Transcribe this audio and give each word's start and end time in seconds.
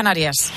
Canarias. 0.00 0.50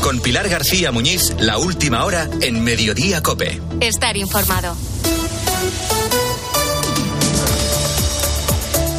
Con 0.00 0.20
Pilar 0.20 0.48
García 0.48 0.92
Muñiz, 0.92 1.34
la 1.40 1.58
última 1.58 2.04
hora 2.04 2.30
en 2.40 2.62
Mediodía 2.62 3.20
Cope. 3.20 3.60
Estar 3.80 4.16
informado. 4.16 4.76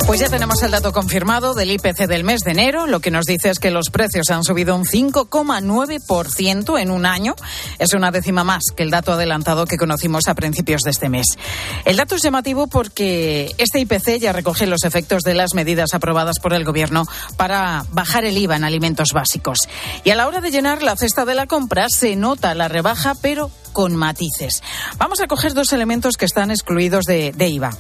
Pues 0.06 0.20
ya 0.20 0.30
tenemos 0.30 0.62
el 0.62 0.70
dato 0.70 0.92
confirmado 0.92 1.56
del 1.56 1.72
IPC 1.72 2.06
del 2.08 2.24
mes 2.24 2.42
de 2.42 2.52
enero. 2.52 2.86
Lo 2.86 3.00
que 3.00 3.10
nos 3.10 3.26
dice 3.26 3.50
es 3.50 3.58
que 3.58 3.72
los 3.72 3.90
precios 3.90 4.30
han 4.30 4.44
subido 4.44 4.76
un 4.76 4.86
5,9% 4.86 6.80
en 6.80 6.92
un 6.92 7.08
año. 7.08 7.34
Es 7.80 7.94
una 7.96 8.12
décima 8.12 8.44
más 8.44 8.66
que 8.76 8.84
el 8.84 8.92
dato 8.92 9.14
adelantado 9.14 9.66
que 9.66 9.78
conocimos 9.78 10.28
a 10.28 10.36
principios 10.36 10.84
de 10.84 10.92
este 10.92 11.10
mes. 11.10 11.26
El 11.86 11.98
dato 11.98 12.16
es 12.16 12.22
llamativo 12.22 12.68
porque 12.68 13.56
este 13.58 13.80
IPC 13.80 14.20
ya 14.20 14.32
recoge 14.32 14.68
los 14.68 14.84
efectos 14.84 15.24
de 15.24 15.34
las 15.34 15.56
medidas 15.56 15.96
aprobadas 15.96 16.38
por 16.38 16.54
el 16.54 16.66
Gobierno 16.66 17.08
para 17.36 17.84
bajar 17.92 18.26
el 18.26 18.38
IVA 18.38 18.58
en 18.58 18.64
alimentos 18.64 19.10
básicos. 19.12 19.68
Y 20.04 20.12
a 20.12 20.16
la 20.16 20.28
hora 20.28 20.40
de 20.40 20.52
llenar 20.52 20.84
la 20.84 20.96
cesta 20.96 21.26
de 21.26 21.34
la 21.34 21.48
compra 21.48 21.90
se 21.90 22.16
nota 22.16 22.54
la 22.54 22.68
rebaja, 22.68 23.16
pero 23.24 23.50
con 23.74 23.96
matices. 23.96 24.62
Vamos 25.00 25.20
a 25.20 25.28
coger 25.28 25.56
dos 25.56 25.74
elementos 25.74 26.16
que 26.16 26.26
están 26.26 26.52
excluidos 26.52 27.06
de, 27.06 27.34
de 27.36 27.48
IVA. 27.48 27.72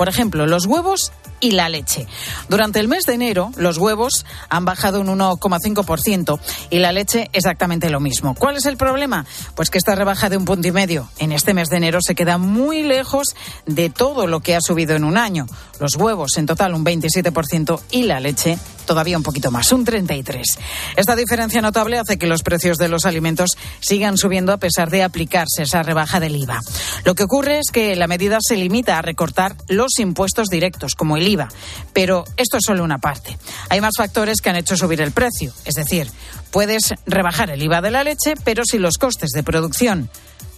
Por 0.00 0.08
ejemplo, 0.08 0.46
los 0.46 0.64
huevos 0.64 1.12
y 1.40 1.50
la 1.50 1.68
leche. 1.68 2.06
Durante 2.48 2.80
el 2.80 2.88
mes 2.88 3.04
de 3.04 3.12
enero, 3.12 3.52
los 3.58 3.76
huevos 3.76 4.24
han 4.48 4.64
bajado 4.64 4.98
un 4.98 5.08
1,5% 5.08 6.40
y 6.70 6.78
la 6.78 6.90
leche 6.90 7.28
exactamente 7.34 7.90
lo 7.90 8.00
mismo. 8.00 8.34
¿Cuál 8.34 8.56
es 8.56 8.64
el 8.64 8.78
problema? 8.78 9.26
Pues 9.54 9.68
que 9.68 9.76
esta 9.76 9.94
rebaja 9.94 10.30
de 10.30 10.38
un 10.38 10.46
punto 10.46 10.66
y 10.66 10.72
medio 10.72 11.10
en 11.18 11.32
este 11.32 11.52
mes 11.52 11.68
de 11.68 11.76
enero 11.76 11.98
se 12.00 12.14
queda 12.14 12.38
muy 12.38 12.82
lejos 12.82 13.36
de 13.66 13.90
todo 13.90 14.26
lo 14.26 14.40
que 14.40 14.56
ha 14.56 14.62
subido 14.62 14.96
en 14.96 15.04
un 15.04 15.18
año. 15.18 15.44
Los 15.78 15.96
huevos 15.96 16.38
en 16.38 16.46
total 16.46 16.72
un 16.72 16.82
27% 16.82 17.78
y 17.90 18.04
la 18.04 18.20
leche 18.20 18.58
todavía 18.90 19.16
un 19.16 19.22
poquito 19.22 19.52
más, 19.52 19.70
un 19.70 19.86
33%. 19.86 20.58
Esta 20.96 21.14
diferencia 21.14 21.60
notable 21.62 22.00
hace 22.00 22.18
que 22.18 22.26
los 22.26 22.42
precios 22.42 22.76
de 22.76 22.88
los 22.88 23.06
alimentos 23.06 23.50
sigan 23.78 24.18
subiendo 24.18 24.52
a 24.52 24.56
pesar 24.56 24.90
de 24.90 25.04
aplicarse 25.04 25.62
esa 25.62 25.84
rebaja 25.84 26.18
del 26.18 26.34
IVA. 26.34 26.60
Lo 27.04 27.14
que 27.14 27.22
ocurre 27.22 27.60
es 27.60 27.70
que 27.72 27.94
la 27.94 28.08
medida 28.08 28.38
se 28.40 28.56
limita 28.56 28.98
a 28.98 29.02
recortar 29.02 29.54
los 29.68 30.00
impuestos 30.00 30.48
directos, 30.48 30.96
como 30.96 31.16
el 31.16 31.28
IVA. 31.28 31.46
Pero 31.92 32.24
esto 32.36 32.56
es 32.56 32.64
solo 32.66 32.82
una 32.82 32.98
parte. 32.98 33.38
Hay 33.68 33.80
más 33.80 33.92
factores 33.96 34.40
que 34.40 34.50
han 34.50 34.56
hecho 34.56 34.76
subir 34.76 35.00
el 35.02 35.12
precio. 35.12 35.52
Es 35.64 35.76
decir, 35.76 36.10
puedes 36.50 36.92
rebajar 37.06 37.50
el 37.50 37.62
IVA 37.62 37.82
de 37.82 37.92
la 37.92 38.02
leche, 38.02 38.34
pero 38.42 38.64
si 38.64 38.78
los 38.78 38.98
costes 38.98 39.30
de 39.30 39.44
producción 39.44 40.10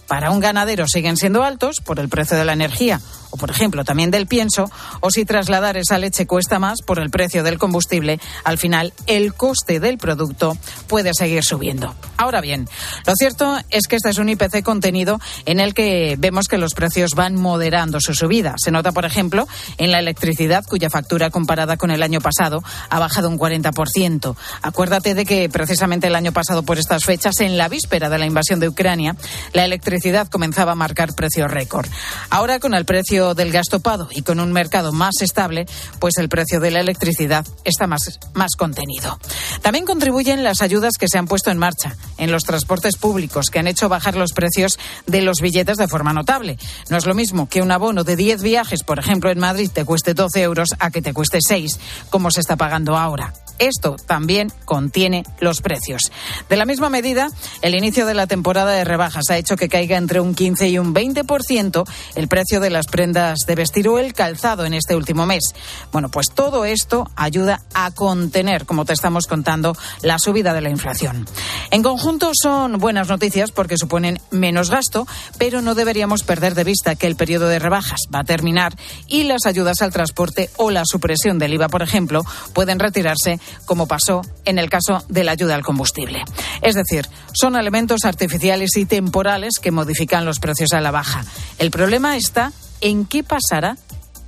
para 0.07 0.31
un 0.31 0.39
ganadero 0.39 0.87
siguen 0.87 1.17
siendo 1.17 1.43
altos 1.43 1.81
por 1.81 1.99
el 1.99 2.09
precio 2.09 2.35
de 2.35 2.45
la 2.45 2.53
energía 2.53 2.99
o, 3.33 3.37
por 3.37 3.49
ejemplo, 3.49 3.83
también 3.83 4.11
del 4.11 4.27
pienso, 4.27 4.69
o 4.99 5.09
si 5.09 5.25
trasladar 5.25 5.75
esa 5.75 5.97
leche 5.97 6.27
cuesta 6.27 6.59
más 6.59 6.83
por 6.85 6.99
el 6.99 7.09
precio 7.09 7.41
del 7.41 7.57
combustible, 7.57 8.19
al 8.43 8.59
final 8.59 8.93
el 9.07 9.33
coste 9.33 9.79
del 9.79 9.97
producto 9.97 10.55
puede 10.87 11.13
seguir 11.15 11.43
subiendo. 11.43 11.95
Ahora 12.15 12.41
bien, 12.41 12.69
lo 13.07 13.13
cierto 13.15 13.57
es 13.71 13.87
que 13.87 13.95
este 13.95 14.09
es 14.09 14.19
un 14.19 14.29
IPC 14.29 14.61
contenido 14.61 15.19
en 15.45 15.59
el 15.59 15.73
que 15.73 16.15
vemos 16.19 16.45
que 16.47 16.59
los 16.59 16.75
precios 16.75 17.15
van 17.15 17.33
moderando 17.33 17.99
su 17.99 18.13
subida. 18.13 18.53
Se 18.57 18.69
nota, 18.69 18.91
por 18.91 19.05
ejemplo, 19.05 19.47
en 19.79 19.91
la 19.91 19.97
electricidad, 19.97 20.63
cuya 20.63 20.91
factura 20.91 21.31
comparada 21.31 21.75
con 21.75 21.89
el 21.89 22.03
año 22.03 22.21
pasado 22.21 22.63
ha 22.91 22.99
bajado 22.99 23.29
un 23.29 23.39
40%. 23.39 24.35
Acuérdate 24.61 25.15
de 25.15 25.25
que 25.25 25.49
precisamente 25.49 26.05
el 26.05 26.15
año 26.15 26.33
pasado, 26.33 26.61
por 26.61 26.77
estas 26.77 27.03
fechas, 27.03 27.39
en 27.39 27.57
la 27.57 27.67
víspera 27.67 28.09
de 28.09 28.19
la 28.19 28.27
invasión 28.27 28.59
de 28.59 28.67
Ucrania, 28.67 29.15
la 29.53 29.65
electricidad 29.65 30.27
comenzaba 30.27 30.73
a 30.73 30.75
marcar 30.75 31.15
precios 31.15 31.49
récord. 31.49 31.87
Ahora, 32.29 32.59
con 32.59 32.75
el 32.75 32.85
precio 32.85 33.22
del 33.33 33.53
gas 33.53 33.69
topado 33.69 34.09
y 34.11 34.21
con 34.23 34.41
un 34.41 34.51
mercado 34.51 34.91
más 34.91 35.21
estable, 35.21 35.65
pues 35.99 36.17
el 36.17 36.27
precio 36.27 36.59
de 36.59 36.71
la 36.71 36.81
electricidad 36.81 37.45
está 37.63 37.87
más, 37.87 38.19
más 38.33 38.55
contenido. 38.57 39.17
También 39.61 39.85
contribuyen 39.85 40.43
las 40.43 40.61
ayudas 40.61 40.93
que 40.99 41.07
se 41.07 41.17
han 41.17 41.27
puesto 41.27 41.49
en 41.49 41.57
marcha 41.57 41.95
en 42.17 42.31
los 42.31 42.43
transportes 42.43 42.97
públicos, 42.97 43.47
que 43.49 43.59
han 43.59 43.67
hecho 43.67 43.87
bajar 43.87 44.15
los 44.15 44.33
precios 44.33 44.77
de 45.07 45.21
los 45.21 45.39
billetes 45.39 45.77
de 45.77 45.87
forma 45.87 46.11
notable. 46.11 46.57
No 46.89 46.97
es 46.97 47.05
lo 47.05 47.15
mismo 47.15 47.47
que 47.47 47.61
un 47.61 47.71
abono 47.71 48.03
de 48.03 48.17
10 48.17 48.41
viajes, 48.43 48.83
por 48.83 48.99
ejemplo, 48.99 49.31
en 49.31 49.39
Madrid, 49.39 49.69
te 49.73 49.85
cueste 49.85 50.13
12 50.13 50.41
euros 50.41 50.69
a 50.79 50.91
que 50.91 51.01
te 51.01 51.13
cueste 51.13 51.39
6, 51.41 51.79
como 52.09 52.29
se 52.29 52.41
está 52.41 52.57
pagando 52.57 52.97
ahora. 52.97 53.33
Esto 53.59 53.95
también 54.07 54.51
contiene 54.65 55.23
los 55.39 55.61
precios. 55.61 56.11
De 56.49 56.57
la 56.57 56.65
misma 56.65 56.89
medida, 56.89 57.29
el 57.61 57.75
inicio 57.75 58.05
de 58.05 58.15
la 58.15 58.27
temporada 58.27 58.71
de 58.71 58.83
rebajas 58.83 59.29
ha 59.29 59.37
hecho 59.37 59.55
que 59.55 59.69
caiga 59.69 59.97
entre 59.97 60.19
un 60.19 60.33
15 60.33 60.69
y 60.69 60.79
un 60.79 60.93
20% 60.93 61.87
el 62.15 62.27
precio 62.27 62.59
de 62.59 62.69
las 62.71 62.87
prendas 62.87 63.12
de 63.13 63.55
vestir 63.55 63.87
o 63.87 63.99
el 63.99 64.13
calzado 64.13 64.65
en 64.65 64.73
este 64.73 64.95
último 64.95 65.25
mes. 65.25 65.43
Bueno, 65.91 66.09
pues 66.09 66.27
todo 66.33 66.65
esto 66.65 67.09
ayuda 67.15 67.61
a 67.73 67.91
contener, 67.91 68.65
como 68.65 68.85
te 68.85 68.93
estamos 68.93 69.27
contando, 69.27 69.75
la 70.01 70.19
subida 70.19 70.53
de 70.53 70.61
la 70.61 70.69
inflación. 70.69 71.25
En 71.71 71.83
conjunto 71.83 72.31
son 72.33 72.77
buenas 72.79 73.07
noticias 73.07 73.51
porque 73.51 73.77
suponen 73.77 74.19
menos 74.31 74.69
gasto, 74.69 75.07
pero 75.37 75.61
no 75.61 75.75
deberíamos 75.75 76.23
perder 76.23 76.55
de 76.55 76.63
vista 76.63 76.95
que 76.95 77.07
el 77.07 77.15
periodo 77.15 77.47
de 77.47 77.59
rebajas 77.59 78.01
va 78.13 78.19
a 78.19 78.23
terminar 78.23 78.75
y 79.07 79.23
las 79.23 79.45
ayudas 79.45 79.81
al 79.81 79.93
transporte 79.93 80.49
o 80.57 80.71
la 80.71 80.83
supresión 80.85 81.39
del 81.39 81.53
IVA, 81.53 81.69
por 81.69 81.81
ejemplo, 81.81 82.25
pueden 82.53 82.79
retirarse 82.79 83.39
como 83.65 83.87
pasó 83.87 84.21
en 84.45 84.59
el 84.59 84.69
caso 84.69 85.03
de 85.07 85.23
la 85.23 85.31
ayuda 85.31 85.55
al 85.55 85.63
combustible. 85.63 86.23
Es 86.61 86.75
decir, 86.75 87.07
son 87.33 87.55
elementos 87.55 88.05
artificiales 88.05 88.75
y 88.77 88.85
temporales 88.85 89.53
que 89.61 89.71
modifican 89.71 90.25
los 90.25 90.39
precios 90.39 90.73
a 90.73 90.81
la 90.81 90.91
baja. 90.91 91.23
El 91.57 91.71
problema 91.71 92.17
está 92.17 92.51
en 92.83 93.05
qué 93.05 93.23
pasará 93.23 93.77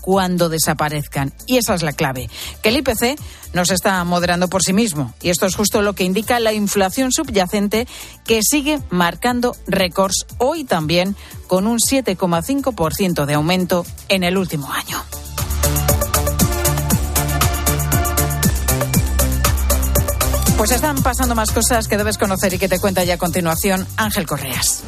cuando 0.02 0.50
desaparezcan. 0.50 1.34
Y 1.48 1.58
esa 1.58 1.74
es 1.74 1.82
la 1.82 1.92
clave, 1.92 2.30
que 2.62 2.70
el 2.70 2.78
IPC 2.78 3.20
no 3.54 3.66
se 3.66 3.74
está 3.74 4.04
moderando 4.04 4.48
por 4.48 4.62
sí 4.62 4.72
mismo. 4.72 5.14
Y 5.22 5.30
esto 5.30 5.46
es 5.46 5.56
justo 5.56 5.82
lo 5.82 5.94
que 5.94 6.04
indica 6.04 6.40
la 6.40 6.54
inflación 6.54 7.12
subyacente 7.12 7.88
que 8.24 8.42
sigue 8.44 8.80
marcando 8.90 9.56
récords 9.68 10.28
hoy 10.38 10.64
también 10.64 11.16
con 11.48 11.66
un 11.66 11.80
7,5% 11.80 13.26
de 13.26 13.34
aumento 13.34 13.86
en 14.08 14.24
el 14.24 14.38
último 14.38 14.72
año. 14.72 15.04
Pues 20.58 20.72
están 20.72 21.02
pasando 21.04 21.36
más 21.36 21.52
cosas 21.52 21.88
que 21.88 21.98
debes 21.98 22.18
conocer 22.18 22.54
y 22.54 22.58
que 22.58 22.70
te 22.70 22.80
cuenta 22.80 23.04
ya 23.04 23.16
a 23.16 23.18
continuación 23.18 23.86
Ángel 23.98 24.26
Correas. 24.26 24.84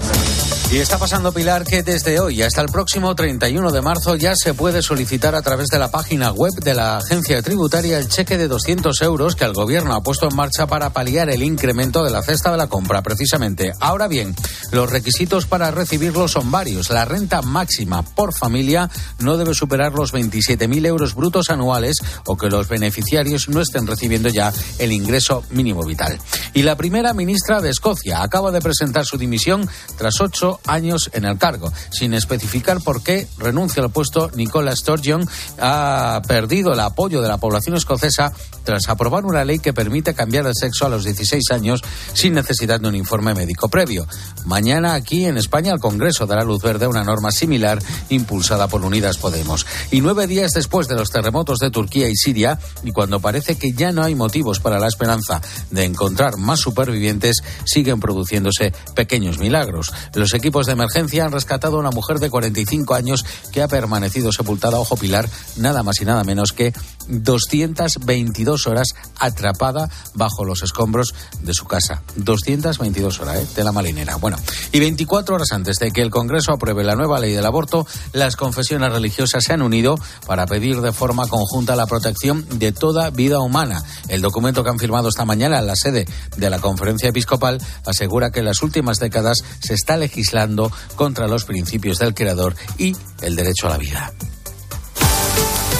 Y 0.69 0.79
está 0.79 0.97
pasando, 0.97 1.31
Pilar, 1.31 1.63
que 1.63 1.81
desde 1.81 2.19
hoy 2.19 2.41
hasta 2.41 2.61
el 2.61 2.67
próximo 2.67 3.15
31 3.15 3.71
de 3.71 3.81
marzo 3.81 4.17
ya 4.17 4.35
se 4.35 4.53
puede 4.53 4.81
solicitar 4.81 5.33
a 5.33 5.41
través 5.41 5.69
de 5.69 5.79
la 5.79 5.89
página 5.89 6.31
web 6.33 6.51
de 6.55 6.73
la 6.73 6.97
agencia 6.97 7.41
tributaria 7.41 7.97
el 7.97 8.09
cheque 8.09 8.37
de 8.37 8.49
200 8.49 9.01
euros 9.03 9.35
que 9.35 9.45
el 9.45 9.53
gobierno 9.53 9.95
ha 9.95 10.03
puesto 10.03 10.27
en 10.27 10.35
marcha 10.35 10.67
para 10.67 10.89
paliar 10.89 11.29
el 11.29 11.41
incremento 11.41 12.03
de 12.03 12.11
la 12.11 12.21
cesta 12.21 12.51
de 12.51 12.57
la 12.57 12.67
compra, 12.67 13.01
precisamente. 13.01 13.71
Ahora 13.79 14.09
bien, 14.09 14.35
los 14.73 14.89
requisitos 14.91 15.45
para 15.45 15.71
recibirlo 15.71 16.27
son 16.27 16.51
varios. 16.51 16.89
La 16.89 17.05
renta 17.05 17.41
máxima 17.41 18.01
por 18.01 18.33
familia 18.37 18.89
no 19.19 19.37
debe 19.37 19.53
superar 19.53 19.93
los 19.93 20.13
27.000 20.13 20.85
euros 20.85 21.15
brutos 21.15 21.49
anuales 21.49 21.95
o 22.25 22.35
que 22.35 22.49
los 22.49 22.67
beneficiarios 22.67 23.47
no 23.47 23.61
estén 23.61 23.87
recibiendo 23.87 24.27
ya 24.27 24.51
el 24.79 24.91
ingreso 24.91 25.45
mínimo 25.49 25.85
vital. 25.85 26.19
Y 26.53 26.63
la 26.63 26.75
primera 26.75 27.13
ministra 27.13 27.61
de 27.61 27.69
Escocia 27.69 28.21
acaba 28.21 28.51
de 28.51 28.59
presentar 28.59 29.05
su 29.05 29.17
dimisión 29.17 29.67
tras 29.97 30.19
ocho 30.19 30.56
años 30.65 31.09
en 31.13 31.25
el 31.25 31.37
cargo. 31.37 31.71
Sin 31.91 32.13
especificar 32.13 32.81
por 32.81 33.03
qué 33.03 33.27
renuncia 33.37 33.83
al 33.83 33.89
puesto, 33.89 34.31
Nicola 34.35 34.75
Sturgeon 34.75 35.27
ha 35.59 36.21
perdido 36.27 36.73
el 36.73 36.79
apoyo 36.79 37.21
de 37.21 37.27
la 37.27 37.37
población 37.37 37.75
escocesa 37.75 38.31
tras 38.63 38.89
aprobar 38.89 39.25
una 39.25 39.45
ley 39.45 39.59
que 39.59 39.73
permite 39.73 40.13
cambiar 40.13 40.45
el 40.45 40.53
sexo 40.53 40.85
a 40.85 40.89
los 40.89 41.05
16 41.05 41.51
años 41.51 41.81
sin 42.13 42.33
necesidad 42.33 42.81
de 42.81 42.87
un 42.87 42.95
informe 42.95 43.33
médico 43.33 43.69
previo. 43.69 44.05
Mañana 44.45 44.93
aquí 44.93 45.25
en 45.25 45.37
España 45.37 45.71
el 45.73 45.79
Congreso 45.79 46.25
dará 46.25 46.43
luz 46.43 46.61
verde 46.61 46.85
a 46.85 46.89
una 46.89 47.03
norma 47.03 47.31
similar 47.31 47.79
impulsada 48.09 48.67
por 48.67 48.83
Unidas 48.83 49.17
Podemos. 49.17 49.65
Y 49.91 50.01
nueve 50.01 50.27
días 50.27 50.51
después 50.51 50.87
de 50.87 50.95
los 50.95 51.11
terremotos 51.11 51.59
de 51.59 51.71
Turquía 51.71 52.09
y 52.09 52.15
Siria, 52.15 52.59
y 52.83 52.91
cuando 52.91 53.19
parece 53.19 53.57
que 53.57 53.71
ya 53.71 53.91
no 53.91 54.03
hay 54.03 54.15
motivos 54.15 54.59
para 54.59 54.79
la 54.79 54.87
esperanza 54.87 55.41
de 55.71 55.85
encontrar 55.85 56.37
más 56.37 56.59
supervivientes, 56.59 57.43
siguen 57.65 57.99
produciéndose 57.99 58.73
pequeños 58.95 59.39
milagros. 59.39 59.93
Los 60.13 60.33
equipos 60.33 60.46
de 60.47 60.71
emergencia 60.71 61.25
han 61.25 61.31
rescatado 61.31 61.75
a 61.75 61.79
una 61.79 61.91
mujer 61.91 62.19
de 62.19 62.29
45 62.29 62.95
años 62.95 63.25
que 63.51 63.61
ha 63.61 63.67
permanecido 63.67 64.31
sepultada, 64.31 64.79
ojo 64.79 64.95
pilar, 64.95 65.29
nada 65.57 65.83
más 65.83 65.99
y 66.01 66.05
nada 66.05 66.23
menos 66.23 66.53
que 66.53 66.73
222 67.07 68.67
horas 68.67 68.87
atrapada 69.19 69.89
bajo 70.13 70.45
los 70.45 70.63
escombros 70.63 71.13
de 71.41 71.53
su 71.53 71.65
casa. 71.65 72.03
222 72.15 73.19
horas, 73.19 73.37
¿eh? 73.37 73.47
De 73.55 73.63
la 73.63 73.71
malinera. 73.71 74.15
Bueno, 74.15 74.37
y 74.71 74.79
24 74.79 75.35
horas 75.35 75.51
antes 75.51 75.77
de 75.77 75.91
que 75.91 76.01
el 76.01 76.09
Congreso 76.09 76.53
apruebe 76.53 76.83
la 76.83 76.95
nueva 76.95 77.19
ley 77.19 77.33
del 77.33 77.45
aborto, 77.45 77.85
las 78.13 78.35
confesiones 78.35 78.91
religiosas 78.91 79.43
se 79.43 79.53
han 79.53 79.61
unido 79.61 79.99
para 80.25 80.45
pedir 80.45 80.81
de 80.81 80.91
forma 80.91 81.27
conjunta 81.27 81.75
la 81.75 81.87
protección 81.87 82.45
de 82.59 82.71
toda 82.71 83.09
vida 83.09 83.39
humana. 83.39 83.83
El 84.07 84.21
documento 84.21 84.63
que 84.63 84.69
han 84.69 84.79
firmado 84.79 85.09
esta 85.09 85.25
mañana 85.25 85.59
en 85.59 85.67
la 85.67 85.75
sede 85.75 86.05
de 86.35 86.49
la 86.49 86.59
conferencia 86.59 87.09
episcopal 87.09 87.59
asegura 87.85 88.31
que 88.31 88.39
en 88.39 88.45
las 88.45 88.61
últimas 88.61 88.99
décadas 88.99 89.43
se 89.59 89.73
está 89.73 89.97
legislando 89.97 90.71
contra 90.95 91.27
los 91.27 91.45
principios 91.45 91.97
del 91.99 92.13
Creador 92.13 92.55
y 92.77 92.95
el 93.21 93.35
derecho 93.35 93.67
a 93.67 93.71
la 93.71 93.77
vida. 93.77 94.13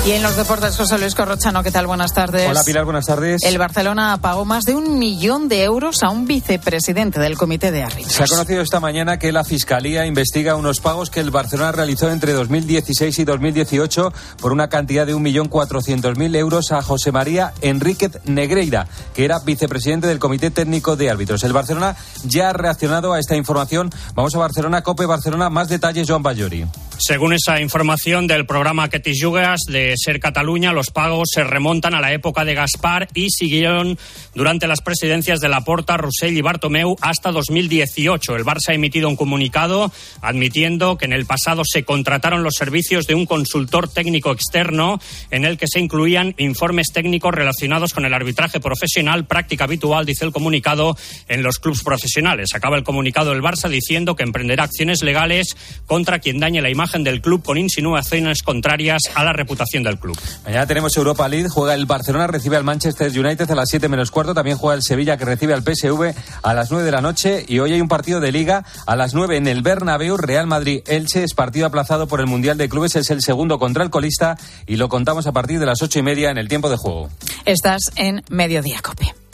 Y 0.08 0.14
en 0.14 0.24
los 0.24 0.38
deportes, 0.38 0.78
José 0.78 0.98
Luis 1.00 1.16
Corrochano, 1.16 1.62
¿qué 1.64 1.70
tal? 1.70 1.86
Buenas 1.86 2.14
tardes. 2.14 2.50
Hola 2.50 2.64
Pilar, 2.64 2.86
buenas 2.86 3.08
tardes. 3.08 3.44
El 3.44 3.58
Barcelona 3.58 4.18
pagó 4.22 4.46
más 4.46 4.64
de 4.64 4.74
un 4.74 4.98
millón 4.98 5.50
de 5.50 5.66
euros 5.66 6.02
a 6.02 6.10
un 6.12 6.26
vicepresidente 6.26 7.20
del 7.20 7.38
comité 7.38 7.74
de 7.74 7.84
árbitros. 7.84 8.14
Se 8.14 8.24
ha 8.24 8.28
conocido 8.28 8.62
esta 8.62 8.80
mañana 8.80 9.20
que 9.20 9.34
la 9.34 9.44
Fiscalía 9.44 10.06
investiga 10.06 10.56
unos 10.56 10.80
pagos 10.80 11.10
que 11.10 11.20
el 11.20 11.30
Barcelona 11.30 11.74
realizó 11.74 12.10
entre 12.10 12.32
2016 12.32 13.20
y 13.20 13.26
2018 13.26 14.14
por 14.40 14.54
una 14.54 14.70
cantidad 14.70 15.06
de 15.06 15.14
1.400.000 15.14 16.38
euros 16.38 16.72
a 16.72 16.82
José 16.82 17.12
María 17.12 17.52
Enríquez 17.60 18.22
Negreira, 18.24 18.88
que 19.14 19.26
era 19.26 19.40
vicepresidente 19.40 20.08
del 20.08 20.20
Comité 20.20 20.52
Técnico 20.52 20.96
de 20.96 21.10
Árbitros. 21.10 21.44
El 21.44 21.52
Barcelona 21.52 21.98
ya 22.24 22.52
ha 22.52 22.54
reaccionado 22.54 23.12
a 23.12 23.20
esta 23.20 23.36
información. 23.36 23.90
Vamos 24.16 24.34
a 24.36 24.38
Barcelona, 24.38 24.84
Cope 24.84 25.06
Barcelona. 25.06 25.50
Más 25.50 25.68
detalles, 25.68 26.08
Joan 26.08 26.24
Bayori. 26.24 26.66
Según 26.98 27.34
esa 27.34 27.62
información 27.62 28.26
del 28.26 28.48
programa 28.48 28.90
Que 28.90 29.02
Jugas 29.22 29.62
de 29.68 29.97
Ser 29.98 30.20
Cataluña, 30.20 30.74
los 30.74 30.92
pagos 30.92 31.30
se 31.34 31.44
remontan 31.44 31.94
a 31.94 32.02
la 32.02 32.14
época 32.14 32.46
de 32.46 32.54
Gaspar 32.54 33.08
y 33.14 33.30
siguieron 33.30 33.98
durante 34.36 34.68
las 34.68 34.82
presidencias 34.82 35.40
de 35.40 35.50
Laporta, 35.50 35.98
Rossell 35.98 36.38
y 36.38 36.42
Bartomeu 36.42 36.96
hasta 37.02 37.32
2018. 37.32 38.36
El 38.36 38.46
Barça 38.46 38.70
ha 38.70 38.74
emitido 38.74 39.10
un 39.10 39.16
comunicado 39.16 39.92
admitiendo 40.22 40.98
que 40.98 41.06
en 41.06 41.14
el 41.14 41.26
pasado 41.26 41.64
se 41.66 41.84
contrataron 41.84 42.44
los 42.44 42.56
servicios 42.56 43.08
de 43.08 43.16
un 43.16 43.26
consultor 43.26 43.88
técnico 43.90 44.32
externo 44.32 45.00
en 45.32 45.46
el 45.46 45.58
que 45.58 45.68
se 45.68 45.80
incluían 45.80 46.36
informes 46.38 46.88
técnicos 46.94 47.34
relacionados 47.34 47.94
con 47.94 48.06
el 48.06 48.14
arbitraje 48.14 48.60
profesional, 48.60 49.26
práctica 49.26 49.66
habitual, 49.66 50.06
dice 50.06 50.26
el 50.26 50.32
comunicado, 50.32 50.98
en 51.28 51.44
los 51.44 51.60
clubes 51.60 51.84
profesionales. 51.84 52.54
Acaba 52.54 52.78
el 52.78 52.84
comunicado 52.84 53.32
del 53.32 53.42
Barça 53.42 53.70
diciendo 53.70 54.16
que 54.16 54.24
emprenderá 54.24 54.64
acciones 54.64 55.02
legales 55.04 55.56
contra 55.86 56.20
quien 56.20 56.40
dañe 56.40 56.62
la 56.62 56.70
imagen 56.70 57.04
del 57.04 57.22
club 57.22 57.44
con 57.44 57.58
insinuaciones 57.58 58.44
contrarias 58.44 59.02
a 59.16 59.24
la 59.24 59.34
reputación 59.34 59.84
club. 60.00 60.18
Mañana 60.44 60.68
tenemos 60.68 60.96
Europa 60.98 61.28
League, 61.28 61.48
juega 61.50 61.74
el 61.74 61.86
Barcelona, 61.86 62.28
recibe 62.28 62.58
al 62.58 62.64
Manchester 62.64 63.10
United 63.18 63.50
a 63.50 63.56
las 63.56 63.70
7 63.70 63.88
menos 63.88 64.12
cuarto, 64.12 64.34
también 64.34 64.58
juega 64.58 64.76
el 64.76 64.84
Sevilla 64.84 65.18
que 65.18 65.26
recibe 65.26 65.54
al 65.54 65.64
PSV 65.64 66.14
a 66.44 66.54
las 66.54 66.70
9 66.70 66.86
de 66.86 66.92
la 66.92 67.02
noche 67.02 67.46
y 67.48 67.60
hoy 67.60 67.74
hay 67.74 67.82
un 67.82 67.88
partido 67.88 68.20
de 68.20 68.32
liga 68.32 68.66
a 68.86 68.96
las 68.98 69.14
9 69.14 69.38
en 69.38 69.48
el 69.48 69.62
Bernabéu, 69.62 70.18
Real 70.18 70.48
Madrid-Elche, 70.48 71.24
es 71.24 71.34
partido 71.34 71.66
aplazado 71.66 72.08
por 72.08 72.20
el 72.20 72.28
Mundial 72.28 72.58
de 72.58 72.68
Clubes, 72.68 72.96
es 72.98 73.10
el 73.10 73.22
segundo 73.22 73.58
contra 73.60 73.84
el 73.84 73.90
colista 73.90 74.38
y 74.66 74.76
lo 74.76 74.90
contamos 74.90 75.28
a 75.28 75.32
partir 75.32 75.60
de 75.60 75.66
las 75.66 75.82
ocho 75.82 76.00
y 76.00 76.04
media 76.04 76.30
en 76.30 76.38
el 76.38 76.48
tiempo 76.48 76.70
de 76.70 76.78
juego. 76.78 77.10
Estás 77.46 77.92
en 77.96 78.24
Mediodía 78.30 78.82
Cope. 78.82 79.27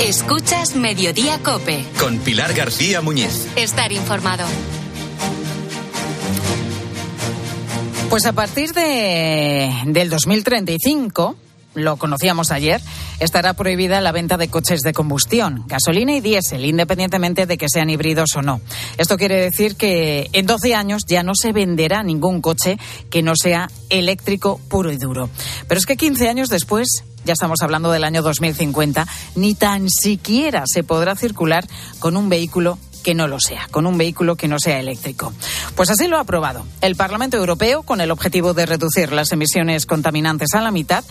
Escuchas 0.00 0.74
Mediodía 0.74 1.38
Cope. 1.42 1.84
Con 2.00 2.18
Pilar 2.18 2.52
García 2.52 3.00
Muñiz. 3.00 3.46
Estar 3.56 3.92
informado. 3.92 4.44
Pues 8.10 8.26
a 8.26 8.32
partir 8.32 8.72
de, 8.74 9.72
del 9.86 10.10
2035, 10.10 11.36
lo 11.74 11.96
conocíamos 11.96 12.50
ayer, 12.50 12.80
estará 13.20 13.54
prohibida 13.54 14.00
la 14.00 14.10
venta 14.10 14.36
de 14.36 14.48
coches 14.48 14.80
de 14.80 14.92
combustión, 14.92 15.64
gasolina 15.68 16.12
y 16.12 16.20
diésel, 16.20 16.64
independientemente 16.64 17.46
de 17.46 17.56
que 17.56 17.68
sean 17.68 17.88
híbridos 17.88 18.34
o 18.36 18.42
no. 18.42 18.60
Esto 18.98 19.16
quiere 19.16 19.40
decir 19.40 19.76
que 19.76 20.28
en 20.32 20.46
12 20.46 20.74
años 20.74 21.02
ya 21.06 21.22
no 21.22 21.34
se 21.34 21.52
venderá 21.52 22.02
ningún 22.02 22.40
coche 22.40 22.78
que 23.10 23.22
no 23.22 23.36
sea 23.36 23.70
eléctrico 23.90 24.60
puro 24.68 24.90
y 24.92 24.96
duro. 24.96 25.30
Pero 25.68 25.78
es 25.78 25.86
que 25.86 25.96
15 25.96 26.28
años 26.28 26.48
después 26.48 27.04
ya 27.24 27.32
estamos 27.32 27.62
hablando 27.62 27.90
del 27.90 28.04
año 28.04 28.22
2050, 28.22 29.06
ni 29.36 29.54
tan 29.54 29.88
siquiera 29.88 30.64
se 30.66 30.84
podrá 30.84 31.16
circular 31.16 31.66
con 31.98 32.16
un 32.16 32.28
vehículo 32.28 32.78
que 33.04 33.14
no 33.14 33.28
lo 33.28 33.38
sea, 33.38 33.68
con 33.70 33.86
un 33.86 33.98
vehículo 33.98 34.34
que 34.34 34.48
no 34.48 34.58
sea 34.58 34.80
eléctrico. 34.80 35.32
Pues 35.76 35.90
así 35.90 36.08
lo 36.08 36.16
ha 36.16 36.20
aprobado 36.20 36.64
el 36.80 36.96
Parlamento 36.96 37.36
Europeo 37.36 37.82
con 37.82 38.00
el 38.00 38.10
objetivo 38.10 38.54
de 38.54 38.66
reducir 38.66 39.12
las 39.12 39.30
emisiones 39.30 39.86
contaminantes 39.86 40.54
a 40.54 40.62
la 40.62 40.70
mitad 40.70 41.04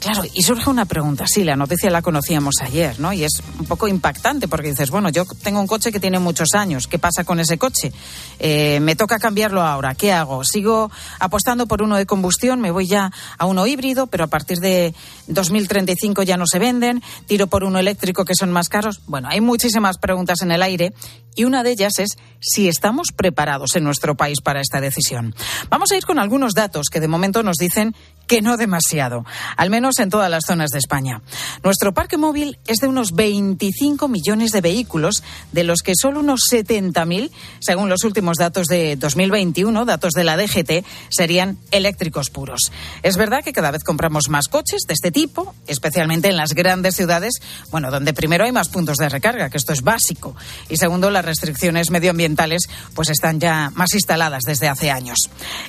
Claro, 0.00 0.22
y 0.32 0.42
surge 0.42 0.70
una 0.70 0.84
pregunta. 0.84 1.26
Sí, 1.26 1.42
la 1.42 1.56
noticia 1.56 1.90
la 1.90 2.02
conocíamos 2.02 2.56
ayer, 2.60 3.00
¿no? 3.00 3.12
Y 3.12 3.24
es 3.24 3.42
un 3.58 3.66
poco 3.66 3.88
impactante 3.88 4.46
porque 4.46 4.68
dices, 4.68 4.90
bueno, 4.90 5.08
yo 5.08 5.24
tengo 5.42 5.58
un 5.58 5.66
coche 5.66 5.90
que 5.90 6.00
tiene 6.00 6.18
muchos 6.18 6.54
años. 6.54 6.86
¿Qué 6.86 6.98
pasa 6.98 7.24
con 7.24 7.40
ese 7.40 7.58
coche? 7.58 7.92
Eh, 8.38 8.78
me 8.80 8.94
toca 8.94 9.18
cambiarlo 9.18 9.62
ahora. 9.62 9.94
¿Qué 9.94 10.12
hago? 10.12 10.44
¿Sigo 10.44 10.90
apostando 11.18 11.66
por 11.66 11.82
uno 11.82 11.96
de 11.96 12.06
combustión? 12.06 12.60
¿Me 12.60 12.70
voy 12.70 12.86
ya 12.86 13.10
a 13.38 13.46
uno 13.46 13.66
híbrido? 13.66 14.06
Pero 14.06 14.24
a 14.24 14.28
partir 14.28 14.58
de 14.58 14.94
2035 15.28 16.22
ya 16.22 16.36
no 16.36 16.46
se 16.46 16.58
venden. 16.58 17.02
¿Tiro 17.26 17.46
por 17.46 17.64
uno 17.64 17.78
eléctrico 17.78 18.24
que 18.24 18.34
son 18.34 18.52
más 18.52 18.68
caros? 18.68 19.00
Bueno, 19.06 19.28
hay 19.30 19.40
muchísimas 19.40 19.98
preguntas 19.98 20.42
en 20.42 20.52
el 20.52 20.62
aire 20.62 20.92
y 21.36 21.44
una 21.44 21.62
de 21.62 21.70
ellas 21.70 21.98
es 21.98 22.16
si 22.40 22.66
estamos 22.66 23.08
preparados 23.14 23.76
en 23.76 23.84
nuestro 23.84 24.16
país 24.16 24.40
para 24.40 24.60
esta 24.60 24.80
decisión. 24.80 25.34
Vamos 25.68 25.92
a 25.92 25.96
ir 25.96 26.04
con 26.04 26.18
algunos 26.18 26.54
datos 26.54 26.86
que 26.90 26.98
de 26.98 27.08
momento 27.08 27.42
nos 27.42 27.56
dicen 27.56 27.94
que 28.26 28.42
no 28.42 28.56
demasiado, 28.56 29.24
al 29.56 29.70
menos 29.70 29.85
en 29.98 30.10
todas 30.10 30.30
las 30.30 30.44
zonas 30.46 30.70
de 30.70 30.78
España. 30.78 31.22
Nuestro 31.62 31.94
parque 31.94 32.16
móvil 32.16 32.58
es 32.66 32.78
de 32.78 32.88
unos 32.88 33.12
25 33.12 34.08
millones 34.08 34.50
de 34.50 34.60
vehículos, 34.60 35.22
de 35.52 35.64
los 35.64 35.82
que 35.82 35.92
solo 35.94 36.20
unos 36.20 36.40
70.000, 36.50 37.30
según 37.60 37.88
los 37.88 38.02
últimos 38.04 38.36
datos 38.36 38.66
de 38.66 38.96
2021, 38.96 39.84
datos 39.84 40.12
de 40.12 40.24
la 40.24 40.36
DGT, 40.36 40.84
serían 41.08 41.58
eléctricos 41.70 42.30
puros. 42.30 42.72
Es 43.02 43.16
verdad 43.16 43.44
que 43.44 43.52
cada 43.52 43.70
vez 43.70 43.84
compramos 43.84 44.28
más 44.28 44.48
coches 44.48 44.82
de 44.88 44.94
este 44.94 45.12
tipo, 45.12 45.54
especialmente 45.66 46.28
en 46.28 46.36
las 46.36 46.52
grandes 46.52 46.96
ciudades, 46.96 47.34
bueno, 47.70 47.90
donde 47.90 48.12
primero 48.12 48.44
hay 48.44 48.52
más 48.52 48.68
puntos 48.68 48.96
de 48.96 49.08
recarga, 49.08 49.50
que 49.50 49.58
esto 49.58 49.72
es 49.72 49.82
básico, 49.82 50.34
y 50.68 50.76
segundo, 50.76 51.10
las 51.10 51.24
restricciones 51.24 51.90
medioambientales 51.90 52.62
pues 52.94 53.08
están 53.10 53.38
ya 53.38 53.70
más 53.74 53.94
instaladas 53.94 54.42
desde 54.44 54.68
hace 54.68 54.90
años. 54.90 55.18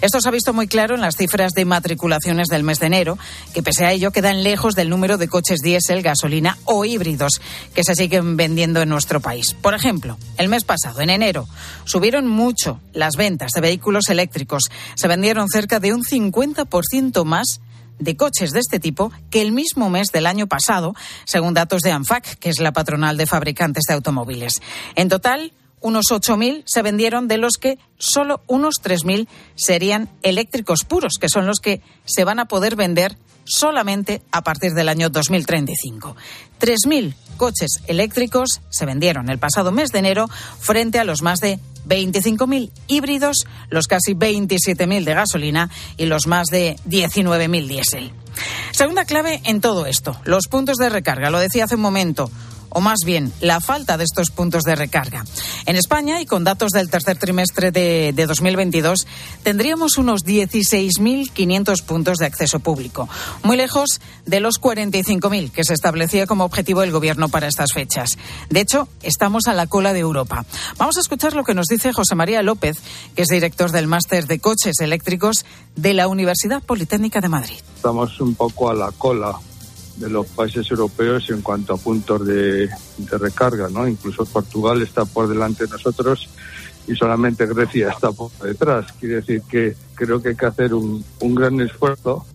Esto 0.01 0.19
se 0.19 0.27
ha 0.27 0.31
visto 0.31 0.53
muy 0.53 0.67
claro 0.67 0.95
en 0.95 1.01
las 1.01 1.15
cifras 1.15 1.51
de 1.53 1.65
matriculaciones 1.65 2.47
del 2.47 2.63
mes 2.63 2.79
de 2.79 2.87
enero, 2.87 3.17
que 3.53 3.63
pese 3.63 3.85
a 3.85 3.93
quedan 4.11 4.43
lejos 4.43 4.75
del 4.75 4.89
número 4.89 5.17
de 5.17 5.27
coches 5.27 5.59
diésel, 5.61 6.01
gasolina 6.01 6.57
o 6.65 6.85
híbridos 6.85 7.41
que 7.73 7.83
se 7.83 7.95
siguen 7.95 8.37
vendiendo 8.37 8.81
en 8.81 8.89
nuestro 8.89 9.19
país. 9.19 9.53
Por 9.53 9.73
ejemplo, 9.73 10.17
el 10.37 10.49
mes 10.49 10.63
pasado, 10.63 11.01
en 11.01 11.09
enero, 11.09 11.47
subieron 11.85 12.27
mucho 12.27 12.79
las 12.93 13.15
ventas 13.15 13.51
de 13.51 13.61
vehículos 13.61 14.09
eléctricos. 14.09 14.63
Se 14.95 15.07
vendieron 15.07 15.49
cerca 15.49 15.79
de 15.79 15.93
un 15.93 16.03
50% 16.03 17.23
más 17.23 17.61
de 17.99 18.15
coches 18.15 18.51
de 18.51 18.59
este 18.59 18.79
tipo 18.79 19.11
que 19.29 19.41
el 19.41 19.51
mismo 19.51 19.89
mes 19.89 20.07
del 20.11 20.27
año 20.27 20.47
pasado, 20.47 20.95
según 21.25 21.53
datos 21.53 21.81
de 21.81 21.91
ANFAC, 21.91 22.37
que 22.39 22.49
es 22.49 22.59
la 22.59 22.73
patronal 22.73 23.17
de 23.17 23.25
fabricantes 23.25 23.83
de 23.87 23.93
automóviles. 23.93 24.61
En 24.95 25.09
total, 25.09 25.53
unos 25.79 26.05
8.000 26.09 26.63
se 26.65 26.81
vendieron, 26.81 27.27
de 27.27 27.37
los 27.37 27.53
que 27.57 27.77
solo 27.97 28.41
unos 28.47 28.75
3.000 28.83 29.27
serían 29.55 30.09
eléctricos 30.23 30.83
puros, 30.83 31.13
que 31.19 31.29
son 31.29 31.45
los 31.45 31.59
que 31.59 31.81
se 32.05 32.23
van 32.23 32.39
a 32.39 32.47
poder 32.47 32.75
vender 32.75 33.17
solamente 33.47 34.21
a 34.31 34.43
partir 34.43 34.73
del 34.73 34.89
año 34.89 35.09
2035. 35.09 36.15
3.000 36.59 37.15
coches 37.37 37.79
eléctricos 37.87 38.61
se 38.69 38.85
vendieron 38.85 39.29
el 39.29 39.39
pasado 39.39 39.71
mes 39.71 39.91
de 39.91 39.99
enero 39.99 40.27
frente 40.59 40.99
a 40.99 41.03
los 41.03 41.21
más 41.21 41.39
de 41.39 41.59
25.000 41.87 42.71
híbridos, 42.87 43.45
los 43.69 43.87
casi 43.87 44.13
27.000 44.13 45.03
de 45.03 45.13
gasolina 45.13 45.69
y 45.95 46.05
los 46.05 46.27
más 46.27 46.47
de 46.47 46.75
19.000 46.87 47.67
diésel. 47.67 48.11
Segunda 48.71 49.05
clave 49.05 49.41
en 49.45 49.61
todo 49.61 49.85
esto, 49.85 50.19
los 50.25 50.47
puntos 50.47 50.77
de 50.77 50.89
recarga. 50.89 51.29
Lo 51.29 51.39
decía 51.39 51.65
hace 51.65 51.75
un 51.75 51.81
momento 51.81 52.29
o 52.69 52.81
más 52.81 52.99
bien 53.05 53.31
la 53.41 53.59
falta 53.59 53.97
de 53.97 54.03
estos 54.03 54.31
puntos 54.31 54.63
de 54.63 54.75
recarga. 54.75 55.23
En 55.65 55.75
España, 55.75 56.21
y 56.21 56.25
con 56.25 56.43
datos 56.43 56.71
del 56.71 56.89
tercer 56.89 57.17
trimestre 57.17 57.71
de, 57.71 58.13
2022, 58.27 59.07
tendríamos 59.43 59.97
unos 59.97 60.25
16.500 60.25 61.83
puntos 61.83 62.17
de 62.17 62.25
acceso 62.25 62.59
público, 62.59 63.09
muy 63.43 63.57
lejos 63.57 64.01
de 64.25 64.39
los 64.39 64.59
45.000 64.59 65.51
que 65.51 65.63
se 65.63 65.73
establecía 65.73 66.27
como 66.27 66.45
objetivo 66.45 66.83
el 66.83 66.91
Gobierno 66.91 67.29
para 67.29 67.47
estas 67.47 67.73
fechas. 67.73 68.17
De 68.49 68.61
hecho, 68.61 68.87
estamos 69.01 69.47
a 69.47 69.53
la 69.53 69.67
cola 69.67 69.93
de 69.93 69.99
Europa. 69.99 70.45
Vamos 70.77 70.97
a 70.97 71.01
escuchar 71.01 71.33
lo 71.33 71.43
que 71.43 71.53
nos 71.53 71.67
dice 71.67 71.93
José 71.93 72.15
María 72.15 72.41
López, 72.41 72.77
que 73.15 73.23
es 73.23 73.27
director 73.27 73.71
del 73.71 73.87
máster 73.87 74.27
de 74.27 74.39
coches 74.39 74.79
eléctricos 74.79 75.45
de 75.75 75.93
la 75.93 76.07
Universidad 76.07 76.63
Politécnica 76.63 77.21
de 77.21 77.29
Madrid. 77.29 77.57
Estamos 77.75 78.19
un 78.19 78.35
poco 78.35 78.69
a 78.69 78.73
la 78.73 78.91
cola 78.91 79.37
de 79.97 80.09
los 80.09 80.27
países 80.27 80.69
europeos 80.69 81.29
en 81.29 81.41
cuanto 81.41 81.73
a 81.73 81.77
puntos 81.77 82.25
de, 82.25 82.69
recarga, 83.11 83.69
¿no? 83.69 83.87
Incluso 83.87 84.25
Portugal 84.25 84.81
está 84.81 85.05
por 85.05 85.27
delante 85.27 85.65
de 85.65 85.71
nosotros 85.71 86.29
y 86.87 86.95
solamente 86.95 87.45
Grecia 87.45 87.89
está 87.89 88.11
por 88.11 88.31
detrás. 88.39 88.91
Quiere 88.93 89.15
decir 89.15 89.41
que 89.49 89.75
creo 89.95 90.21
que 90.21 90.29
hay 90.29 90.35
que 90.35 90.45
hacer 90.45 90.73
un, 90.73 91.03
un 91.19 91.35
gran 91.35 91.59
esfuerzo 91.61 92.25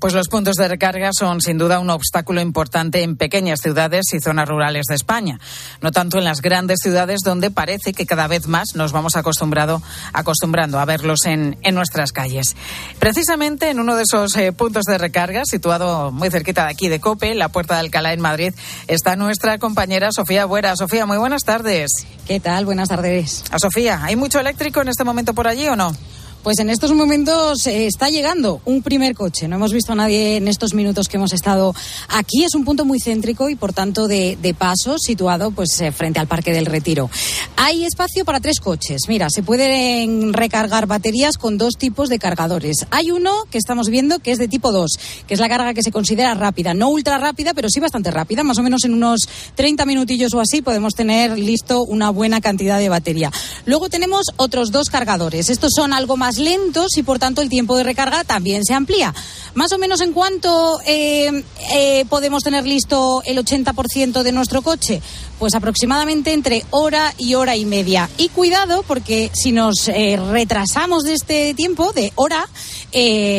Pues 0.00 0.14
los 0.14 0.28
puntos 0.28 0.56
de 0.56 0.66
recarga 0.66 1.10
son 1.12 1.42
sin 1.42 1.58
duda 1.58 1.78
un 1.78 1.90
obstáculo 1.90 2.40
importante 2.40 3.02
en 3.02 3.16
pequeñas 3.16 3.60
ciudades 3.60 4.06
y 4.14 4.20
zonas 4.20 4.48
rurales 4.48 4.86
de 4.88 4.94
España. 4.94 5.38
No 5.82 5.92
tanto 5.92 6.16
en 6.16 6.24
las 6.24 6.40
grandes 6.40 6.78
ciudades 6.82 7.20
donde 7.22 7.50
parece 7.50 7.92
que 7.92 8.06
cada 8.06 8.26
vez 8.26 8.46
más 8.46 8.74
nos 8.74 8.92
vamos 8.92 9.16
acostumbrado, 9.16 9.82
acostumbrando 10.14 10.78
a 10.78 10.86
verlos 10.86 11.26
en, 11.26 11.58
en 11.60 11.74
nuestras 11.74 12.12
calles. 12.12 12.56
Precisamente 12.98 13.68
en 13.68 13.78
uno 13.78 13.94
de 13.94 14.04
esos 14.04 14.34
eh, 14.36 14.52
puntos 14.52 14.84
de 14.84 14.96
recarga, 14.96 15.44
situado 15.44 16.10
muy 16.10 16.30
cerquita 16.30 16.64
de 16.64 16.70
aquí 16.70 16.88
de 16.88 16.98
Cope, 16.98 17.34
la 17.34 17.50
Puerta 17.50 17.74
de 17.74 17.80
Alcalá 17.80 18.14
en 18.14 18.22
Madrid, 18.22 18.54
está 18.88 19.16
nuestra 19.16 19.58
compañera 19.58 20.12
Sofía 20.12 20.46
Buera. 20.46 20.76
Sofía, 20.76 21.04
muy 21.04 21.18
buenas 21.18 21.42
tardes. 21.42 21.90
¿Qué 22.26 22.40
tal? 22.40 22.64
Buenas 22.64 22.88
tardes. 22.88 23.44
A 23.50 23.58
Sofía, 23.58 24.02
¿hay 24.02 24.16
mucho 24.16 24.40
eléctrico 24.40 24.80
en 24.80 24.88
este 24.88 25.04
momento 25.04 25.34
por 25.34 25.46
allí 25.46 25.68
o 25.68 25.76
no? 25.76 25.94
Pues 26.42 26.58
en 26.58 26.70
estos 26.70 26.94
momentos 26.94 27.66
eh, 27.66 27.84
está 27.86 28.08
llegando 28.08 28.62
un 28.64 28.80
primer 28.80 29.14
coche. 29.14 29.46
No 29.46 29.56
hemos 29.56 29.74
visto 29.74 29.92
a 29.92 29.94
nadie 29.94 30.38
en 30.38 30.48
estos 30.48 30.72
minutos 30.72 31.06
que 31.06 31.18
hemos 31.18 31.34
estado 31.34 31.74
aquí. 32.08 32.44
Es 32.44 32.54
un 32.54 32.64
punto 32.64 32.86
muy 32.86 32.98
céntrico 32.98 33.50
y, 33.50 33.56
por 33.56 33.74
tanto, 33.74 34.08
de, 34.08 34.54
paso, 34.58 34.96
situado 34.98 35.50
pues 35.50 35.78
eh, 35.82 35.92
frente 35.92 36.18
al 36.18 36.28
Parque 36.28 36.54
del 36.54 36.64
Retiro. 36.64 37.10
Hay 37.56 37.84
espacio 37.84 38.24
para 38.24 38.40
tres 38.40 38.58
coches. 38.58 39.02
Mira, 39.06 39.28
se 39.28 39.42
pueden 39.42 40.32
recargar 40.32 40.86
baterías 40.86 41.36
con 41.36 41.58
dos 41.58 41.74
tipos 41.76 42.08
de 42.08 42.18
cargadores. 42.18 42.86
Hay 42.90 43.10
uno 43.10 43.44
que 43.50 43.58
estamos 43.58 43.90
viendo 43.90 44.18
que 44.20 44.32
es 44.32 44.38
de 44.38 44.48
tipo 44.48 44.72
2, 44.72 44.90
que 45.26 45.34
es 45.34 45.40
la 45.40 45.48
carga 45.50 45.74
que 45.74 45.82
se 45.82 45.92
considera 45.92 46.32
rápida. 46.32 46.72
No 46.72 46.88
ultra 46.88 47.18
rápida, 47.18 47.52
pero 47.52 47.68
sí 47.68 47.80
bastante 47.80 48.10
rápida. 48.10 48.44
Más 48.44 48.56
o 48.56 48.62
menos 48.62 48.84
en 48.86 48.94
unos 48.94 49.28
30 49.56 49.84
minutillos 49.84 50.32
o 50.32 50.40
así 50.40 50.62
podemos 50.62 50.94
tener 50.94 51.38
listo 51.38 51.82
una 51.82 52.08
buena 52.08 52.40
cantidad 52.40 52.78
de 52.78 52.88
batería. 52.88 53.30
Luego 53.66 53.90
tenemos 53.90 54.28
otros 54.38 54.70
dos 54.70 54.88
cargadores. 54.88 55.50
Estos 55.50 55.72
son 55.76 55.92
algo 55.92 56.16
más 56.16 56.29
lentos 56.38 56.96
y 56.96 57.02
por 57.02 57.18
tanto 57.18 57.42
el 57.42 57.48
tiempo 57.48 57.76
de 57.76 57.84
recarga 57.84 58.24
también 58.24 58.64
se 58.64 58.74
amplía. 58.74 59.14
Más 59.54 59.72
o 59.72 59.78
menos 59.78 60.00
en 60.00 60.12
cuánto 60.12 60.80
eh, 60.86 61.44
eh, 61.72 62.04
podemos 62.08 62.42
tener 62.42 62.66
listo 62.66 63.22
el 63.24 63.38
80% 63.38 64.22
de 64.22 64.32
nuestro 64.32 64.62
coche. 64.62 65.02
Pues 65.40 65.56
aproximadamente 65.56 66.32
entre 66.32 66.64
hora 66.70 67.12
y 67.18 67.34
hora 67.34 67.56
y 67.56 67.64
media. 67.64 68.08
Y 68.16 68.28
cuidado 68.28 68.84
porque 68.86 69.32
si 69.34 69.50
nos 69.50 69.88
eh, 69.88 70.20
retrasamos 70.30 71.02
de 71.02 71.14
este 71.14 71.54
tiempo, 71.54 71.92
de 71.92 72.12
hora, 72.14 72.46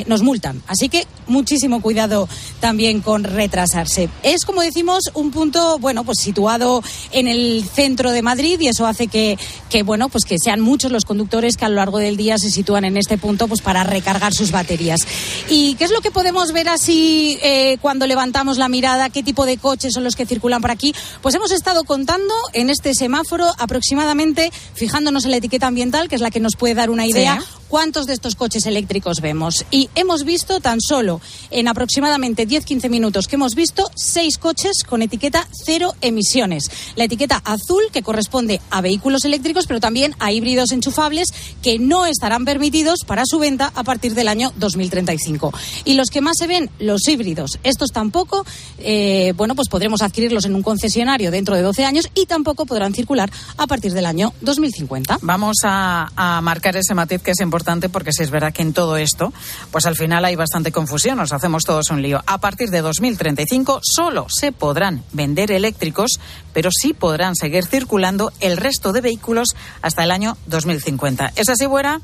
nos 0.08 0.22
multan. 0.22 0.62
Así 0.68 0.90
que 0.90 1.08
muchísimo 1.28 1.82
cuidado 1.82 2.28
también 2.60 3.02
con 3.02 3.24
retrasarse. 3.24 4.10
Es, 4.22 4.46
como 4.46 4.62
decimos, 4.62 5.04
un 5.14 5.32
punto, 5.32 5.80
bueno, 5.80 6.04
pues 6.04 6.20
situado 6.20 6.84
en 7.12 7.28
el 7.28 7.66
centro 7.74 8.12
de 8.12 8.22
Madrid 8.22 8.60
y 8.60 8.68
eso 8.68 8.86
hace 8.86 9.08
que, 9.08 9.38
que 9.70 9.84
bueno, 9.84 10.10
pues 10.10 10.26
que 10.26 10.38
sean 10.38 10.62
muchos 10.62 10.92
los 10.92 11.06
conductores 11.06 11.58
que 11.58 11.66
a 11.66 11.70
lo 11.70 11.76
largo 11.76 11.98
del 11.98 12.18
día 12.18 12.38
se 12.38 12.52
sitúan 12.52 12.86
en 12.86 12.98
este 12.98 13.18
punto 13.18 13.48
pues 13.48 13.62
para 13.62 13.84
recargar 13.84 14.34
sus 14.34 14.52
baterías. 14.52 15.02
¿Y 15.50 15.76
qué 15.76 15.86
es 15.86 15.92
lo 15.92 16.02
que 16.02 16.12
podemos 16.12 16.52
ver 16.52 16.70
así 16.70 17.40
eh, 17.42 17.78
cuando 17.82 18.06
levantamos 18.06 18.58
la 18.58 18.70
mirada? 18.70 19.10
¿Qué 19.10 19.24
tipo 19.24 19.46
de 19.46 19.58
coches 19.58 19.94
son 19.94 20.04
los 20.04 20.16
que 20.16 20.26
circulan 20.26 20.62
por 20.62 20.72
aquí? 20.72 20.94
Pues 21.22 21.34
hemos 21.36 21.52
estado 21.52 21.84
contando 21.92 22.34
en 22.54 22.70
este 22.70 22.94
semáforo 22.94 23.52
aproximadamente, 23.58 24.50
fijándonos 24.76 25.26
en 25.26 25.32
la 25.32 25.38
etiqueta 25.38 25.68
ambiental, 25.68 26.08
que 26.08 26.16
es 26.16 26.22
la 26.22 26.32
que 26.32 26.40
nos 26.40 26.56
puede 26.56 26.74
dar 26.74 26.90
una 26.90 27.06
idea, 27.06 27.44
cuántos 27.68 28.06
de 28.06 28.14
estos 28.14 28.36
coches 28.36 28.66
eléctricos 28.66 29.20
vemos. 29.20 29.66
Y 29.72 29.90
hemos 29.96 30.24
visto 30.24 30.62
tan 30.62 30.80
solo 30.80 31.20
en 31.50 31.68
aproximadamente 31.68 32.48
10-15 32.48 32.90
minutos 32.90 33.28
que 33.28 33.36
hemos 33.36 33.56
visto 33.56 33.90
seis 33.96 34.38
coches 34.38 34.84
con 34.88 35.02
etiqueta 35.02 35.46
cero 35.66 35.94
emisiones. 36.02 36.72
La 36.96 37.06
etiqueta 37.06 37.42
azul 37.44 37.82
que 37.92 38.04
corresponde 38.04 38.62
a 38.70 38.80
vehículos 38.80 39.26
eléctricos, 39.26 39.68
pero 39.68 39.82
también 39.82 40.16
a 40.20 40.32
híbridos 40.32 40.72
enchufables 40.72 41.34
que 41.62 41.78
no 41.78 42.06
estarán 42.06 42.46
permitidos 42.46 43.00
para 43.06 43.26
su 43.26 43.40
venta 43.40 43.72
a 43.76 43.84
partir 43.84 44.14
del 44.14 44.30
año 44.30 44.54
2035. 44.58 45.54
Y 45.84 45.96
los 45.96 46.10
que 46.10 46.22
más 46.22 46.38
se 46.38 46.48
ven, 46.48 46.70
los 46.80 47.06
híbridos. 47.08 47.60
Estos 47.64 47.92
tampoco, 47.92 48.46
eh, 48.80 49.34
bueno, 49.36 49.56
pues 49.56 49.68
podremos 49.68 50.02
adquirirlos 50.02 50.46
en 50.46 50.56
un 50.56 50.64
concesionario 50.64 51.32
dentro 51.32 51.56
de 51.56 51.62
12 51.62 51.81
años 51.86 52.10
y 52.16 52.26
tampoco 52.26 52.66
podrán 52.66 52.94
circular 52.94 53.32
a 53.58 53.68
partir 53.68 53.94
del 53.94 54.06
año 54.06 54.34
2050. 54.42 55.20
Vamos 55.22 55.58
a, 55.64 56.10
a 56.16 56.42
marcar 56.42 56.76
ese 56.76 56.94
matiz 56.94 57.22
que 57.22 57.32
es 57.32 57.40
importante 57.42 57.90
porque 57.90 58.12
si 58.12 58.24
es 58.24 58.32
verdad 58.32 58.54
que 58.54 58.62
en 58.62 58.74
todo 58.74 58.98
esto, 58.98 59.34
pues 59.72 59.86
al 59.86 59.96
final 59.96 60.26
hay 60.26 60.36
bastante 60.36 60.72
confusión, 60.72 61.18
nos 61.18 61.34
hacemos 61.34 61.64
todos 61.64 61.90
un 61.90 62.02
lío. 62.02 62.22
A 62.26 62.40
partir 62.40 62.70
de 62.70 62.82
2035 62.82 63.82
solo 63.84 64.28
se 64.30 64.52
podrán 64.52 65.04
vender 65.14 65.52
eléctricos, 65.52 66.20
pero 66.54 66.70
sí 66.72 66.94
podrán 66.94 67.36
seguir 67.36 67.66
circulando 67.66 68.32
el 68.40 68.58
resto 68.58 68.92
de 68.92 69.02
vehículos 69.02 69.56
hasta 69.82 70.04
el 70.04 70.12
año 70.12 70.38
2050. 70.48 71.34
¿Es 71.36 71.50
así, 71.50 71.66
Buena? 71.66 72.02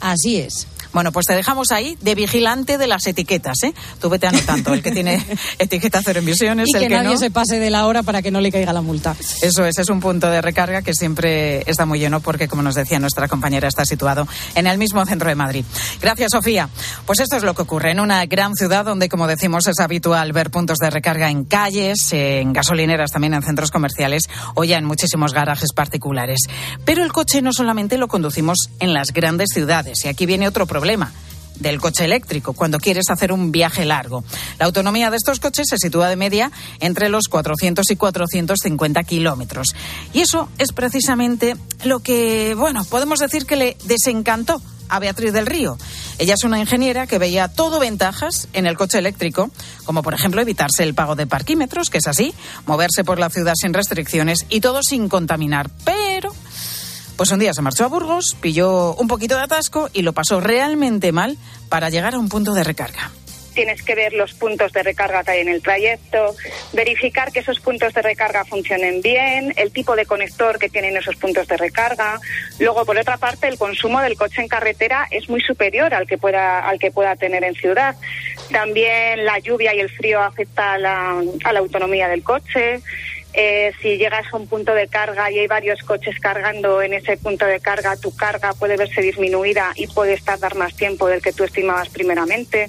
Así 0.00 0.36
es. 0.36 0.66
Bueno, 0.92 1.10
pues 1.10 1.26
te 1.26 1.34
dejamos 1.34 1.72
ahí 1.72 1.96
de 2.00 2.14
vigilante 2.14 2.76
de 2.76 2.86
las 2.86 3.06
etiquetas, 3.06 3.62
¿eh? 3.64 3.72
Tú 4.00 4.10
vete 4.10 4.26
anotando, 4.26 4.74
el 4.74 4.82
que 4.82 4.90
tiene 4.90 5.24
etiqueta 5.58 6.02
cero 6.04 6.20
emisiones, 6.20 6.68
y 6.68 6.76
el 6.76 6.82
que, 6.82 6.88
que 6.88 6.94
nadie 6.94 7.14
no. 7.14 7.18
se 7.18 7.30
pase 7.30 7.58
de 7.58 7.70
la 7.70 7.86
hora 7.86 8.02
para 8.02 8.20
que 8.20 8.30
no 8.30 8.40
le 8.40 8.52
caiga 8.52 8.72
la 8.72 8.82
multa. 8.82 9.16
Eso 9.40 9.64
es, 9.64 9.78
es 9.78 9.88
un 9.88 10.00
punto 10.00 10.30
de 10.30 10.42
recarga 10.42 10.82
que 10.82 10.92
siempre 10.92 11.62
está 11.70 11.86
muy 11.86 11.98
lleno 11.98 12.20
porque, 12.20 12.46
como 12.46 12.62
nos 12.62 12.74
decía 12.74 12.98
nuestra 12.98 13.26
compañera, 13.26 13.68
está 13.68 13.86
situado 13.86 14.28
en 14.54 14.66
el 14.66 14.76
mismo 14.76 15.04
centro 15.06 15.28
de 15.28 15.34
Madrid. 15.34 15.64
Gracias, 16.00 16.32
Sofía. 16.32 16.68
Pues 17.06 17.20
esto 17.20 17.36
es 17.36 17.42
lo 17.42 17.54
que 17.54 17.62
ocurre 17.62 17.92
en 17.92 18.00
una 18.00 18.26
gran 18.26 18.54
ciudad 18.54 18.84
donde, 18.84 19.08
como 19.08 19.26
decimos, 19.26 19.66
es 19.68 19.80
habitual 19.80 20.32
ver 20.32 20.50
puntos 20.50 20.76
de 20.78 20.90
recarga 20.90 21.30
en 21.30 21.44
calles, 21.44 22.12
en 22.12 22.52
gasolineras, 22.52 23.12
también 23.12 23.32
en 23.34 23.42
centros 23.42 23.70
comerciales 23.70 24.24
o 24.54 24.64
ya 24.64 24.76
en 24.76 24.84
muchísimos 24.84 25.32
garajes 25.32 25.72
particulares. 25.72 26.40
Pero 26.84 27.02
el 27.02 27.12
coche 27.12 27.40
no 27.40 27.52
solamente 27.52 27.96
lo 27.96 28.08
conducimos 28.08 28.68
en 28.78 28.92
las 28.92 29.08
grandes 29.12 29.48
ciudades 29.54 30.04
y 30.04 30.08
aquí 30.08 30.26
viene 30.26 30.46
otro 30.46 30.66
problema 30.66 30.81
del 31.60 31.80
coche 31.80 32.04
eléctrico 32.04 32.52
cuando 32.52 32.78
quieres 32.78 33.04
hacer 33.10 33.32
un 33.32 33.52
viaje 33.52 33.84
largo. 33.84 34.24
La 34.58 34.66
autonomía 34.66 35.10
de 35.10 35.16
estos 35.16 35.40
coches 35.40 35.66
se 35.68 35.78
sitúa 35.78 36.08
de 36.08 36.16
media 36.16 36.50
entre 36.80 37.08
los 37.08 37.28
400 37.28 37.90
y 37.90 37.96
450 37.96 39.02
kilómetros. 39.04 39.68
Y 40.12 40.20
eso 40.20 40.48
es 40.58 40.72
precisamente 40.72 41.56
lo 41.84 42.00
que, 42.00 42.54
bueno, 42.56 42.84
podemos 42.84 43.18
decir 43.18 43.46
que 43.46 43.56
le 43.56 43.76
desencantó 43.84 44.60
a 44.88 44.98
Beatriz 44.98 45.32
del 45.32 45.46
Río. 45.46 45.78
Ella 46.18 46.34
es 46.34 46.44
una 46.44 46.58
ingeniera 46.58 47.06
que 47.06 47.18
veía 47.18 47.48
todo 47.48 47.80
ventajas 47.80 48.48
en 48.52 48.66
el 48.66 48.76
coche 48.76 48.98
eléctrico, 48.98 49.50
como 49.84 50.02
por 50.02 50.12
ejemplo 50.12 50.42
evitarse 50.42 50.82
el 50.82 50.94
pago 50.94 51.16
de 51.16 51.26
parquímetros, 51.26 51.88
que 51.88 51.98
es 51.98 52.06
así, 52.06 52.34
moverse 52.66 53.02
por 53.02 53.18
la 53.18 53.30
ciudad 53.30 53.54
sin 53.56 53.72
restricciones 53.72 54.44
y 54.50 54.60
todo 54.60 54.82
sin 54.82 55.08
contaminar. 55.08 55.70
Pero 55.84 56.34
pues 57.22 57.30
un 57.30 57.38
día 57.38 57.54
se 57.54 57.62
marchó 57.62 57.84
a 57.84 57.86
Burgos, 57.86 58.36
pilló 58.40 58.96
un 58.96 59.06
poquito 59.06 59.36
de 59.36 59.42
atasco 59.42 59.88
y 59.92 60.02
lo 60.02 60.12
pasó 60.12 60.40
realmente 60.40 61.12
mal 61.12 61.38
para 61.68 61.88
llegar 61.88 62.14
a 62.14 62.18
un 62.18 62.28
punto 62.28 62.52
de 62.52 62.64
recarga 62.64 63.12
tienes 63.54 63.82
que 63.82 63.94
ver 63.94 64.14
los 64.14 64.32
puntos 64.32 64.72
de 64.72 64.82
recarga 64.82 65.22
que 65.22 65.32
hay 65.32 65.40
en 65.40 65.50
el 65.50 65.62
trayecto, 65.62 66.34
verificar 66.72 67.30
que 67.30 67.40
esos 67.40 67.60
puntos 67.60 67.92
de 67.92 68.00
recarga 68.00 68.46
funcionen 68.46 69.02
bien, 69.02 69.52
el 69.56 69.70
tipo 69.72 69.94
de 69.94 70.06
conector 70.06 70.58
que 70.58 70.70
tienen 70.70 70.96
esos 70.96 71.16
puntos 71.16 71.46
de 71.48 71.58
recarga. 71.58 72.18
Luego, 72.58 72.86
por 72.86 72.96
otra 72.96 73.18
parte, 73.18 73.48
el 73.48 73.58
consumo 73.58 74.00
del 74.00 74.16
coche 74.16 74.40
en 74.40 74.48
carretera 74.48 75.06
es 75.10 75.28
muy 75.28 75.42
superior 75.42 75.92
al 75.92 76.06
que 76.06 76.16
pueda, 76.16 76.66
al 76.66 76.78
que 76.78 76.90
pueda 76.90 77.14
tener 77.14 77.44
en 77.44 77.54
ciudad. 77.54 77.94
También 78.50 79.24
la 79.26 79.38
lluvia 79.38 79.74
y 79.74 79.80
el 79.80 79.90
frío 79.90 80.22
afecta 80.22 80.72
a 80.72 80.78
la, 80.78 81.22
a 81.44 81.52
la 81.52 81.58
autonomía 81.58 82.08
del 82.08 82.22
coche. 82.22 82.80
Eh, 83.34 83.72
si 83.80 83.96
llegas 83.96 84.26
a 84.32 84.36
un 84.36 84.46
punto 84.46 84.74
de 84.74 84.88
carga 84.88 85.30
y 85.30 85.38
hay 85.38 85.46
varios 85.46 85.82
coches 85.82 86.18
cargando 86.20 86.82
en 86.82 86.92
ese 86.92 87.16
punto 87.16 87.46
de 87.46 87.60
carga, 87.60 87.96
tu 87.96 88.14
carga 88.14 88.52
puede 88.52 88.76
verse 88.76 89.00
disminuida 89.00 89.72
y 89.74 89.86
puedes 89.86 90.22
tardar 90.22 90.54
más 90.54 90.74
tiempo 90.74 91.08
del 91.08 91.22
que 91.22 91.32
tú 91.32 91.44
estimabas 91.44 91.88
primeramente. 91.88 92.68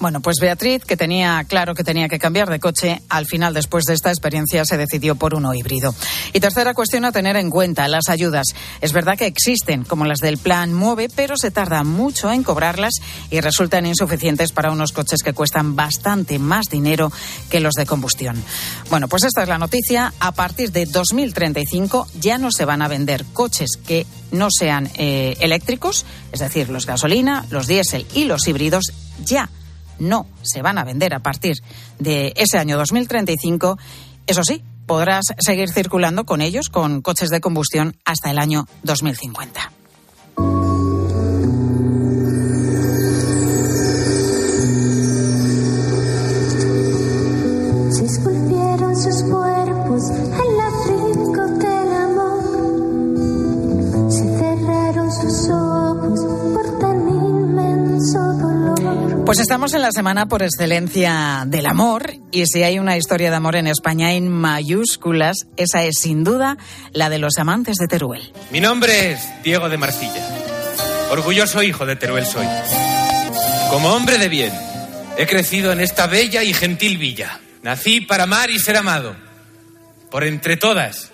Bueno, 0.00 0.20
pues 0.22 0.38
Beatriz, 0.40 0.86
que 0.86 0.96
tenía 0.96 1.44
claro 1.46 1.74
que 1.74 1.84
tenía 1.84 2.08
que 2.08 2.18
cambiar 2.18 2.48
de 2.48 2.58
coche, 2.58 3.02
al 3.10 3.26
final, 3.26 3.52
después 3.52 3.84
de 3.84 3.92
esta 3.92 4.08
experiencia, 4.08 4.64
se 4.64 4.78
decidió 4.78 5.14
por 5.14 5.34
uno 5.34 5.52
híbrido. 5.52 5.94
Y 6.32 6.40
tercera 6.40 6.72
cuestión 6.72 7.04
a 7.04 7.12
tener 7.12 7.36
en 7.36 7.50
cuenta, 7.50 7.86
las 7.86 8.08
ayudas. 8.08 8.46
Es 8.80 8.94
verdad 8.94 9.18
que 9.18 9.26
existen, 9.26 9.84
como 9.84 10.06
las 10.06 10.20
del 10.20 10.38
plan 10.38 10.72
Mueve, 10.72 11.10
pero 11.14 11.36
se 11.36 11.50
tarda 11.50 11.84
mucho 11.84 12.32
en 12.32 12.42
cobrarlas 12.42 12.94
y 13.30 13.42
resultan 13.42 13.84
insuficientes 13.84 14.52
para 14.52 14.70
unos 14.70 14.92
coches 14.92 15.22
que 15.22 15.34
cuestan 15.34 15.76
bastante 15.76 16.38
más 16.38 16.70
dinero 16.70 17.12
que 17.50 17.60
los 17.60 17.74
de 17.74 17.84
combustión. 17.84 18.42
Bueno, 18.88 19.06
pues 19.06 19.24
esta 19.24 19.42
es 19.42 19.48
la 19.48 19.58
noticia. 19.58 20.14
A 20.18 20.32
partir 20.32 20.72
de 20.72 20.86
2035 20.86 22.06
ya 22.18 22.38
no 22.38 22.50
se 22.52 22.64
van 22.64 22.80
a 22.80 22.88
vender 22.88 23.26
coches 23.34 23.72
que 23.86 24.06
no 24.32 24.48
sean 24.50 24.88
eh, 24.94 25.36
eléctricos, 25.40 26.06
es 26.32 26.40
decir, 26.40 26.70
los 26.70 26.86
gasolina, 26.86 27.44
los 27.50 27.66
diésel 27.66 28.06
y 28.14 28.24
los 28.24 28.48
híbridos, 28.48 28.94
ya 29.26 29.50
no 30.00 30.26
se 30.42 30.62
van 30.62 30.78
a 30.78 30.84
vender 30.84 31.14
a 31.14 31.20
partir 31.20 31.58
de 31.98 32.32
ese 32.36 32.58
año 32.58 32.76
2035. 32.76 33.78
Eso 34.26 34.42
sí, 34.42 34.62
podrás 34.86 35.26
seguir 35.38 35.70
circulando 35.70 36.24
con 36.24 36.40
ellos, 36.40 36.68
con 36.68 37.02
coches 37.02 37.30
de 37.30 37.40
combustión, 37.40 37.96
hasta 38.04 38.30
el 38.30 38.38
año 38.38 38.66
2050. 38.82 39.70
Pues 59.30 59.38
estamos 59.38 59.74
en 59.74 59.82
la 59.82 59.92
semana 59.92 60.26
por 60.26 60.42
excelencia 60.42 61.44
del 61.46 61.66
amor 61.66 62.14
y 62.32 62.46
si 62.46 62.64
hay 62.64 62.80
una 62.80 62.96
historia 62.96 63.30
de 63.30 63.36
amor 63.36 63.54
en 63.54 63.68
España 63.68 64.14
en 64.14 64.26
mayúsculas, 64.26 65.46
esa 65.56 65.84
es 65.84 66.00
sin 66.00 66.24
duda 66.24 66.58
la 66.92 67.08
de 67.10 67.20
los 67.20 67.38
amantes 67.38 67.76
de 67.76 67.86
Teruel. 67.86 68.32
Mi 68.50 68.60
nombre 68.60 69.12
es 69.12 69.20
Diego 69.44 69.68
de 69.68 69.76
Marcilla. 69.76 70.26
Orgulloso 71.12 71.62
hijo 71.62 71.86
de 71.86 71.94
Teruel 71.94 72.26
soy. 72.26 72.44
Como 73.70 73.90
hombre 73.90 74.18
de 74.18 74.28
bien, 74.28 74.52
he 75.16 75.28
crecido 75.28 75.70
en 75.70 75.78
esta 75.78 76.08
bella 76.08 76.42
y 76.42 76.52
gentil 76.52 76.98
villa. 76.98 77.38
Nací 77.62 78.00
para 78.00 78.24
amar 78.24 78.50
y 78.50 78.58
ser 78.58 78.76
amado. 78.76 79.14
Por 80.10 80.24
entre 80.24 80.56
todas, 80.56 81.12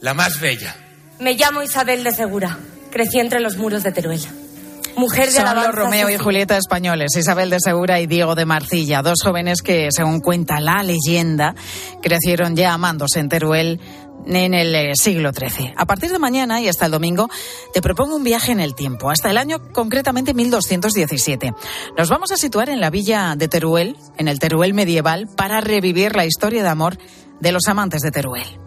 la 0.00 0.14
más 0.14 0.40
bella. 0.40 0.74
Me 1.20 1.34
llamo 1.34 1.62
Isabel 1.62 2.02
de 2.02 2.12
Segura. 2.12 2.60
Crecí 2.90 3.18
entre 3.18 3.40
los 3.40 3.58
muros 3.58 3.82
de 3.82 3.92
Teruel. 3.92 4.47
Mujer 4.96 5.26
de 5.26 5.32
Son 5.32 5.42
alabanza 5.42 5.68
los 5.68 5.76
Romeo 5.76 6.10
y. 6.10 6.16
Julieta 6.16 6.56
españoles, 6.56 7.16
Isabel 7.16 7.50
de 7.50 7.58
Segura 7.60 8.00
y 8.00 8.06
Diego 8.06 8.34
de 8.34 8.44
Marcilla, 8.44 9.02
dos 9.02 9.18
jóvenes 9.22 9.62
que, 9.62 9.88
según 9.90 10.20
cuenta 10.20 10.60
la 10.60 10.82
leyenda, 10.82 11.54
crecieron 12.02 12.56
ya 12.56 12.74
amándose 12.74 13.20
en 13.20 13.28
Teruel 13.28 13.80
en 14.26 14.54
el 14.54 14.74
eh, 14.74 14.92
siglo 14.94 15.30
XIII. 15.32 15.74
A 15.76 15.86
partir 15.86 16.10
de 16.10 16.18
mañana 16.18 16.60
y 16.60 16.68
hasta 16.68 16.86
el 16.86 16.92
domingo 16.92 17.28
te 17.72 17.80
propongo 17.80 18.16
un 18.16 18.24
viaje 18.24 18.52
en 18.52 18.60
el 18.60 18.74
tiempo, 18.74 19.10
hasta 19.10 19.30
el 19.30 19.38
año 19.38 19.72
concretamente 19.72 20.34
1217. 20.34 21.52
Nos 21.96 22.08
vamos 22.08 22.32
a 22.32 22.36
situar 22.36 22.68
en 22.68 22.80
la 22.80 22.90
villa 22.90 23.34
de 23.36 23.48
Teruel, 23.48 23.96
en 24.16 24.28
el 24.28 24.38
Teruel 24.38 24.74
medieval, 24.74 25.28
para 25.36 25.60
revivir 25.60 26.16
la 26.16 26.26
historia 26.26 26.62
de 26.62 26.68
amor 26.68 26.98
de 27.40 27.52
los 27.52 27.66
amantes 27.68 28.02
de 28.02 28.10
Teruel. 28.10 28.60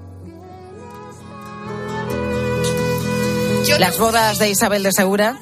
Las 3.80 3.98
bodas 3.98 4.38
de 4.38 4.50
Isabel 4.50 4.84
de 4.84 4.92
Segura 4.92 5.40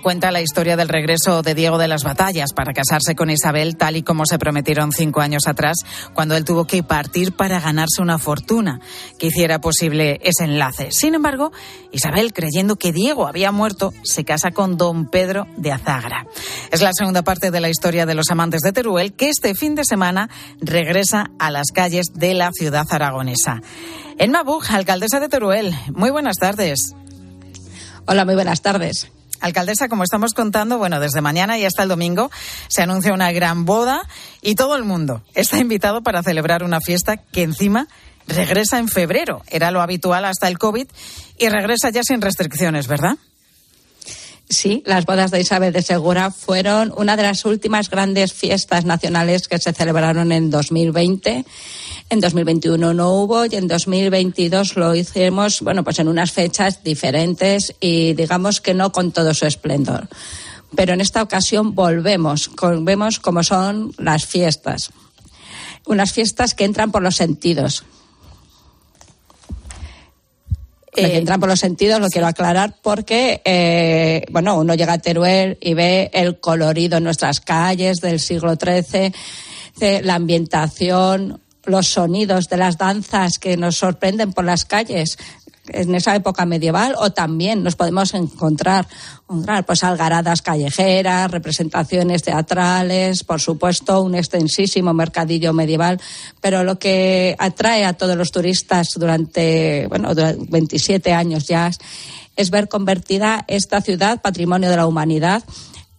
cuenta 0.00 0.30
la 0.30 0.40
historia 0.40 0.76
del 0.76 0.88
regreso 0.88 1.42
de 1.42 1.54
Diego 1.54 1.78
de 1.78 1.88
las 1.88 2.04
batallas 2.04 2.52
para 2.54 2.72
casarse 2.72 3.14
con 3.14 3.30
Isabel 3.30 3.76
tal 3.76 3.96
y 3.96 4.02
como 4.02 4.24
se 4.26 4.38
prometieron 4.38 4.92
cinco 4.92 5.20
años 5.20 5.46
atrás, 5.46 5.76
cuando 6.14 6.36
él 6.36 6.44
tuvo 6.44 6.66
que 6.66 6.82
partir 6.82 7.32
para 7.32 7.60
ganarse 7.60 8.02
una 8.02 8.18
fortuna 8.18 8.80
que 9.18 9.28
hiciera 9.28 9.60
posible 9.60 10.18
ese 10.22 10.44
enlace. 10.44 10.88
Sin 10.90 11.14
embargo, 11.14 11.52
Isabel, 11.92 12.32
creyendo 12.32 12.76
que 12.76 12.92
Diego 12.92 13.26
había 13.26 13.52
muerto, 13.52 13.92
se 14.02 14.24
casa 14.24 14.50
con 14.50 14.76
don 14.76 15.06
Pedro 15.06 15.46
de 15.56 15.72
Azagra. 15.72 16.26
Es 16.70 16.80
la 16.80 16.92
segunda 16.92 17.22
parte 17.22 17.50
de 17.50 17.60
la 17.60 17.68
historia 17.68 18.06
de 18.06 18.14
los 18.14 18.30
amantes 18.30 18.62
de 18.62 18.72
Teruel 18.72 19.12
que 19.12 19.28
este 19.28 19.54
fin 19.54 19.74
de 19.74 19.84
semana 19.84 20.30
regresa 20.60 21.30
a 21.38 21.50
las 21.50 21.68
calles 21.72 22.06
de 22.14 22.34
la 22.34 22.50
ciudad 22.52 22.86
aragonesa. 22.90 23.60
Elma 24.18 24.42
Buj, 24.42 24.70
alcaldesa 24.70 25.20
de 25.20 25.28
Teruel, 25.28 25.74
muy 25.94 26.10
buenas 26.10 26.36
tardes. 26.36 26.94
Hola, 28.06 28.24
muy 28.24 28.34
buenas 28.34 28.62
tardes. 28.62 29.10
Alcaldesa, 29.40 29.88
como 29.88 30.04
estamos 30.04 30.34
contando, 30.34 30.78
bueno, 30.78 31.00
desde 31.00 31.20
mañana 31.20 31.58
y 31.58 31.64
hasta 31.64 31.82
el 31.82 31.88
domingo 31.88 32.30
se 32.68 32.82
anuncia 32.82 33.12
una 33.12 33.32
gran 33.32 33.64
boda 33.64 34.02
y 34.42 34.54
todo 34.54 34.76
el 34.76 34.84
mundo 34.84 35.22
está 35.34 35.58
invitado 35.58 36.02
para 36.02 36.22
celebrar 36.22 36.62
una 36.62 36.80
fiesta 36.80 37.16
que 37.16 37.42
encima 37.42 37.88
regresa 38.26 38.78
en 38.78 38.88
febrero. 38.88 39.42
Era 39.48 39.70
lo 39.70 39.80
habitual 39.80 40.24
hasta 40.24 40.48
el 40.48 40.58
COVID 40.58 40.86
y 41.38 41.48
regresa 41.48 41.90
ya 41.90 42.02
sin 42.02 42.20
restricciones, 42.20 42.86
¿verdad? 42.86 43.16
Sí, 44.50 44.82
las 44.84 45.06
bodas 45.06 45.30
de 45.30 45.40
Isabel 45.40 45.72
de 45.72 45.80
Segura 45.80 46.32
fueron 46.32 46.92
una 46.96 47.16
de 47.16 47.22
las 47.22 47.44
últimas 47.44 47.88
grandes 47.88 48.32
fiestas 48.32 48.84
nacionales 48.84 49.46
que 49.46 49.60
se 49.60 49.72
celebraron 49.72 50.32
en 50.32 50.50
2020. 50.50 51.44
En 52.10 52.20
2021 52.20 52.92
no 52.92 53.12
hubo 53.12 53.44
y 53.44 53.54
en 53.54 53.68
2022 53.68 54.74
lo 54.74 54.96
hicimos, 54.96 55.60
bueno, 55.60 55.84
pues 55.84 56.00
en 56.00 56.08
unas 56.08 56.32
fechas 56.32 56.82
diferentes 56.82 57.76
y 57.78 58.14
digamos 58.14 58.60
que 58.60 58.74
no 58.74 58.90
con 58.90 59.12
todo 59.12 59.34
su 59.34 59.46
esplendor. 59.46 60.08
Pero 60.74 60.94
en 60.94 61.00
esta 61.00 61.22
ocasión 61.22 61.76
volvemos, 61.76 62.50
vemos 62.80 63.20
cómo 63.20 63.44
son 63.44 63.92
las 63.98 64.26
fiestas. 64.26 64.90
Unas 65.86 66.12
fiestas 66.12 66.54
que 66.54 66.64
entran 66.64 66.90
por 66.90 67.02
los 67.02 67.14
sentidos, 67.14 67.84
Lo 70.96 71.08
que 71.08 71.16
entran 71.16 71.38
por 71.38 71.48
los 71.48 71.60
sentidos, 71.60 72.00
lo 72.00 72.08
quiero 72.08 72.26
aclarar 72.26 72.74
porque, 72.82 73.40
eh, 73.44 74.24
bueno, 74.30 74.58
uno 74.58 74.74
llega 74.74 74.94
a 74.94 74.98
Teruel 74.98 75.56
y 75.60 75.74
ve 75.74 76.10
el 76.12 76.40
colorido 76.40 76.98
en 76.98 77.04
nuestras 77.04 77.40
calles 77.40 78.00
del 78.00 78.18
siglo 78.18 78.56
XIII, 78.56 79.12
eh, 79.80 80.00
la 80.02 80.16
ambientación, 80.16 81.40
los 81.64 81.86
sonidos 81.86 82.48
de 82.48 82.56
las 82.56 82.78
danzas 82.78 83.38
que 83.38 83.56
nos 83.56 83.76
sorprenden 83.76 84.32
por 84.32 84.44
las 84.44 84.64
calles 84.64 85.18
en 85.68 85.94
esa 85.94 86.16
época 86.16 86.46
medieval 86.46 86.94
o 86.98 87.10
también 87.10 87.62
nos 87.62 87.76
podemos 87.76 88.14
encontrar, 88.14 88.86
pues 89.66 89.84
algaradas 89.84 90.42
callejeras, 90.42 91.30
representaciones 91.30 92.22
teatrales, 92.22 93.24
por 93.24 93.40
supuesto 93.40 94.02
un 94.02 94.14
extensísimo 94.14 94.92
mercadillo 94.94 95.52
medieval, 95.52 96.00
pero 96.40 96.64
lo 96.64 96.78
que 96.78 97.36
atrae 97.38 97.84
a 97.84 97.92
todos 97.92 98.16
los 98.16 98.30
turistas 98.30 98.88
durante, 98.96 99.86
bueno, 99.88 100.14
durante 100.14 100.50
27 100.50 101.12
años 101.12 101.46
ya 101.46 101.70
es 102.36 102.50
ver 102.50 102.68
convertida 102.68 103.44
esta 103.48 103.80
ciudad, 103.80 104.22
patrimonio 104.22 104.70
de 104.70 104.76
la 104.76 104.86
humanidad, 104.86 105.44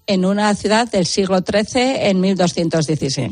en 0.08 0.26
una 0.26 0.54
ciudad 0.56 0.90
del 0.90 1.06
siglo 1.06 1.40
XIII 1.40 2.10
en 2.10 2.20
1216. 2.20 3.32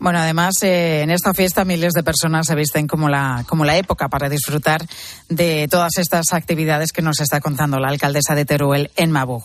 Bueno, 0.00 0.20
además, 0.20 0.54
eh, 0.62 1.02
en 1.02 1.10
esta 1.10 1.34
fiesta 1.34 1.64
miles 1.64 1.92
de 1.92 2.04
personas 2.04 2.46
se 2.46 2.54
visten 2.54 2.86
como 2.86 3.08
la, 3.08 3.44
como 3.48 3.64
la 3.64 3.76
época 3.76 4.08
para 4.08 4.28
disfrutar 4.28 4.86
de 5.28 5.66
todas 5.68 5.98
estas 5.98 6.32
actividades 6.32 6.92
que 6.92 7.02
nos 7.02 7.18
está 7.18 7.40
contando 7.40 7.80
la 7.80 7.88
alcaldesa 7.88 8.36
de 8.36 8.44
Teruel 8.44 8.92
en 8.94 9.10
Mabug. 9.10 9.42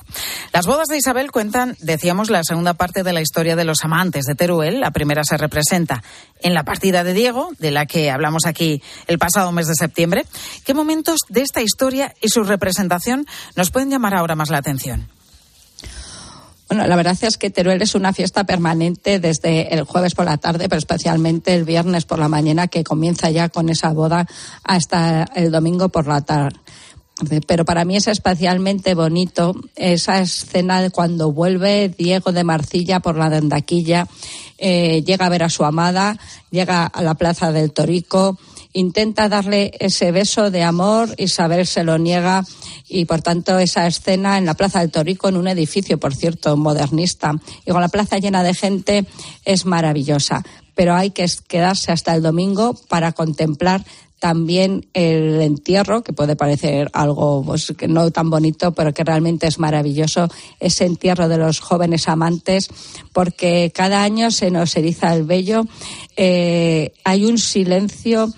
Las 0.51 0.67
bodas 0.67 0.89
de 0.89 0.97
Isabel 0.97 1.31
cuentan, 1.31 1.75
decíamos, 1.79 2.29
la 2.29 2.43
segunda 2.43 2.75
parte 2.75 3.01
de 3.01 3.13
la 3.13 3.21
historia 3.21 3.55
de 3.55 3.65
los 3.65 3.83
amantes 3.83 4.25
de 4.25 4.35
Teruel. 4.35 4.79
La 4.79 4.91
primera 4.91 5.23
se 5.23 5.37
representa 5.37 6.03
en 6.39 6.53
la 6.53 6.63
partida 6.63 7.03
de 7.03 7.13
Diego, 7.13 7.49
de 7.57 7.71
la 7.71 7.87
que 7.87 8.11
hablamos 8.11 8.45
aquí 8.45 8.83
el 9.07 9.17
pasado 9.17 9.51
mes 9.51 9.67
de 9.67 9.73
septiembre. 9.73 10.23
¿Qué 10.63 10.75
momentos 10.75 11.21
de 11.29 11.41
esta 11.41 11.63
historia 11.63 12.13
y 12.21 12.29
su 12.29 12.43
representación 12.43 13.25
nos 13.55 13.71
pueden 13.71 13.89
llamar 13.89 14.13
ahora 14.13 14.35
más 14.35 14.51
la 14.51 14.59
atención? 14.59 15.09
Bueno, 16.73 16.88
la 16.88 16.95
verdad 16.95 17.15
es 17.21 17.38
que 17.38 17.51
Teruel 17.51 17.83
es 17.83 17.93
una 17.93 18.13
fiesta 18.13 18.45
permanente 18.45 19.19
desde 19.19 19.75
el 19.75 19.83
jueves 19.83 20.15
por 20.15 20.25
la 20.25 20.38
tarde, 20.38 20.67
pero 20.67 20.79
especialmente 20.79 21.53
el 21.53 21.65
viernes 21.65 22.05
por 22.05 22.17
la 22.17 22.27
mañana, 22.27 22.67
que 22.67 22.83
comienza 22.83 23.29
ya 23.29 23.49
con 23.49 23.69
esa 23.69 23.93
boda 23.93 24.25
hasta 24.63 25.25
el 25.36 25.51
domingo 25.51 25.89
por 25.89 26.07
la 26.07 26.21
tarde. 26.21 26.57
Pero 27.45 27.63
para 27.63 27.86
mí 27.86 27.95
es 27.95 28.07
especialmente 28.07 28.95
bonito 28.95 29.53
esa 29.75 30.19
escena 30.19 30.81
de 30.81 30.89
cuando 30.89 31.31
vuelve 31.31 31.89
Diego 31.89 32.31
de 32.31 32.43
Marcilla 32.43 33.01
por 33.01 33.17
la 33.17 33.29
dendaquilla, 33.29 34.07
eh, 34.57 35.03
llega 35.05 35.27
a 35.27 35.29
ver 35.29 35.43
a 35.43 35.51
su 35.51 35.65
amada, 35.65 36.17
llega 36.49 36.88
a 36.88 37.03
la 37.03 37.13
plaza 37.13 37.51
del 37.51 37.71
Torico, 37.71 38.39
intenta 38.73 39.29
darle 39.29 39.71
ese 39.79 40.12
beso 40.12 40.51
de 40.51 40.63
amor, 40.63 41.13
Isabel 41.17 41.65
se 41.65 41.83
lo 41.83 41.97
niega 41.97 42.43
y 42.88 43.05
por 43.05 43.21
tanto 43.21 43.57
esa 43.59 43.88
escena 43.88 44.38
en 44.38 44.45
la 44.45 44.55
Plaza 44.55 44.79
del 44.79 44.91
Torico, 44.91 45.29
en 45.29 45.38
un 45.38 45.47
edificio, 45.47 45.99
por 45.99 46.13
cierto, 46.13 46.57
modernista, 46.57 47.33
y 47.65 47.71
con 47.71 47.81
la 47.81 47.88
plaza 47.88 48.17
llena 48.17 48.43
de 48.43 48.53
gente, 48.53 49.05
es 49.45 49.65
maravillosa. 49.65 50.43
Pero 50.75 50.95
hay 50.95 51.12
que 51.12 51.25
quedarse 51.47 51.91
hasta 51.91 52.15
el 52.15 52.23
domingo 52.23 52.75
para 52.89 53.12
contemplar 53.12 53.83
también 54.23 54.86
el 54.93 55.41
entierro, 55.41 56.01
que 56.01 56.13
puede 56.13 56.38
parecer 56.38 56.89
algo 56.93 57.43
pues, 57.43 57.73
no 57.89 58.09
tan 58.09 58.29
bonito, 58.29 58.71
pero 58.71 58.93
que 58.93 59.03
realmente 59.03 59.47
es 59.47 59.59
maravilloso, 59.59 60.29
ese 60.62 60.86
entierro 60.86 61.27
de 61.27 61.38
los 61.38 61.59
jóvenes 61.59 62.07
amantes, 62.07 62.69
porque 63.12 63.73
cada 63.75 64.01
año 64.01 64.31
se 64.31 64.49
nos 64.49 64.77
eriza 64.77 65.13
el 65.13 65.23
vello, 65.23 65.65
eh, 66.15 66.93
hay 67.03 67.25
un 67.25 67.38
silencio 67.38 68.29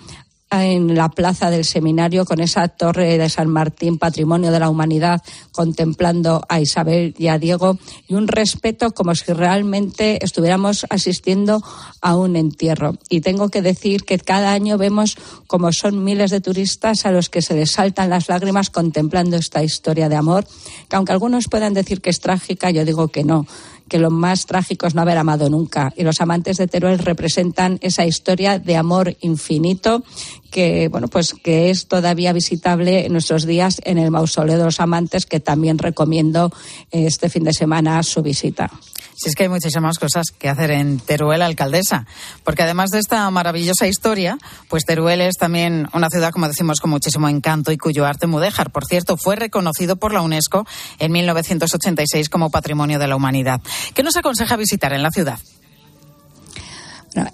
en 0.50 0.94
la 0.94 1.08
plaza 1.08 1.50
del 1.50 1.64
seminario 1.64 2.24
con 2.24 2.40
esa 2.40 2.68
torre 2.68 3.18
de 3.18 3.28
San 3.28 3.48
Martín, 3.48 3.98
patrimonio 3.98 4.52
de 4.52 4.60
la 4.60 4.70
humanidad, 4.70 5.22
contemplando 5.50 6.42
a 6.48 6.60
Isabel 6.60 7.14
y 7.18 7.28
a 7.28 7.38
Diego, 7.38 7.78
y 8.06 8.14
un 8.14 8.28
respeto 8.28 8.92
como 8.92 9.14
si 9.14 9.32
realmente 9.32 10.24
estuviéramos 10.24 10.86
asistiendo 10.88 11.62
a 12.00 12.16
un 12.16 12.36
entierro. 12.36 12.96
Y 13.08 13.20
tengo 13.22 13.48
que 13.48 13.62
decir 13.62 14.04
que 14.04 14.18
cada 14.18 14.52
año 14.52 14.78
vemos 14.78 15.16
como 15.46 15.72
son 15.72 16.04
miles 16.04 16.30
de 16.30 16.40
turistas 16.40 17.06
a 17.06 17.10
los 17.10 17.28
que 17.28 17.42
se 17.42 17.54
les 17.54 17.72
saltan 17.72 18.10
las 18.10 18.28
lágrimas 18.28 18.70
contemplando 18.70 19.36
esta 19.36 19.64
historia 19.64 20.08
de 20.08 20.16
amor, 20.16 20.46
que 20.88 20.96
aunque 20.96 21.12
algunos 21.12 21.48
puedan 21.48 21.74
decir 21.74 22.00
que 22.00 22.10
es 22.10 22.20
trágica, 22.20 22.70
yo 22.70 22.84
digo 22.84 23.08
que 23.08 23.24
no 23.24 23.46
que 23.88 23.98
lo 23.98 24.10
más 24.10 24.46
trágico 24.46 24.86
es 24.86 24.94
no 24.94 25.02
haber 25.02 25.18
amado 25.18 25.48
nunca. 25.48 25.92
Y 25.96 26.02
los 26.02 26.20
amantes 26.20 26.56
de 26.56 26.66
Teruel 26.66 26.98
representan 26.98 27.78
esa 27.82 28.04
historia 28.04 28.58
de 28.58 28.76
amor 28.76 29.16
infinito 29.20 30.02
que, 30.50 30.88
bueno, 30.88 31.08
pues 31.08 31.34
que 31.34 31.70
es 31.70 31.86
todavía 31.86 32.32
visitable 32.32 33.06
en 33.06 33.12
nuestros 33.12 33.46
días 33.46 33.80
en 33.84 33.98
el 33.98 34.10
Mausoleo 34.10 34.58
de 34.58 34.64
los 34.64 34.80
Amantes, 34.80 35.26
que 35.26 35.40
también 35.40 35.78
recomiendo 35.78 36.50
eh, 36.90 37.06
este 37.06 37.28
fin 37.28 37.44
de 37.44 37.52
semana 37.52 38.02
su 38.02 38.22
visita. 38.22 38.70
Si 39.14 39.28
es 39.28 39.34
que 39.34 39.44
hay 39.44 39.48
muchísimas 39.48 39.98
cosas 39.98 40.26
que 40.36 40.48
hacer 40.48 40.70
en 40.70 40.98
Teruel, 40.98 41.42
alcaldesa, 41.42 42.06
porque 42.44 42.62
además 42.62 42.90
de 42.90 42.98
esta 42.98 43.30
maravillosa 43.30 43.86
historia, 43.86 44.38
pues 44.68 44.84
Teruel 44.84 45.20
es 45.20 45.36
también 45.36 45.88
una 45.92 46.08
ciudad, 46.10 46.32
como 46.32 46.48
decimos, 46.48 46.80
con 46.80 46.90
muchísimo 46.90 47.28
encanto 47.28 47.72
y 47.72 47.78
cuyo 47.78 48.06
arte 48.06 48.26
mudéjar, 48.26 48.70
por 48.70 48.84
cierto, 48.84 49.16
fue 49.16 49.36
reconocido 49.36 49.96
por 49.96 50.12
la 50.12 50.22
UNESCO 50.22 50.66
en 50.98 51.12
1986 51.12 52.28
como 52.28 52.50
Patrimonio 52.50 52.98
de 52.98 53.08
la 53.08 53.16
Humanidad. 53.16 53.60
¿Qué 53.94 54.02
nos 54.02 54.16
aconseja 54.16 54.56
visitar 54.56 54.92
en 54.92 55.02
la 55.02 55.10
ciudad? 55.10 55.38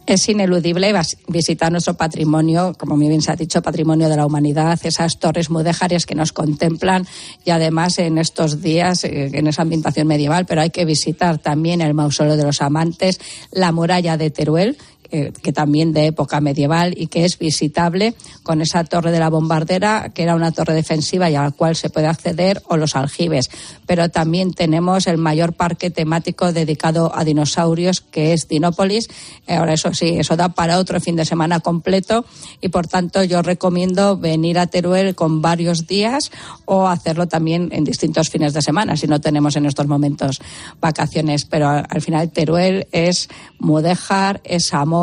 Es 0.07 0.29
ineludible 0.29 0.93
visitar 1.29 1.71
nuestro 1.71 1.95
patrimonio, 1.95 2.75
como 2.79 2.97
muy 2.97 3.09
bien 3.09 3.23
se 3.23 3.33
ha 3.33 3.37
dicho, 3.37 3.63
patrimonio 3.63 4.09
de 4.09 4.17
la 4.17 4.27
humanidad, 4.27 4.79
esas 4.83 5.19
torres 5.19 5.51
mudéjares 5.51 6.07
que 6.07 6.15
nos 6.15 6.33
contemplan 6.33 7.07
y 7.45 7.51
además 7.51 7.99
en 7.99 8.19
estos 8.19 8.63
días, 8.63 9.05
eh, 9.05 9.31
en 9.33 9.47
esa 9.47 9.63
ambientación 9.63 10.07
medieval, 10.07 10.47
pero 10.47 10.61
hay 10.61 10.71
que 10.71 10.85
visitar 10.85 11.39
también 11.39 11.81
el 11.81 11.95
mausoleo 11.95 12.37
de 12.37 12.45
los 12.45 12.63
amantes, 12.63 13.21
la 13.51 13.73
muralla 13.73 14.17
de 14.17 14.31
Teruel, 14.31 14.77
eh, 15.15 15.31
que 15.43 15.53
también 15.53 15.93
de 15.93 16.07
época 16.07 16.41
medieval 16.41 16.95
y 16.97 17.09
que 17.09 17.27
es 17.27 17.39
visitable 17.39 18.15
con 18.43 18.63
esa 18.63 18.83
torre 18.85 19.11
de 19.11 19.19
la 19.19 19.29
bombardera, 19.29 20.09
que 20.15 20.23
era 20.23 20.35
una 20.35 20.53
torre 20.53 20.73
defensiva 20.73 21.29
y 21.29 21.35
a 21.35 21.43
la 21.43 21.51
cual 21.51 21.77
se 21.77 21.91
puede 21.91 22.07
acceder, 22.07 22.63
o 22.69 22.79
los 22.79 22.97
aljibes. 22.97 23.51
Pero 23.85 24.09
también 24.09 24.55
tenemos 24.55 25.07
el 25.07 25.19
mayor 25.19 25.53
parque 25.53 25.91
temático 25.91 26.55
dedicado 26.55 27.13
a 27.15 27.27
dinosaurios, 27.27 28.01
que 28.01 28.33
es 28.33 28.49
Dinópolis. 28.49 29.11
Eh, 29.47 29.57
ahora, 29.57 29.75
eso 29.75 29.93
sí, 29.93 30.17
eso 30.17 30.35
da 30.35 30.49
para 30.49 30.79
otro 30.79 30.99
fin 30.99 31.15
de 31.15 31.27
semana 31.27 31.61
completo 31.61 32.25
y, 32.63 32.69
por 32.69 32.87
tanto, 32.87 33.23
yo 33.23 33.43
recomiendo 33.43 34.17
venir 34.17 34.59
a 34.59 34.67
Teruel 34.67 35.15
con 35.15 35.43
varios 35.43 35.87
días 35.87 36.33
o 36.65 36.89
hacerlo 36.89 37.29
también 37.29 37.69
en 37.73 37.85
distintos 37.85 38.31
fines 38.31 38.55
de 38.55 38.63
semana, 38.63 38.97
si 38.97 39.07
no 39.07 39.21
tenemos 39.21 39.57
en 39.57 39.67
estos 39.67 39.87
momentos 39.87 40.41
vacaciones. 40.81 41.45
Pero 41.45 41.69
al 41.69 42.01
final, 42.01 42.31
Teruel 42.31 42.87
es 42.93 43.29
mudéjar, 43.59 44.41
es 44.45 44.73
amor 44.73 45.02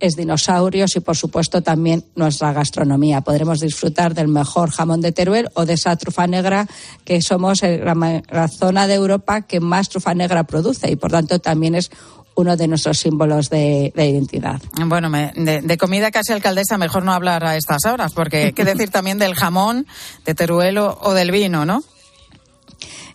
es 0.00 0.16
dinosaurios 0.16 0.96
y, 0.96 1.00
por 1.00 1.16
supuesto, 1.16 1.62
también 1.62 2.04
nuestra 2.16 2.52
gastronomía. 2.52 3.20
Podremos 3.20 3.60
disfrutar 3.60 4.14
del 4.14 4.28
mejor 4.28 4.70
jamón 4.70 5.00
de 5.00 5.12
Teruel 5.12 5.48
o 5.54 5.64
de 5.64 5.74
esa 5.74 5.96
trufa 5.96 6.26
negra 6.26 6.66
que 7.04 7.22
somos 7.22 7.62
la, 7.62 8.48
zona 8.48 8.86
de 8.86 8.94
Europa 8.94 9.42
que 9.42 9.60
más 9.60 9.88
trufa 9.88 10.14
negra 10.14 10.44
produce 10.44 10.90
y, 10.90 10.96
por 10.96 11.10
tanto, 11.10 11.38
también 11.38 11.74
es 11.74 11.90
uno 12.34 12.56
de 12.56 12.66
nuestros 12.66 12.98
símbolos 12.98 13.50
de, 13.50 13.92
identidad. 13.94 14.60
Bueno, 14.86 15.10
de, 15.10 15.78
comida 15.78 16.10
casi 16.10 16.32
alcaldesa, 16.32 16.78
mejor 16.78 17.04
no 17.04 17.12
hablar 17.12 17.44
a 17.44 17.56
estas 17.56 17.84
horas, 17.84 18.12
porque 18.12 18.52
qué 18.54 18.64
decir 18.64 18.90
también 18.90 19.18
del 19.18 19.34
jamón, 19.34 19.86
de 20.24 20.34
Teruel 20.34 20.78
o 20.78 21.14
del 21.14 21.30
vino, 21.30 21.64
¿no? 21.64 21.82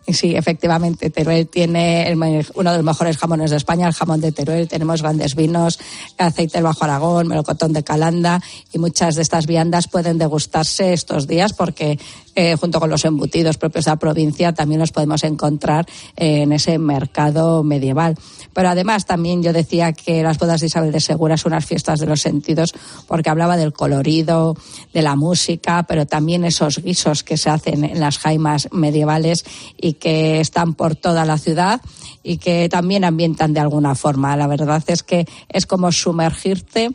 Sí, 0.09 0.35
efectivamente, 0.35 1.09
Teruel 1.09 1.49
tiene 1.49 2.15
uno 2.55 2.71
de 2.71 2.77
los 2.77 2.85
mejores 2.85 3.17
jamones 3.17 3.51
de 3.51 3.57
España, 3.57 3.87
el 3.87 3.93
jamón 3.93 4.21
de 4.21 4.31
Teruel. 4.31 4.69
Tenemos 4.69 5.01
grandes 5.01 5.35
vinos, 5.35 5.79
aceite 6.17 6.57
del 6.57 6.63
Bajo 6.63 6.85
Aragón, 6.85 7.27
melocotón 7.27 7.73
de 7.73 7.83
Calanda 7.83 8.41
y 8.71 8.79
muchas 8.79 9.15
de 9.15 9.21
estas 9.21 9.47
viandas 9.47 9.89
pueden 9.89 10.17
degustarse 10.17 10.93
estos 10.93 11.27
días 11.27 11.51
porque 11.51 11.99
eh, 12.39 12.55
junto 12.55 12.79
con 12.79 12.91
los 12.91 13.03
embutidos 13.03 13.57
propios 13.57 13.85
de 13.85 13.89
la 13.89 13.95
provincia 13.95 14.53
también 14.53 14.79
los 14.79 14.91
podemos 14.91 15.23
encontrar 15.23 15.87
en 16.15 16.51
ese 16.51 16.77
mercado 16.77 17.63
medieval. 17.63 18.15
Pero 18.53 18.69
además 18.69 19.07
también 19.07 19.41
yo 19.41 19.53
decía 19.53 19.91
que 19.93 20.21
las 20.21 20.37
bodas 20.37 20.61
de 20.61 20.67
Isabel 20.67 20.91
de 20.91 20.99
Segura 20.99 21.35
son 21.35 21.53
unas 21.53 21.65
fiestas 21.65 21.99
de 21.99 22.05
los 22.05 22.21
sentidos 22.21 22.75
porque 23.07 23.31
hablaba 23.31 23.57
del 23.57 23.73
colorido, 23.73 24.55
de 24.93 25.01
la 25.01 25.15
música, 25.15 25.85
pero 25.87 26.05
también 26.05 26.45
esos 26.45 26.77
guisos 26.77 27.23
que 27.23 27.37
se 27.37 27.49
hacen 27.49 27.83
en 27.83 27.99
las 27.99 28.19
jaimas 28.19 28.69
medievales 28.71 29.43
y 29.75 29.93
que 29.93 30.39
están 30.39 30.75
por 30.75 30.95
toda 30.95 31.25
la 31.25 31.39
ciudad 31.39 31.81
y 32.21 32.37
que 32.37 32.69
también 32.69 33.03
ambientan 33.03 33.53
de 33.53 33.61
alguna 33.61 33.95
forma. 33.95 34.37
La 34.37 34.45
verdad 34.45 34.83
es 34.85 35.01
que 35.01 35.25
es 35.49 35.65
como 35.65 35.91
sumergirte 35.91 36.91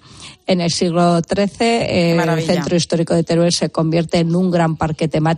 en 0.46 0.61
el 0.61 0.70
siglo 0.70 1.20
XIII. 1.20 2.18
el 2.20 2.42
centro 2.42 2.76
histórico 2.76 3.14
de 3.14 3.24
Teruel 3.24 3.52
se 3.52 3.70
convierte 3.70 4.18
en 4.18 4.37
un 4.37 4.50
gran 4.50 4.76
parque 4.76 5.09
temático 5.09 5.32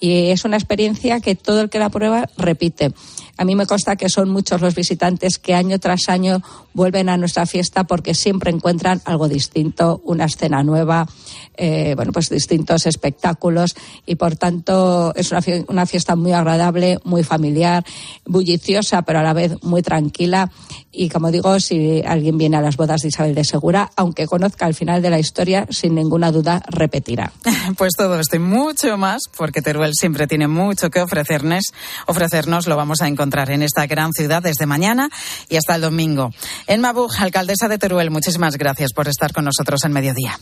y 0.00 0.30
es 0.30 0.44
una 0.44 0.56
experiencia 0.56 1.20
que 1.20 1.34
todo 1.34 1.62
el 1.62 1.70
que 1.70 1.78
la 1.78 1.90
prueba 1.90 2.28
repite. 2.36 2.92
A 3.36 3.44
mí 3.44 3.56
me 3.56 3.66
consta 3.66 3.96
que 3.96 4.08
son 4.08 4.30
muchos 4.30 4.60
los 4.60 4.74
visitantes 4.74 5.38
que 5.38 5.54
año 5.54 5.80
tras 5.80 6.08
año 6.08 6.40
vuelven 6.72 7.08
a 7.08 7.16
nuestra 7.16 7.46
fiesta 7.46 7.84
porque 7.84 8.14
siempre 8.14 8.50
encuentran 8.50 9.02
algo 9.04 9.28
distinto, 9.28 10.00
una 10.04 10.26
escena 10.26 10.62
nueva, 10.62 11.08
eh, 11.56 11.94
bueno, 11.96 12.12
pues 12.12 12.28
distintos 12.28 12.86
espectáculos 12.86 13.74
y 14.06 14.14
por 14.14 14.36
tanto 14.36 15.12
es 15.16 15.32
una, 15.68 15.86
fiesta 15.86 16.14
muy 16.14 16.32
agradable, 16.32 16.98
muy 17.04 17.24
familiar, 17.24 17.84
bulliciosa, 18.24 19.02
pero 19.02 19.18
a 19.18 19.22
la 19.22 19.32
vez 19.32 19.60
muy 19.62 19.82
tranquila. 19.82 20.50
Y 20.96 21.08
como 21.08 21.30
digo, 21.30 21.58
si 21.58 22.02
alguien 22.06 22.38
viene 22.38 22.56
a 22.56 22.60
las 22.60 22.76
bodas 22.76 23.00
de 23.02 23.08
Isabel 23.08 23.34
de 23.34 23.44
Segura, 23.44 23.90
aunque 23.96 24.26
conozca 24.26 24.66
el 24.66 24.74
final 24.74 25.02
de 25.02 25.10
la 25.10 25.18
historia, 25.18 25.66
sin 25.70 25.94
ninguna 25.94 26.30
duda 26.30 26.62
repetirá. 26.68 27.32
Pues 27.76 27.92
todo 27.96 28.20
esto 28.20 28.36
y 28.36 28.38
mucho 28.38 28.96
más, 28.98 29.22
porque 29.36 29.62
Teruel 29.62 29.92
siempre 29.94 30.26
tiene 30.26 30.46
mucho 30.46 30.90
que 30.90 31.00
ofrecernos, 31.00 31.64
ofrecernos 32.06 32.66
lo 32.66 32.76
vamos 32.76 33.00
a 33.00 33.08
encontrar 33.08 33.50
en 33.50 33.62
esta 33.62 33.86
gran 33.86 34.12
ciudad 34.12 34.42
desde 34.42 34.66
mañana 34.66 35.08
y 35.48 35.56
hasta 35.56 35.74
el 35.74 35.80
domingo. 35.80 36.30
En 36.66 36.82
Mabu, 36.82 37.08
alcaldesa 37.18 37.68
de 37.68 37.78
Teruel, 37.78 38.10
muchísimas 38.10 38.56
gracias 38.56 38.92
por 38.92 39.08
estar 39.08 39.32
con 39.32 39.44
nosotros 39.44 39.82
en 39.84 39.92
mediodía. 39.92 40.38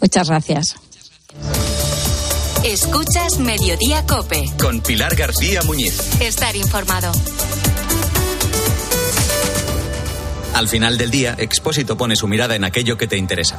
Muchas 0.00 0.28
gracias. 0.28 0.76
Escuchas 2.64 3.38
Mediodía 3.38 4.04
Cope. 4.06 4.44
Con 4.60 4.80
Pilar 4.80 5.14
García 5.14 5.62
Muñiz. 5.62 6.20
Estar 6.20 6.56
informado. 6.56 7.12
Al 10.54 10.68
final 10.68 10.98
del 10.98 11.10
día, 11.10 11.34
Expósito 11.38 11.96
pone 11.96 12.16
su 12.16 12.28
mirada 12.28 12.54
en 12.54 12.64
aquello 12.64 12.96
que 12.96 13.06
te 13.06 13.16
interesa. 13.16 13.58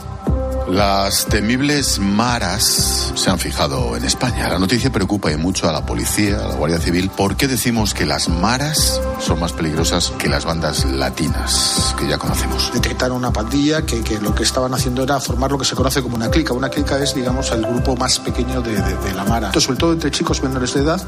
Las 0.71 1.25
temibles 1.25 1.99
maras 1.99 3.12
se 3.15 3.30
han 3.30 3.39
fijado 3.39 3.97
en 3.97 4.06
España. 4.06 4.47
La 4.47 4.58
noticia 4.58 4.89
preocupa 4.89 5.30
y 5.32 5.36
mucho 5.36 5.67
a 5.67 5.73
la 5.73 5.86
policía, 5.86 6.38
a 6.38 6.47
la 6.47 6.56
Guardia 6.56 6.80
Civil. 6.80 7.10
¿Por 7.10 7.36
qué 7.36 7.47
decimos 7.47 7.93
que 7.93 8.06
las 8.06 8.30
maras 8.30 9.01
son 9.19 9.39
más 9.39 9.51
peligrosas 9.51 10.12
que 10.17 10.30
las 10.30 10.45
bandas 10.45 10.86
latinas 10.86 11.93
que 11.99 12.08
ya 12.08 12.17
conocemos? 12.17 12.71
Detectaron 12.73 13.17
una 13.17 13.34
pandilla 13.34 13.86
que, 13.86 14.01
lo 14.21 14.34
que 14.34 14.43
estaban 14.43 14.73
haciendo 14.73 15.04
era 15.04 15.19
formar 15.19 15.51
lo 15.51 15.58
que 15.58 15.65
se 15.65 15.75
conoce 15.75 16.01
como 16.01 16.15
una 16.15 16.30
clica. 16.30 16.54
Una 16.54 16.69
clica 16.69 16.97
es, 16.99 17.15
digamos, 17.15 17.51
el 17.51 17.65
grupo 17.65 17.97
más 17.97 18.19
pequeño 18.19 18.62
de, 18.62 18.75
la 19.13 19.25
mara. 19.25 19.51
sobre 19.60 19.77
todo 19.77 19.93
entre 19.93 20.10
chicos 20.12 20.41
menores 20.41 20.73
de 20.73 20.82
edad. 20.82 21.01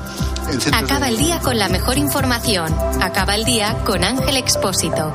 Acaba 0.73 1.07
el 1.07 1.17
día 1.17 1.39
con 1.39 1.57
la 1.57 1.69
mejor 1.69 1.97
información. 1.97 2.75
Acaba 3.01 3.35
el 3.35 3.45
día 3.45 3.77
con 3.85 4.03
Ángel 4.03 4.35
Expósito. 4.35 5.13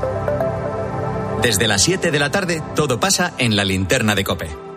Desde 1.42 1.68
las 1.68 1.82
7 1.82 2.10
de 2.10 2.18
la 2.18 2.30
tarde, 2.30 2.62
todo 2.74 2.98
pasa 2.98 3.32
en 3.38 3.54
la 3.54 3.64
linterna 3.64 4.14
de 4.14 4.24
Cope. 4.24 4.67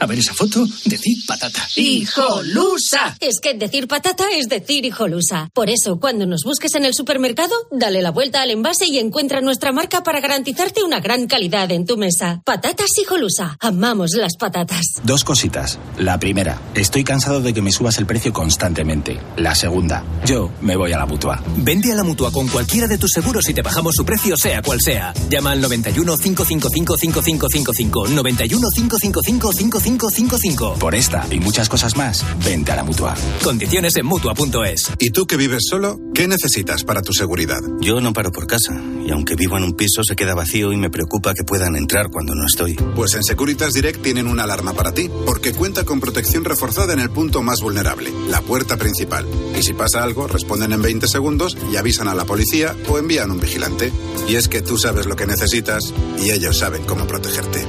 A 0.00 0.06
ver 0.06 0.18
esa 0.18 0.32
foto, 0.32 0.66
decir 0.86 1.18
patata. 1.26 1.68
¡Hijolusa! 1.76 3.18
Es 3.20 3.38
que 3.38 3.52
decir 3.52 3.86
patata 3.86 4.24
es 4.32 4.48
decir 4.48 4.86
hijolusa. 4.86 5.50
Por 5.52 5.68
eso, 5.68 6.00
cuando 6.00 6.24
nos 6.24 6.42
busques 6.42 6.74
en 6.74 6.86
el 6.86 6.94
supermercado, 6.94 7.54
dale 7.70 8.00
la 8.00 8.10
vuelta 8.10 8.40
al 8.40 8.50
envase 8.50 8.86
y 8.88 8.98
encuentra 8.98 9.42
nuestra 9.42 9.72
marca 9.72 10.02
para 10.02 10.20
garantizarte 10.20 10.82
una 10.82 11.00
gran 11.00 11.26
calidad 11.26 11.70
en 11.70 11.84
tu 11.84 11.98
mesa. 11.98 12.40
Patatas 12.46 12.88
hijolusa. 12.98 13.58
Amamos 13.60 14.12
las 14.12 14.36
patatas. 14.38 14.86
Dos 15.04 15.22
cositas. 15.22 15.78
La 15.98 16.18
primera, 16.18 16.58
estoy 16.74 17.04
cansado 17.04 17.42
de 17.42 17.52
que 17.52 17.60
me 17.60 17.70
subas 17.70 17.98
el 17.98 18.06
precio 18.06 18.32
constantemente. 18.32 19.20
La 19.36 19.54
segunda, 19.54 20.02
yo 20.24 20.50
me 20.62 20.76
voy 20.76 20.92
a 20.92 20.98
la 20.98 21.04
mutua. 21.04 21.42
Vende 21.58 21.92
a 21.92 21.96
la 21.96 22.04
mutua 22.04 22.32
con 22.32 22.48
cualquiera 22.48 22.88
de 22.88 22.96
tus 22.96 23.10
seguros 23.12 23.46
y 23.50 23.54
te 23.54 23.60
bajamos 23.60 23.96
su 23.96 24.06
precio, 24.06 24.34
sea 24.38 24.62
cual 24.62 24.78
sea. 24.80 25.12
Llama 25.28 25.50
al 25.50 25.60
91 25.60 26.16
555 26.16 26.96
5555. 26.96 28.08
91 28.08 28.68
555 28.74 29.52
5555. 29.98 30.74
Por 30.78 30.94
esta 30.94 31.26
y 31.30 31.40
muchas 31.40 31.68
cosas 31.68 31.96
más, 31.96 32.24
vente 32.44 32.70
a 32.70 32.76
la 32.76 32.84
mutua. 32.84 33.14
Condiciones 33.42 33.96
en 33.96 34.06
mutua.es. 34.06 34.92
¿Y 34.98 35.10
tú 35.10 35.26
que 35.26 35.36
vives 35.36 35.64
solo? 35.68 35.98
¿Qué 36.14 36.28
necesitas 36.28 36.84
para 36.84 37.02
tu 37.02 37.12
seguridad? 37.12 37.60
Yo 37.80 38.00
no 38.00 38.12
paro 38.12 38.30
por 38.30 38.46
casa. 38.46 38.80
Y 39.04 39.10
aunque 39.10 39.34
vivo 39.34 39.56
en 39.56 39.64
un 39.64 39.72
piso, 39.72 40.04
se 40.04 40.14
queda 40.14 40.34
vacío 40.34 40.72
y 40.72 40.76
me 40.76 40.90
preocupa 40.90 41.34
que 41.34 41.42
puedan 41.42 41.74
entrar 41.74 42.10
cuando 42.10 42.34
no 42.34 42.46
estoy. 42.46 42.74
Pues 42.74 43.14
en 43.14 43.24
Securitas 43.24 43.72
Direct 43.72 44.02
tienen 44.02 44.28
una 44.28 44.44
alarma 44.44 44.74
para 44.74 44.92
ti, 44.92 45.10
porque 45.26 45.52
cuenta 45.52 45.84
con 45.84 45.98
protección 45.98 46.44
reforzada 46.44 46.92
en 46.92 47.00
el 47.00 47.10
punto 47.10 47.42
más 47.42 47.60
vulnerable, 47.60 48.12
la 48.28 48.42
puerta 48.42 48.76
principal. 48.76 49.26
Y 49.58 49.62
si 49.62 49.72
pasa 49.72 50.02
algo, 50.02 50.28
responden 50.28 50.72
en 50.72 50.82
20 50.82 51.08
segundos 51.08 51.56
y 51.72 51.76
avisan 51.76 52.06
a 52.06 52.14
la 52.14 52.26
policía 52.26 52.76
o 52.88 52.98
envían 52.98 53.30
un 53.30 53.40
vigilante. 53.40 53.92
Y 54.28 54.36
es 54.36 54.48
que 54.48 54.62
tú 54.62 54.78
sabes 54.78 55.06
lo 55.06 55.16
que 55.16 55.26
necesitas 55.26 55.92
y 56.22 56.30
ellos 56.30 56.58
saben 56.58 56.84
cómo 56.84 57.06
protegerte. 57.06 57.66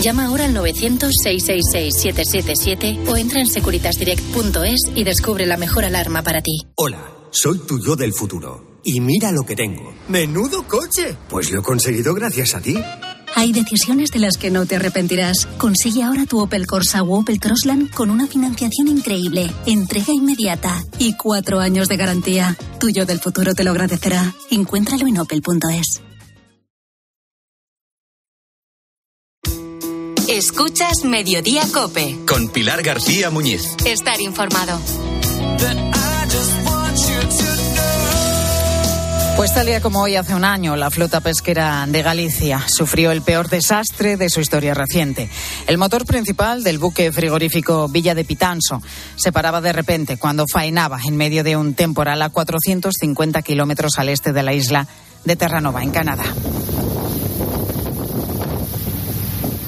Llama 0.00 0.24
ahora 0.24 0.46
al 0.46 0.54
900 0.54 1.12
666 1.62 3.08
o 3.08 3.16
entra 3.16 3.40
en 3.40 3.46
securitasdirect.es 3.46 4.80
y 4.94 5.04
descubre 5.04 5.46
la 5.46 5.56
mejor 5.56 5.84
alarma 5.84 6.22
para 6.22 6.42
ti. 6.42 6.66
Hola, 6.76 7.12
soy 7.30 7.58
tu 7.58 7.78
yo 7.78 7.96
del 7.96 8.12
futuro. 8.12 8.80
Y 8.82 9.00
mira 9.00 9.30
lo 9.30 9.42
que 9.42 9.56
tengo. 9.56 9.92
¡Menudo 10.08 10.66
coche! 10.66 11.16
Pues 11.28 11.50
lo 11.50 11.60
he 11.60 11.62
conseguido 11.62 12.14
gracias 12.14 12.54
a 12.54 12.60
ti. 12.60 12.76
Hay 13.36 13.52
decisiones 13.52 14.10
de 14.10 14.18
las 14.18 14.36
que 14.36 14.50
no 14.50 14.66
te 14.66 14.76
arrepentirás. 14.76 15.46
Consigue 15.58 16.02
ahora 16.02 16.26
tu 16.26 16.40
Opel 16.40 16.66
Corsa 16.66 17.02
o 17.02 17.20
Opel 17.20 17.38
Crossland 17.38 17.90
con 17.90 18.10
una 18.10 18.26
financiación 18.26 18.88
increíble, 18.88 19.50
entrega 19.66 20.12
inmediata 20.12 20.82
y 20.98 21.14
cuatro 21.14 21.60
años 21.60 21.88
de 21.88 21.96
garantía. 21.96 22.56
Tuyo 22.78 23.06
del 23.06 23.20
futuro 23.20 23.54
te 23.54 23.64
lo 23.64 23.70
agradecerá. 23.70 24.34
Encuéntralo 24.50 25.06
en 25.06 25.18
opel.es. 25.18 26.02
Escuchas 30.30 31.02
Mediodía 31.02 31.62
Cope. 31.74 32.16
Con 32.24 32.50
Pilar 32.50 32.84
García 32.84 33.30
Muñiz. 33.30 33.74
Estar 33.84 34.20
informado. 34.20 34.78
Pues 39.36 39.52
tal 39.52 39.66
día 39.66 39.80
como 39.80 40.02
hoy 40.02 40.14
hace 40.14 40.36
un 40.36 40.44
año, 40.44 40.76
la 40.76 40.92
flota 40.92 41.20
pesquera 41.20 41.84
de 41.88 42.02
Galicia 42.02 42.62
sufrió 42.68 43.10
el 43.10 43.22
peor 43.22 43.48
desastre 43.48 44.16
de 44.16 44.30
su 44.30 44.40
historia 44.40 44.72
reciente. 44.72 45.28
El 45.66 45.78
motor 45.78 46.06
principal 46.06 46.62
del 46.62 46.78
buque 46.78 47.10
frigorífico 47.10 47.88
Villa 47.88 48.14
de 48.14 48.24
Pitanso 48.24 48.80
se 49.16 49.32
paraba 49.32 49.60
de 49.60 49.72
repente 49.72 50.16
cuando 50.16 50.44
faenaba 50.46 51.00
en 51.04 51.16
medio 51.16 51.42
de 51.42 51.56
un 51.56 51.74
temporal 51.74 52.22
a 52.22 52.30
450 52.30 53.42
kilómetros 53.42 53.98
al 53.98 54.08
este 54.08 54.32
de 54.32 54.44
la 54.44 54.54
isla 54.54 54.86
de 55.24 55.34
Terranova, 55.34 55.82
en 55.82 55.90
Canadá. 55.90 56.24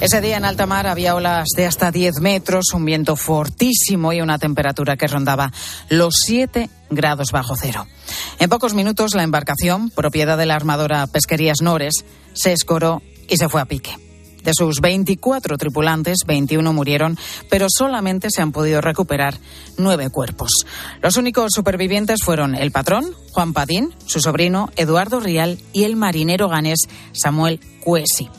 Ese 0.03 0.19
día 0.19 0.35
en 0.35 0.43
alta 0.43 0.65
mar 0.65 0.85
había 0.85 1.15
olas 1.15 1.47
de 1.55 1.65
hasta 1.65 1.89
10 1.89 2.19
metros, 2.19 2.73
un 2.73 2.83
viento 2.83 3.15
fortísimo 3.15 4.11
y 4.11 4.19
una 4.19 4.37
temperatura 4.37 4.97
que 4.97 5.07
rondaba 5.07 5.53
los 5.87 6.15
7 6.25 6.69
grados 6.89 7.31
bajo 7.31 7.55
cero. 7.55 7.87
En 8.37 8.49
pocos 8.49 8.73
minutos 8.73 9.15
la 9.15 9.23
embarcación, 9.23 9.91
propiedad 9.91 10.37
de 10.37 10.45
la 10.45 10.55
armadora 10.55 11.07
Pesquerías 11.07 11.61
Nores, 11.61 12.03
se 12.33 12.51
escoró 12.51 13.01
y 13.29 13.37
se 13.37 13.47
fue 13.47 13.61
a 13.61 13.65
pique. 13.65 13.95
De 14.43 14.51
sus 14.53 14.81
24 14.81 15.57
tripulantes, 15.57 16.17
21 16.27 16.73
murieron, 16.73 17.17
pero 17.49 17.67
solamente 17.69 18.27
se 18.29 18.41
han 18.41 18.51
podido 18.51 18.81
recuperar 18.81 19.37
nueve 19.77 20.09
cuerpos. 20.09 20.65
Los 21.01 21.15
únicos 21.15 21.53
supervivientes 21.55 22.19
fueron 22.25 22.55
el 22.55 22.73
patrón, 22.73 23.05
Juan 23.31 23.53
Padín, 23.53 23.95
su 24.05 24.19
sobrino, 24.19 24.69
Eduardo 24.75 25.21
Rial, 25.21 25.59
y 25.71 25.85
el 25.85 25.95
marinero 25.95 26.49
ganés 26.49 26.89
Samuel 27.13 27.61
Cuesi. 27.81 28.29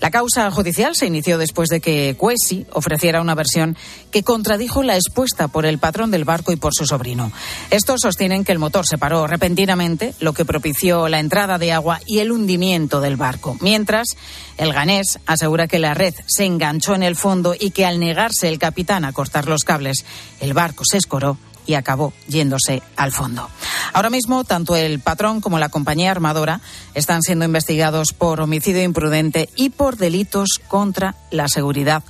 La 0.00 0.10
causa 0.10 0.50
judicial 0.50 0.94
se 0.94 1.06
inició 1.06 1.38
después 1.38 1.68
de 1.68 1.80
que 1.80 2.14
Cuesi 2.16 2.66
ofreciera 2.72 3.20
una 3.20 3.34
versión 3.34 3.76
que 4.10 4.22
contradijo 4.22 4.82
la 4.82 4.96
expuesta 4.96 5.48
por 5.48 5.66
el 5.66 5.78
patrón 5.78 6.10
del 6.10 6.24
barco 6.24 6.52
y 6.52 6.56
por 6.56 6.74
su 6.74 6.86
sobrino. 6.86 7.32
Estos 7.70 8.00
sostienen 8.02 8.44
que 8.44 8.52
el 8.52 8.58
motor 8.58 8.86
se 8.86 8.98
paró 8.98 9.26
repentinamente, 9.26 10.14
lo 10.20 10.32
que 10.32 10.44
propició 10.44 11.08
la 11.08 11.20
entrada 11.20 11.58
de 11.58 11.72
agua 11.72 12.00
y 12.06 12.20
el 12.20 12.32
hundimiento 12.32 13.00
del 13.00 13.16
barco. 13.16 13.56
Mientras, 13.60 14.16
el 14.56 14.72
ganés 14.72 15.18
asegura 15.26 15.68
que 15.68 15.78
la 15.78 15.94
red 15.94 16.14
se 16.26 16.44
enganchó 16.44 16.94
en 16.94 17.02
el 17.02 17.16
fondo 17.16 17.54
y 17.58 17.70
que 17.70 17.86
al 17.86 18.00
negarse 18.00 18.48
el 18.48 18.58
capitán 18.58 19.04
a 19.04 19.12
cortar 19.12 19.46
los 19.46 19.64
cables, 19.64 20.04
el 20.40 20.54
barco 20.54 20.84
se 20.84 20.96
escoró 20.96 21.36
y 21.66 21.74
acabó 21.74 22.12
yéndose 22.28 22.82
al 22.96 23.12
fondo. 23.12 23.48
Ahora 23.92 24.10
mismo, 24.10 24.44
tanto 24.44 24.76
el 24.76 25.00
patrón 25.00 25.40
como 25.40 25.58
la 25.58 25.68
compañía 25.68 26.10
armadora 26.10 26.60
están 26.94 27.22
siendo 27.22 27.44
investigados 27.44 28.12
por 28.12 28.40
homicidio 28.40 28.82
imprudente 28.82 29.48
y 29.56 29.70
por 29.70 29.96
delitos 29.96 30.60
contra 30.68 31.14
la 31.30 31.48
seguridad 31.48 32.02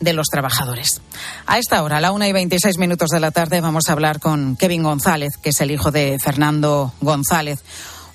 de 0.00 0.12
los 0.12 0.26
trabajadores. 0.26 1.00
A 1.46 1.58
esta 1.58 1.82
hora, 1.82 1.98
a 1.98 2.00
la 2.00 2.12
una 2.12 2.28
y 2.28 2.32
26 2.32 2.78
minutos 2.78 3.10
de 3.10 3.20
la 3.20 3.30
tarde, 3.30 3.60
vamos 3.60 3.88
a 3.88 3.92
hablar 3.92 4.20
con 4.20 4.56
Kevin 4.56 4.82
González, 4.82 5.36
que 5.42 5.50
es 5.50 5.60
el 5.60 5.70
hijo 5.70 5.90
de 5.90 6.18
Fernando 6.22 6.92
González, 7.00 7.62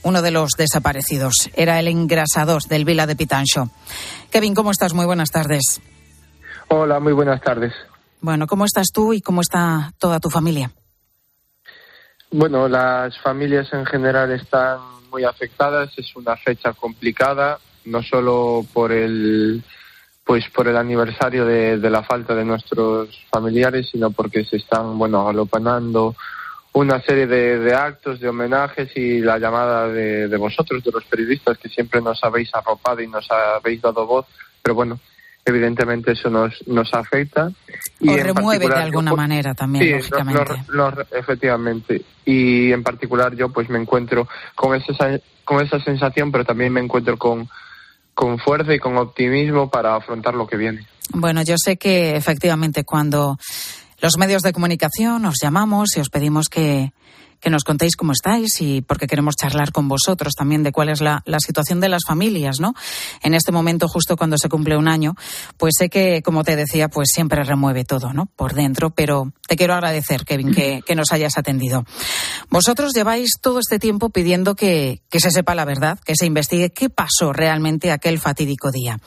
uno 0.04 0.22
de 0.22 0.32
los 0.32 0.52
desaparecidos. 0.58 1.50
Era 1.54 1.80
el 1.80 1.88
engrasador 1.88 2.64
del 2.64 2.86
Vila 2.86 3.08
de 3.08 3.16
Pitancho. 3.16 3.70
Kevin, 4.30 4.56
¿cómo 4.56 4.72
estás? 4.72 4.94
Muy 4.94 5.06
buenas 5.06 5.32
tardes. 5.32 5.82
Hola, 6.70 7.00
muy 7.00 7.14
buenas 7.14 7.42
tardes. 7.42 7.74
Bueno, 8.22 8.48
¿cómo 8.48 8.66
estás 8.66 8.88
tú 8.94 9.14
y 9.14 9.22
cómo 9.22 9.42
está 9.42 9.94
toda 9.98 10.20
tu 10.20 10.30
familia? 10.30 10.72
Bueno, 12.34 12.70
las 12.70 13.18
familias 13.20 13.74
en 13.74 13.86
general 13.86 14.32
están 14.32 14.80
muy 15.12 15.26
afectadas. 15.26 15.92
Es 15.98 16.16
una 16.16 16.38
fecha 16.38 16.72
complicada, 16.74 17.60
no 17.86 18.02
solo 18.02 18.66
por 18.74 18.94
el 18.94 19.62
pues 20.24 20.48
por 20.50 20.68
el 20.70 20.78
aniversario 20.78 21.46
de, 21.46 21.78
la 21.90 22.04
falta 22.04 22.34
de 22.34 22.46
nuestros 22.46 23.10
familiares, 23.30 23.90
sino 23.92 24.12
porque 24.12 24.46
se 24.46 24.58
están 24.58 24.98
bueno 24.98 25.28
alopanando 25.28 26.16
una 26.74 27.02
serie 27.02 27.28
de, 27.28 27.74
actos, 27.74 28.22
de 28.22 28.30
homenajes 28.30 28.96
y 28.96 29.20
la 29.20 29.38
llamada 29.38 29.90
de, 29.90 30.30
de, 30.30 30.38
vosotros, 30.38 30.82
de 30.86 30.92
los 30.92 31.04
periodistas, 31.04 31.58
que 31.58 31.68
siempre 31.68 32.00
nos 32.02 32.24
habéis 32.24 32.54
arropado 32.56 33.02
y 33.02 33.08
nos 33.08 33.30
habéis 33.30 33.82
dado 33.82 34.06
voz. 34.06 34.26
Pero 34.62 34.76
bueno, 34.76 35.00
evidentemente 35.46 36.12
eso 36.12 36.30
nos, 36.30 36.54
nos 36.68 36.94
afecta. 36.94 37.52
Y 38.00 38.10
o 38.10 38.18
remueve 38.18 38.68
de 38.68 38.76
alguna 38.76 39.14
manera 39.14 39.54
también, 39.54 39.98
lógicamente. 39.98 40.42
efectivamente. 41.12 42.02
Y 42.26 42.72
en 42.72 42.84
particular 42.84 43.36
yo 43.36 43.50
pues 43.50 43.70
me 43.70 43.80
encuentro 43.80 44.28
con 44.56 44.76
esa, 44.76 45.20
con 45.44 45.66
esa 45.66 45.80
sensación, 45.80 46.32
pero 46.32 46.46
también 46.46 46.74
me 46.74 46.82
encuentro 46.82 47.18
con, 47.18 47.50
con 48.14 48.40
fuerza 48.40 48.74
y 48.74 48.80
con 48.80 48.98
optimismo 48.98 49.70
para 49.70 49.96
afrontar 49.96 50.34
lo 50.34 50.48
que 50.48 50.58
viene. 50.58 50.88
Bueno, 51.14 51.42
yo 51.42 51.56
sé 51.58 51.78
que 51.78 52.16
efectivamente 52.16 52.84
cuando 52.84 53.38
los 54.02 54.18
medios 54.18 54.42
de 54.42 54.54
comunicación 54.54 55.26
os 55.26 55.36
llamamos 55.42 55.98
y 55.98 56.00
os 56.00 56.10
pedimos 56.10 56.48
que, 56.48 56.92
que 57.42 57.50
nos 57.50 57.64
contéis 57.64 57.96
cómo 57.96 58.14
estáis 58.14 58.62
y 58.62 58.82
porque 58.82 59.08
queremos 59.08 59.36
charlar 59.36 59.72
con 59.72 59.88
vosotros 59.88 60.34
también 60.36 60.64
de 60.64 60.72
cuál 60.72 60.90
es 60.90 61.02
la, 61.02 61.24
situación 61.40 61.80
de 61.80 61.90
las 61.90 62.04
familias, 62.08 62.60
¿no? 62.60 62.76
En 63.24 63.34
este 63.34 63.52
momento, 63.52 63.88
justo 63.88 64.16
cuando 64.16 64.38
se 64.38 64.48
cumple 64.48 64.78
un 64.78 64.88
año, 64.88 65.16
pues 65.58 65.74
sé 65.78 65.90
que, 65.90 66.22
como 66.22 66.44
te 66.44 66.56
decía, 66.56 66.88
pues 66.88 67.10
siempre 67.14 67.44
remueve 67.44 67.84
todo, 67.84 68.14
¿no? 68.14 68.28
Por 68.28 68.54
dentro, 68.54 68.92
pero 68.92 69.34
te 69.48 69.56
quiero 69.56 69.74
agradecer, 69.74 70.24
Kevin, 70.24 70.54
que, 70.54 70.82
que 70.86 70.96
nos 70.96 71.12
hayas 71.12 71.38
atendido. 71.38 71.84
Vosotros 72.50 72.94
lleváis 72.94 73.40
todo 73.42 73.60
este 73.60 73.80
tiempo 73.80 74.12
pidiendo 74.12 74.56
que, 74.56 75.02
que 75.10 75.20
se 75.20 75.32
sepa 75.32 75.56
la 75.56 75.66
verdad, 75.66 76.00
que 76.06 76.16
se 76.16 76.28
investigue 76.28 76.72
qué 76.72 76.90
pasó 76.90 77.34
realmente 77.34 77.92
aquel 77.92 78.20
fatídico 78.20 78.72
día. 78.72 79.00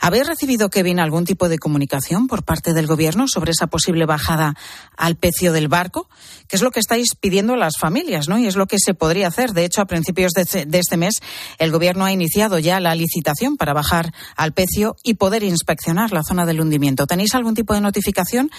¿Habéis 0.00 0.26
recibido, 0.26 0.70
Kevin, 0.70 0.98
algún 0.98 1.26
tipo 1.26 1.48
de 1.48 1.58
comunicación 1.58 2.26
por 2.26 2.42
parte 2.42 2.72
del 2.72 2.86
Gobierno 2.86 3.28
sobre 3.28 3.52
esa 3.52 3.66
posible 3.66 4.06
bajada 4.06 4.54
al 4.96 5.16
pecio 5.16 5.52
del 5.52 5.68
barco? 5.68 6.08
¿Qué 6.48 6.56
es 6.56 6.62
lo 6.62 6.70
que 6.70 6.80
estáis 6.80 7.14
pidiendo 7.14 7.54
a 7.54 7.56
las 7.56 7.74
familias, 7.82 8.28
¿no? 8.28 8.38
Y 8.38 8.46
es 8.46 8.54
lo 8.54 8.66
que 8.66 8.78
se 8.78 8.94
podría 8.94 9.26
hacer. 9.26 9.50
De 9.50 9.64
hecho, 9.64 9.82
a 9.82 9.86
principios 9.86 10.32
de, 10.32 10.78
este 10.78 10.96
mes, 10.96 11.20
el 11.58 11.72
Gobierno 11.72 12.04
ha 12.04 12.12
iniciado 12.12 12.60
ya 12.60 12.78
la 12.78 12.94
licitación 12.94 13.56
para 13.56 13.72
bajar 13.72 14.12
al 14.36 14.52
pecio 14.52 14.94
y 15.02 15.14
poder 15.14 15.42
inspeccionar 15.42 16.12
la 16.12 16.22
zona 16.22 16.46
del 16.46 16.60
hundimiento. 16.60 17.08
¿Tenéis 17.08 17.34
algún 17.34 17.56
tipo 17.56 17.74
de 17.74 17.80
notificación? 17.80 18.50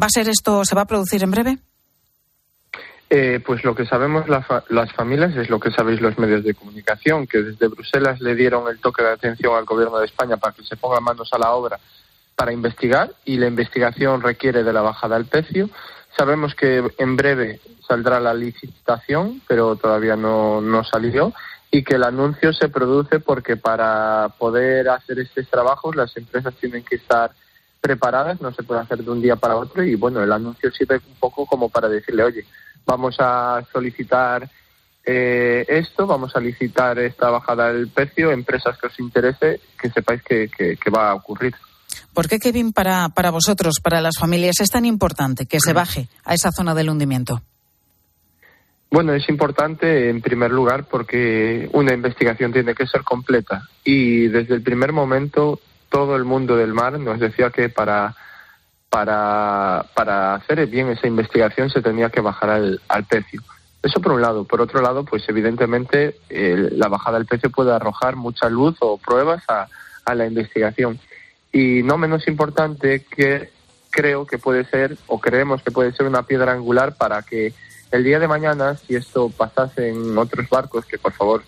¿Va 0.00 0.06
a 0.06 0.10
ser 0.10 0.28
esto, 0.28 0.64
se 0.64 0.76
va 0.76 0.82
a 0.82 0.86
producir 0.86 1.24
en 1.24 1.32
breve? 1.32 1.58
Eh, 3.12 3.40
pues 3.44 3.64
lo 3.64 3.74
que 3.74 3.86
sabemos 3.86 4.26
las 4.28 4.92
familias 4.92 5.36
es 5.36 5.50
lo 5.50 5.58
que 5.58 5.72
sabéis 5.72 6.00
los 6.00 6.16
medios 6.16 6.44
de 6.44 6.54
comunicación, 6.54 7.26
que 7.26 7.38
desde 7.38 7.66
Bruselas 7.66 8.20
le 8.20 8.36
dieron 8.36 8.68
el 8.68 8.78
toque 8.78 9.02
de 9.02 9.10
atención 9.10 9.56
al 9.56 9.64
Gobierno 9.64 9.98
de 9.98 10.06
España 10.06 10.36
para 10.36 10.54
que 10.54 10.62
se 10.62 10.76
ponga 10.76 11.00
manos 11.00 11.28
a 11.32 11.38
la 11.38 11.50
obra 11.50 11.80
para 12.40 12.54
investigar 12.54 13.10
y 13.26 13.36
la 13.36 13.48
investigación 13.48 14.22
requiere 14.22 14.62
de 14.62 14.72
la 14.72 14.80
bajada 14.80 15.16
del 15.16 15.26
precio. 15.26 15.68
Sabemos 16.16 16.54
que 16.54 16.82
en 16.98 17.16
breve 17.16 17.60
saldrá 17.86 18.20
la 18.20 18.34
licitación, 18.34 19.42
pero 19.48 19.76
todavía 19.76 20.16
no, 20.16 20.60
no 20.60 20.84
salió, 20.84 21.32
y 21.70 21.84
que 21.84 21.94
el 21.94 22.04
anuncio 22.04 22.52
se 22.52 22.68
produce 22.68 23.20
porque 23.20 23.56
para 23.56 24.28
poder 24.38 24.88
hacer 24.88 25.20
estos 25.20 25.48
trabajos 25.48 25.94
las 25.94 26.16
empresas 26.16 26.54
tienen 26.54 26.84
que 26.84 26.96
estar 26.96 27.30
preparadas, 27.80 28.40
no 28.40 28.52
se 28.52 28.62
puede 28.62 28.80
hacer 28.80 28.98
de 28.98 29.10
un 29.10 29.22
día 29.22 29.36
para 29.36 29.56
otro, 29.56 29.82
y 29.82 29.94
bueno, 29.94 30.22
el 30.22 30.32
anuncio 30.32 30.70
sirve 30.70 30.96
un 30.96 31.14
poco 31.18 31.46
como 31.46 31.68
para 31.68 31.88
decirle, 31.88 32.24
oye, 32.24 32.44
vamos 32.84 33.16
a 33.20 33.64
solicitar 33.72 34.48
eh, 35.04 35.64
esto, 35.68 36.06
vamos 36.06 36.36
a 36.36 36.40
licitar 36.40 36.98
esta 36.98 37.30
bajada 37.30 37.72
del 37.72 37.88
precio, 37.88 38.32
empresas 38.32 38.76
que 38.78 38.88
os 38.88 39.00
interese, 39.00 39.60
que 39.80 39.90
sepáis 39.90 40.22
que, 40.22 40.48
que 40.48 40.90
va 40.90 41.10
a 41.10 41.14
ocurrir. 41.14 41.54
¿Por 42.12 42.28
qué, 42.28 42.38
Kevin, 42.38 42.72
para, 42.72 43.08
para 43.10 43.30
vosotros, 43.30 43.80
para 43.82 44.00
las 44.00 44.18
familias, 44.18 44.60
es 44.60 44.70
tan 44.70 44.84
importante 44.84 45.46
que 45.46 45.60
se 45.60 45.72
baje 45.72 46.08
a 46.24 46.34
esa 46.34 46.50
zona 46.52 46.74
del 46.74 46.90
hundimiento? 46.90 47.42
Bueno, 48.90 49.14
es 49.14 49.28
importante 49.28 50.10
en 50.10 50.20
primer 50.20 50.50
lugar 50.50 50.84
porque 50.84 51.70
una 51.72 51.94
investigación 51.94 52.52
tiene 52.52 52.74
que 52.74 52.86
ser 52.86 53.04
completa 53.04 53.62
y 53.84 54.26
desde 54.26 54.54
el 54.54 54.62
primer 54.62 54.92
momento 54.92 55.60
todo 55.88 56.16
el 56.16 56.24
mundo 56.24 56.56
del 56.56 56.74
mar 56.74 56.98
nos 56.98 57.20
decía 57.20 57.50
que 57.50 57.68
para, 57.68 58.16
para, 58.88 59.86
para 59.94 60.34
hacer 60.34 60.66
bien 60.66 60.88
esa 60.88 61.06
investigación 61.06 61.70
se 61.70 61.82
tenía 61.82 62.10
que 62.10 62.20
bajar 62.20 62.50
al, 62.50 62.80
al 62.88 63.04
precio. 63.04 63.42
Eso 63.82 64.00
por 64.00 64.12
un 64.12 64.22
lado. 64.22 64.44
Por 64.44 64.60
otro 64.60 64.82
lado, 64.82 65.04
pues 65.04 65.22
evidentemente 65.28 66.16
la 66.28 66.88
bajada 66.88 67.18
del 67.18 67.26
precio 67.26 67.50
puede 67.50 67.72
arrojar 67.72 68.16
mucha 68.16 68.48
luz 68.48 68.76
o 68.80 68.98
pruebas 68.98 69.42
a, 69.48 69.68
a 70.04 70.14
la 70.14 70.26
investigación. 70.26 70.98
Y 71.52 71.82
no 71.82 71.98
menos 71.98 72.26
importante 72.28 73.04
que 73.04 73.50
creo 73.90 74.26
que 74.26 74.38
puede 74.38 74.64
ser, 74.64 74.96
o 75.06 75.20
creemos 75.20 75.62
que 75.62 75.70
puede 75.70 75.92
ser 75.92 76.06
una 76.06 76.22
piedra 76.22 76.52
angular 76.52 76.96
para 76.96 77.22
que 77.22 77.52
el 77.90 78.04
día 78.04 78.18
de 78.18 78.28
mañana, 78.28 78.76
si 78.76 78.94
esto 78.94 79.28
pasase 79.30 79.88
en 79.88 80.16
otros 80.16 80.48
barcos, 80.48 80.86
que 80.86 80.98
por 80.98 81.12
favor, 81.12 81.42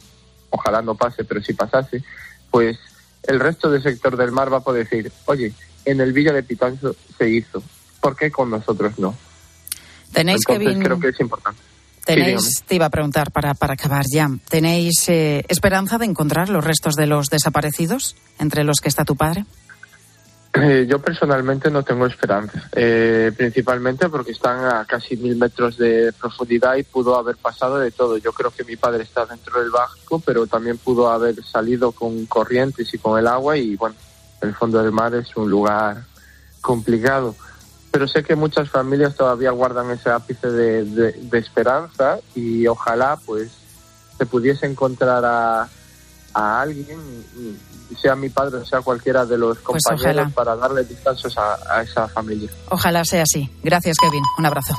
ojalá 0.51 0.83
no 0.83 0.97
pase, 0.97 1.25
pero 1.25 1.41
si 1.41 1.53
pasase, 1.53 2.03
pues 2.51 2.79
el 3.23 3.39
resto 3.39 3.71
del 3.71 3.83
sector 3.83 4.17
del 4.17 4.33
mar 4.33 4.53
va 4.53 4.59
a 4.59 4.65
poder 4.65 4.89
decir, 4.89 5.13
oye, 5.27 5.53
en 5.85 6.01
el 6.01 6.13
Villa 6.13 6.33
de 6.33 6.43
Pitanzo 6.43 6.97
se 7.17 7.29
hizo, 7.29 7.63
¿por 8.01 8.17
qué 8.17 8.31
con 8.31 8.51
nosotros 8.51 8.99
no? 8.99 9.15
Tenéis 10.13 10.43
Entonces, 10.49 10.85
creo 10.85 11.01
que 11.01 11.09
es 11.09 11.21
importante. 11.21 11.61
Tenéis, 12.05 12.65
te 12.67 12.75
iba 12.75 12.87
a 12.87 12.91
preguntar 12.91 13.31
para, 13.31 13.55
para 13.55 13.75
acabar 13.75 14.05
ya, 14.13 14.29
¿tenéis 14.49 15.09
eh, 15.09 15.45
esperanza 15.49 15.99
de 15.99 16.07
encontrar 16.07 16.49
los 16.49 16.65
restos 16.65 16.97
de 16.97 17.07
los 17.07 17.29
desaparecidos, 17.29 18.17
entre 18.41 18.65
los 18.65 18.81
que 18.81 18.89
está 18.89 19.05
tu 19.05 19.15
padre? 19.15 19.45
Eh, 20.55 20.87
yo 20.87 20.99
personalmente 20.99 21.71
no 21.71 21.83
tengo 21.83 22.05
esperanza, 22.05 22.69
eh, 22.73 23.33
principalmente 23.35 24.11
porque 24.11 24.33
están 24.33 24.63
a 24.67 24.85
casi 24.85 25.17
mil 25.17 25.35
metros 25.37 25.79
de 25.79 26.13
profundidad 26.13 26.77
y 26.77 26.83
pudo 26.83 27.17
haber 27.17 27.37
pasado 27.37 27.79
de 27.79 27.91
todo. 27.91 28.19
Yo 28.19 28.33
creo 28.35 28.51
que 28.51 28.63
mi 28.65 28.77
padre 28.77 29.05
está 29.05 29.25
dentro 29.25 29.59
del 29.61 29.71
barco, 29.71 30.21
pero 30.25 30.47
también 30.47 30.77
pudo 30.77 31.11
haber 31.11 31.43
salido 31.43 31.93
con 31.93 32.27
corrientes 32.27 32.93
y 32.93 32.99
con 32.99 33.19
el 33.19 33.29
agua 33.29 33.57
y 33.57 33.77
bueno, 33.77 33.97
el 34.43 34.55
fondo 34.55 34.83
del 34.83 34.93
mar 34.93 35.15
es 35.15 35.35
un 35.37 35.49
lugar 35.49 36.05
complicado. 36.61 37.35
Pero 37.91 38.07
sé 38.07 38.23
que 38.23 38.37
muchas 38.37 38.69
familias 38.69 39.15
todavía 39.17 39.53
guardan 39.53 39.91
ese 39.91 40.11
ápice 40.11 40.51
de, 40.51 40.85
de- 40.85 41.39
esperanza 41.39 42.19
y 42.35 42.67
ojalá 42.67 43.19
pues 43.25 43.51
se 44.19 44.27
pudiese 44.27 44.67
encontrar 44.67 45.25
a, 45.25 45.69
a 46.35 46.61
alguien, 46.61 46.99
sea 48.01 48.15
mi 48.15 48.29
padre 48.29 48.59
o 48.59 48.65
sea 48.65 48.81
cualquiera 48.81 49.25
de 49.27 49.39
los 49.39 49.59
Pues 49.59 49.83
compañeros, 49.85 50.33
para 50.33 50.57
darle 50.57 50.85
descansos 50.85 51.37
a, 51.39 51.59
a 51.69 51.83
esa 51.83 52.09
familia. 52.09 52.51
Ojalá 52.71 53.05
sea 53.05 53.23
así. 53.23 53.51
Gracias, 53.63 53.97
Kevin. 54.01 54.23
Un 54.39 54.47
abrazo. 54.47 54.75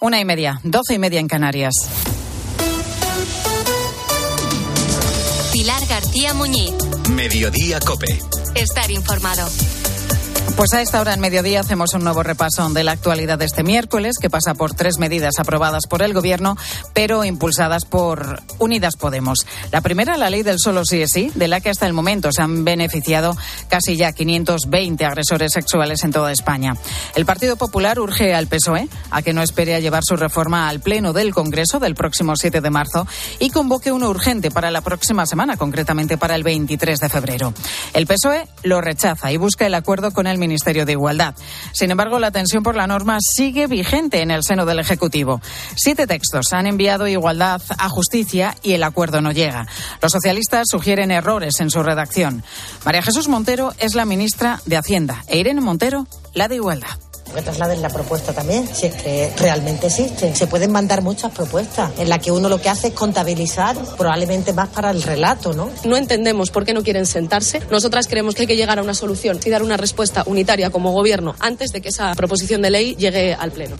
Una 0.00 0.20
y 0.20 0.24
media, 0.24 0.60
doce 0.62 0.94
y 0.94 0.98
media 0.98 1.18
en 1.20 1.28
Canarias. 1.28 1.74
Pilar 5.52 5.86
García 5.86 6.34
Muñiz. 6.34 6.74
Mediodía 7.10 7.80
Cope. 7.80 8.20
Estar 8.54 8.90
informado. 8.90 9.48
Pues 10.56 10.72
a 10.72 10.80
esta 10.80 11.00
hora 11.00 11.12
en 11.12 11.20
mediodía 11.20 11.58
hacemos 11.58 11.94
un 11.94 12.04
nuevo 12.04 12.22
repaso 12.22 12.68
de 12.70 12.84
la 12.84 12.92
actualidad 12.92 13.38
de 13.38 13.44
este 13.44 13.64
miércoles, 13.64 14.18
que 14.20 14.30
pasa 14.30 14.54
por 14.54 14.72
tres 14.72 14.98
medidas 14.98 15.40
aprobadas 15.40 15.88
por 15.88 16.00
el 16.00 16.14
Gobierno, 16.14 16.56
pero 16.92 17.24
impulsadas 17.24 17.84
por 17.84 18.40
Unidas 18.60 18.94
Podemos. 18.94 19.46
La 19.72 19.80
primera, 19.80 20.16
la 20.16 20.30
ley 20.30 20.44
del 20.44 20.60
solo 20.60 20.84
sí 20.84 21.02
es 21.02 21.10
sí, 21.10 21.32
de 21.34 21.48
la 21.48 21.60
que 21.60 21.70
hasta 21.70 21.88
el 21.88 21.92
momento 21.92 22.30
se 22.30 22.40
han 22.40 22.64
beneficiado 22.64 23.36
casi 23.68 23.96
ya 23.96 24.12
520 24.12 25.04
agresores 25.04 25.52
sexuales 25.52 26.04
en 26.04 26.12
toda 26.12 26.30
España. 26.30 26.76
El 27.16 27.26
Partido 27.26 27.56
Popular 27.56 27.98
urge 27.98 28.32
al 28.32 28.46
PSOE 28.46 28.88
a 29.10 29.22
que 29.22 29.32
no 29.32 29.42
espere 29.42 29.74
a 29.74 29.80
llevar 29.80 30.04
su 30.04 30.14
reforma 30.14 30.68
al 30.68 30.78
Pleno 30.78 31.12
del 31.12 31.34
Congreso 31.34 31.80
del 31.80 31.96
próximo 31.96 32.36
7 32.36 32.60
de 32.60 32.70
marzo 32.70 33.08
y 33.40 33.50
convoque 33.50 33.90
uno 33.90 34.08
urgente 34.08 34.52
para 34.52 34.70
la 34.70 34.82
próxima 34.82 35.26
semana, 35.26 35.56
concretamente 35.56 36.16
para 36.16 36.36
el 36.36 36.44
23 36.44 37.00
de 37.00 37.08
febrero. 37.08 37.52
El 37.92 38.06
PSOE 38.06 38.46
lo 38.62 38.80
rechaza 38.80 39.32
y 39.32 39.36
busca 39.36 39.66
el 39.66 39.74
acuerdo 39.74 40.12
con 40.12 40.28
el 40.28 40.43
Ministerio 40.44 40.84
de 40.84 40.92
Igualdad. 40.92 41.34
Sin 41.72 41.90
embargo, 41.90 42.18
la 42.18 42.30
tensión 42.30 42.62
por 42.62 42.76
la 42.76 42.86
norma 42.86 43.16
sigue 43.20 43.66
vigente 43.66 44.20
en 44.20 44.30
el 44.30 44.42
seno 44.42 44.66
del 44.66 44.78
Ejecutivo. 44.78 45.40
Siete 45.74 46.06
textos 46.06 46.52
han 46.52 46.66
enviado 46.66 47.08
Igualdad 47.08 47.62
a 47.78 47.88
Justicia 47.88 48.54
y 48.62 48.72
el 48.72 48.82
acuerdo 48.82 49.20
no 49.20 49.32
llega. 49.32 49.66
Los 50.02 50.12
socialistas 50.12 50.66
sugieren 50.70 51.10
errores 51.10 51.60
en 51.60 51.70
su 51.70 51.82
redacción. 51.82 52.44
María 52.84 53.02
Jesús 53.02 53.28
Montero 53.28 53.72
es 53.78 53.94
la 53.94 54.04
ministra 54.04 54.60
de 54.66 54.76
Hacienda 54.76 55.24
e 55.28 55.38
Irene 55.38 55.60
Montero 55.60 56.06
la 56.34 56.48
de 56.48 56.56
Igualdad. 56.56 56.98
Que 57.32 57.42
trasladen 57.42 57.82
la 57.82 57.88
propuesta 57.88 58.32
también, 58.32 58.68
si 58.72 58.86
es 58.86 58.94
que 58.94 59.32
realmente 59.38 59.86
existen. 59.86 60.36
Se 60.36 60.46
pueden 60.46 60.70
mandar 60.70 61.02
muchas 61.02 61.32
propuestas 61.32 61.90
en 61.98 62.08
las 62.08 62.20
que 62.20 62.30
uno 62.30 62.48
lo 62.48 62.60
que 62.60 62.68
hace 62.68 62.88
es 62.88 62.94
contabilizar, 62.94 63.76
probablemente 63.96 64.52
más 64.52 64.68
para 64.68 64.90
el 64.90 65.02
relato, 65.02 65.52
¿no? 65.52 65.70
No 65.84 65.96
entendemos 65.96 66.50
por 66.50 66.64
qué 66.64 66.74
no 66.74 66.82
quieren 66.82 67.06
sentarse. 67.06 67.60
Nosotras 67.70 68.06
creemos 68.06 68.34
que 68.34 68.42
hay 68.42 68.46
que 68.46 68.56
llegar 68.56 68.78
a 68.78 68.82
una 68.82 68.94
solución 68.94 69.40
y 69.44 69.50
dar 69.50 69.62
una 69.62 69.76
respuesta 69.76 70.22
unitaria 70.26 70.70
como 70.70 70.92
gobierno 70.92 71.34
antes 71.40 71.72
de 71.72 71.80
que 71.80 71.88
esa 71.88 72.14
proposición 72.14 72.62
de 72.62 72.70
ley 72.70 72.94
llegue 72.96 73.34
al 73.34 73.50
Pleno. 73.50 73.76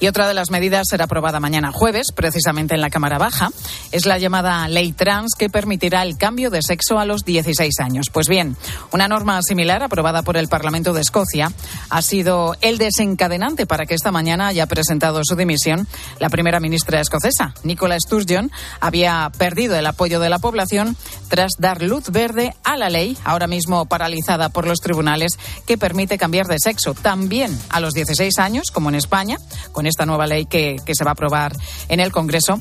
Y 0.00 0.06
otra 0.06 0.28
de 0.28 0.34
las 0.34 0.50
medidas 0.50 0.86
será 0.88 1.04
aprobada 1.04 1.40
mañana 1.40 1.72
jueves, 1.72 2.08
precisamente 2.14 2.74
en 2.74 2.80
la 2.80 2.90
Cámara 2.90 3.18
Baja. 3.18 3.50
Es 3.90 4.06
la 4.06 4.18
llamada 4.18 4.68
ley 4.68 4.92
trans 4.92 5.34
que 5.36 5.50
permitirá 5.50 6.02
el 6.02 6.16
cambio 6.16 6.50
de 6.50 6.62
sexo 6.62 6.98
a 6.98 7.04
los 7.04 7.24
16 7.24 7.80
años. 7.80 8.06
Pues 8.12 8.28
bien, 8.28 8.56
una 8.92 9.08
norma 9.08 9.40
similar 9.42 9.82
aprobada 9.82 10.22
por 10.22 10.36
el 10.36 10.48
Parlamento 10.48 10.92
de 10.92 11.00
Escocia 11.00 11.52
ha 11.90 12.02
sido 12.02 12.54
el 12.60 12.78
desencadenante 12.78 13.66
para 13.66 13.86
que 13.86 13.94
esta 13.94 14.12
mañana 14.12 14.48
haya 14.48 14.66
presentado 14.66 15.20
su 15.24 15.34
dimisión 15.34 15.88
la 16.20 16.28
primera 16.28 16.60
ministra 16.60 17.00
escocesa. 17.00 17.54
Nicola 17.64 17.98
Sturgeon 17.98 18.52
había 18.80 19.30
perdido 19.36 19.74
el 19.76 19.86
apoyo 19.86 20.20
de 20.20 20.30
la 20.30 20.38
población 20.38 20.96
tras 21.28 21.52
dar 21.58 21.82
luz 21.82 22.10
verde 22.10 22.54
a 22.62 22.76
la 22.76 22.88
ley, 22.88 23.18
ahora 23.24 23.46
mismo 23.46 23.86
paralizada 23.86 24.48
por 24.48 24.66
los 24.66 24.80
tribunales, 24.80 25.38
que 25.66 25.76
permite 25.76 26.18
cambiar 26.18 26.46
de 26.46 26.58
sexo 26.58 26.94
también 26.94 27.58
a 27.68 27.80
los 27.80 27.94
16 27.94 28.38
años, 28.38 28.70
como 28.70 28.88
en 28.88 28.94
España, 28.94 29.38
con 29.72 29.87
esta 29.88 30.06
nueva 30.06 30.26
ley 30.26 30.46
que, 30.46 30.76
que 30.84 30.94
se 30.94 31.04
va 31.04 31.10
a 31.10 31.12
aprobar 31.12 31.54
en 31.88 32.00
el 32.00 32.12
Congreso 32.12 32.60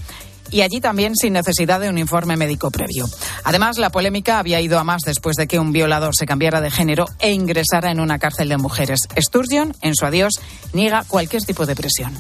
y 0.51 0.61
allí 0.61 0.79
también 0.79 1.15
sin 1.15 1.33
necesidad 1.33 1.79
de 1.79 1.89
un 1.89 1.97
informe 1.97 2.37
médico 2.37 2.71
previo. 2.71 3.07
Además, 3.43 3.77
la 3.77 3.89
polémica 3.89 4.39
había 4.39 4.61
ido 4.61 4.79
a 4.79 4.83
más 4.83 5.01
después 5.05 5.35
de 5.35 5.47
que 5.47 5.59
un 5.59 5.71
violador 5.71 6.15
se 6.15 6.25
cambiara 6.25 6.61
de 6.61 6.71
género 6.71 7.05
e 7.19 7.31
ingresara 7.31 7.91
en 7.91 7.99
una 7.99 8.19
cárcel 8.19 8.49
de 8.49 8.57
mujeres. 8.57 9.07
Sturgeon, 9.19 9.75
en 9.81 9.95
su 9.95 10.05
adiós, 10.05 10.33
niega 10.73 11.03
cualquier 11.07 11.43
tipo 11.43 11.65
de 11.65 11.75
presión. 11.75 12.13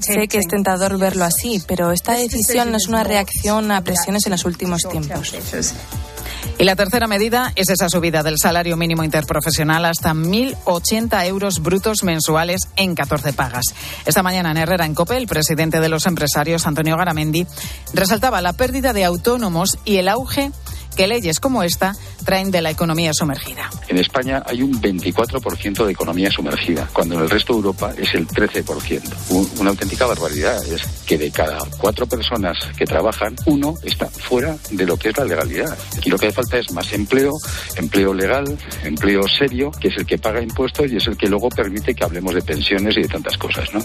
Sé 0.00 0.28
que 0.28 0.38
es 0.38 0.46
tentador 0.46 0.98
verlo 0.98 1.24
así, 1.24 1.62
pero 1.66 1.92
esta 1.92 2.12
decisión 2.12 2.70
no 2.70 2.76
es 2.76 2.88
una 2.88 3.04
reacción 3.04 3.70
a 3.70 3.82
presiones 3.82 4.26
en 4.26 4.32
los 4.32 4.44
últimos 4.44 4.82
tiempos. 4.82 5.34
Y 6.58 6.64
la 6.64 6.76
tercera 6.76 7.06
medida 7.06 7.52
es 7.56 7.70
esa 7.70 7.88
subida 7.88 8.22
del 8.22 8.38
salario 8.38 8.76
mínimo 8.76 9.02
interprofesional 9.02 9.84
hasta 9.84 10.12
1.080 10.12 11.26
euros 11.26 11.62
brutos 11.62 12.02
mensuales 12.02 12.68
en 12.76 12.94
14 12.94 13.32
pagas. 13.32 13.64
Esta 14.04 14.22
mañana 14.22 14.50
en 14.50 14.58
Herrera 14.58 14.84
en 14.84 14.94
Cope, 14.94 15.16
el 15.16 15.26
presidente 15.26 15.80
de 15.80 15.88
los 15.88 16.06
empresarios, 16.06 16.66
Antonio 16.66 16.96
Garamendi, 16.96 17.46
resaltaba 17.94 18.42
la 18.42 18.52
pérdida 18.52 18.92
de 18.92 19.04
autónomos 19.04 19.78
y 19.84 19.96
el 19.96 20.08
auge 20.08 20.52
que 20.96 21.06
leyes 21.06 21.40
como 21.40 21.62
esta 21.62 21.94
traen 22.24 22.50
de 22.50 22.60
la 22.60 22.70
economía 22.70 23.12
sumergida. 23.12 23.70
En 23.88 23.98
España 23.98 24.42
hay 24.46 24.62
un 24.62 24.80
24% 24.80 25.84
de 25.86 25.92
economía 25.92 26.30
sumergida, 26.30 26.88
cuando 26.92 27.14
en 27.16 27.22
el 27.22 27.30
resto 27.30 27.52
de 27.54 27.58
Europa 27.58 27.92
es 27.96 28.14
el 28.14 28.26
13%. 28.26 29.02
Un- 29.30 29.50
una 29.58 29.70
auténtica 29.70 30.06
barbaridad 30.06 30.62
es 30.64 30.82
que 31.06 31.16
de 31.18 31.30
cada 31.30 31.58
cuatro 31.78 32.06
personas 32.06 32.56
que 32.76 32.84
trabajan, 32.84 33.34
uno 33.46 33.74
está 33.82 34.06
fuera 34.06 34.56
de 34.70 34.86
lo 34.86 34.96
que 34.96 35.08
es 35.10 35.16
la 35.16 35.24
legalidad. 35.24 35.76
Aquí 35.96 36.10
lo 36.10 36.18
que 36.18 36.26
hace 36.26 36.36
falta 36.36 36.58
es 36.58 36.70
más 36.72 36.92
empleo, 36.92 37.32
empleo 37.76 38.12
legal, 38.14 38.58
empleo 38.84 39.22
serio, 39.28 39.70
que 39.70 39.88
es 39.88 39.96
el 39.96 40.06
que 40.06 40.18
paga 40.18 40.42
impuestos 40.42 40.90
y 40.90 40.96
es 40.96 41.06
el 41.06 41.16
que 41.16 41.28
luego 41.28 41.48
permite 41.48 41.94
que 41.94 42.04
hablemos 42.04 42.34
de 42.34 42.42
pensiones 42.42 42.96
y 42.96 43.02
de 43.02 43.08
tantas 43.08 43.36
cosas, 43.38 43.72
¿no? 43.72 43.82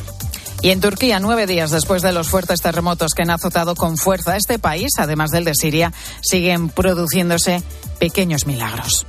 Y 0.61 0.71
en 0.71 0.79
Turquía, 0.81 1.19
nueve 1.19 1.45
días 1.47 1.71
después 1.71 2.01
de 2.01 2.11
los 2.11 2.27
fuertes 2.27 2.61
terremotos 2.61 3.13
que 3.13 3.21
han 3.21 3.29
azotado 3.29 3.75
con 3.75 3.97
fuerza 3.97 4.35
este 4.35 4.57
país, 4.59 4.93
además 4.97 5.31
del 5.31 5.45
de 5.45 5.53
Siria, 5.53 5.93
siguen 6.21 6.69
produciéndose 6.69 7.61
pequeños 7.99 8.47
milagros. 8.47 9.05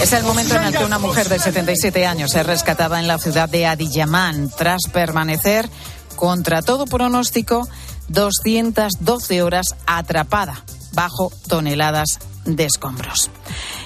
Es 0.00 0.12
el 0.12 0.22
momento 0.24 0.54
en 0.56 0.64
el 0.64 0.76
que 0.76 0.84
una 0.84 0.98
mujer 0.98 1.28
de 1.28 1.38
77 1.38 2.06
años 2.06 2.34
es 2.34 2.46
rescatada 2.46 3.00
en 3.00 3.08
la 3.08 3.18
ciudad 3.18 3.48
de 3.48 3.66
Adiyaman 3.66 4.50
tras 4.50 4.82
permanecer, 4.92 5.68
contra 6.16 6.62
todo 6.62 6.84
pronóstico, 6.86 7.68
212 8.08 9.42
horas 9.42 9.66
atrapada 9.86 10.62
bajo 10.92 11.32
toneladas 11.48 12.18
de 12.44 12.64
escombros. 12.64 13.30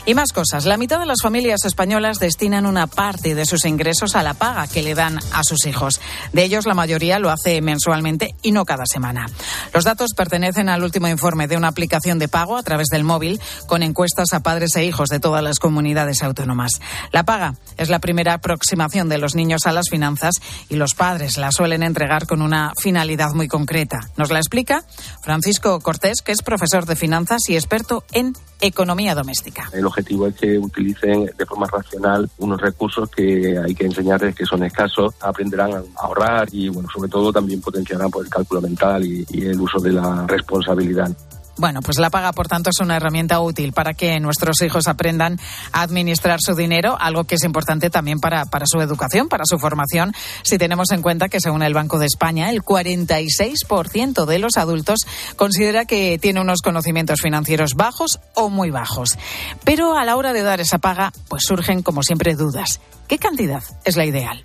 Y 0.06 0.14
más 0.14 0.32
cosas. 0.32 0.64
La 0.64 0.76
mitad 0.76 0.98
de 0.98 1.06
las 1.06 1.22
familias 1.22 1.64
españolas 1.64 2.18
destinan 2.18 2.66
una 2.66 2.86
parte 2.86 3.34
de 3.34 3.44
sus 3.44 3.64
ingresos 3.64 4.16
a 4.16 4.22
la 4.22 4.34
paga 4.34 4.66
que 4.66 4.82
le 4.82 4.94
dan 4.94 5.18
a 5.32 5.44
sus 5.44 5.66
hijos. 5.66 6.00
De 6.32 6.44
ellos, 6.44 6.66
la 6.66 6.74
mayoría 6.74 7.18
lo 7.18 7.30
hace 7.30 7.60
mensualmente 7.60 8.34
y 8.42 8.52
no 8.52 8.64
cada 8.64 8.84
semana. 8.86 9.26
Los 9.74 9.84
datos 9.84 10.12
pertenecen 10.16 10.68
al 10.68 10.82
último 10.82 11.08
informe 11.08 11.46
de 11.46 11.56
una 11.56 11.68
aplicación 11.68 12.18
de 12.18 12.28
pago 12.28 12.56
a 12.56 12.62
través 12.62 12.88
del 12.88 13.04
móvil 13.04 13.40
con 13.66 13.82
encuestas 13.82 14.32
a 14.32 14.40
padres 14.40 14.76
e 14.76 14.84
hijos 14.84 15.08
de 15.08 15.20
todas 15.20 15.42
las 15.42 15.58
comunidades 15.58 16.22
autónomas. 16.22 16.80
La 17.12 17.24
paga 17.24 17.54
es 17.76 17.90
la 17.90 17.98
primera 17.98 18.34
aproximación 18.34 19.08
de 19.08 19.18
los 19.18 19.34
niños 19.34 19.66
a 19.66 19.72
las 19.72 19.90
finanzas 19.90 20.34
y 20.68 20.76
los 20.76 20.94
padres 20.94 21.36
la 21.36 21.52
suelen 21.52 21.82
entregar 21.82 22.26
con 22.26 22.42
una 22.42 22.72
finalidad 22.80 23.32
muy 23.34 23.48
concreta. 23.48 24.00
Nos 24.16 24.30
la 24.30 24.38
explica 24.38 24.84
Francisco 25.22 25.80
Cortés, 25.80 26.22
que 26.22 26.32
es 26.32 26.42
profesor 26.42 26.86
de 26.86 26.96
finanzas 26.96 27.42
y 27.48 27.56
experto 27.56 28.04
en 28.12 28.34
economía 28.60 29.14
doméstica. 29.14 29.68
El 29.72 29.86
objetivo 29.86 30.26
es 30.26 30.34
que 30.34 30.58
utilicen 30.58 31.26
de 31.36 31.46
forma 31.46 31.66
racional 31.66 32.28
unos 32.38 32.60
recursos 32.60 33.08
que 33.10 33.58
hay 33.58 33.74
que 33.74 33.86
enseñarles 33.86 34.34
que 34.34 34.44
son 34.44 34.64
escasos, 34.64 35.14
aprenderán 35.20 35.74
a 35.74 35.82
ahorrar 35.96 36.48
y, 36.52 36.68
bueno, 36.68 36.88
sobre 36.92 37.08
todo 37.08 37.32
también 37.32 37.60
potenciarán 37.60 38.10
por 38.10 38.24
el 38.24 38.30
cálculo 38.30 38.60
mental 38.60 39.04
y, 39.04 39.24
y 39.30 39.46
el 39.46 39.60
uso 39.60 39.78
de 39.78 39.92
la 39.92 40.26
responsabilidad. 40.26 41.10
Bueno, 41.58 41.82
pues 41.82 41.98
la 41.98 42.08
paga, 42.08 42.32
por 42.32 42.46
tanto, 42.46 42.70
es 42.70 42.78
una 42.80 42.96
herramienta 42.96 43.40
útil 43.40 43.72
para 43.72 43.92
que 43.92 44.20
nuestros 44.20 44.62
hijos 44.62 44.86
aprendan 44.86 45.40
a 45.72 45.82
administrar 45.82 46.38
su 46.40 46.54
dinero, 46.54 46.96
algo 47.00 47.24
que 47.24 47.34
es 47.34 47.42
importante 47.42 47.90
también 47.90 48.20
para, 48.20 48.44
para 48.44 48.64
su 48.64 48.80
educación, 48.80 49.28
para 49.28 49.42
su 49.44 49.58
formación, 49.58 50.12
si 50.42 50.56
tenemos 50.56 50.92
en 50.92 51.02
cuenta 51.02 51.28
que, 51.28 51.40
según 51.40 51.64
el 51.64 51.74
Banco 51.74 51.98
de 51.98 52.06
España, 52.06 52.50
el 52.50 52.62
46% 52.62 54.24
de 54.24 54.38
los 54.38 54.56
adultos 54.56 55.00
considera 55.34 55.84
que 55.84 56.16
tiene 56.18 56.40
unos 56.40 56.62
conocimientos 56.62 57.20
financieros 57.20 57.74
bajos 57.74 58.20
o 58.34 58.50
muy 58.50 58.70
bajos. 58.70 59.18
Pero 59.64 59.96
a 59.96 60.04
la 60.04 60.14
hora 60.14 60.32
de 60.32 60.42
dar 60.42 60.60
esa 60.60 60.78
paga, 60.78 61.12
pues 61.28 61.42
surgen, 61.44 61.82
como 61.82 62.04
siempre, 62.04 62.36
dudas. 62.36 62.80
¿Qué 63.08 63.18
cantidad 63.18 63.64
es 63.84 63.96
la 63.96 64.04
ideal? 64.04 64.44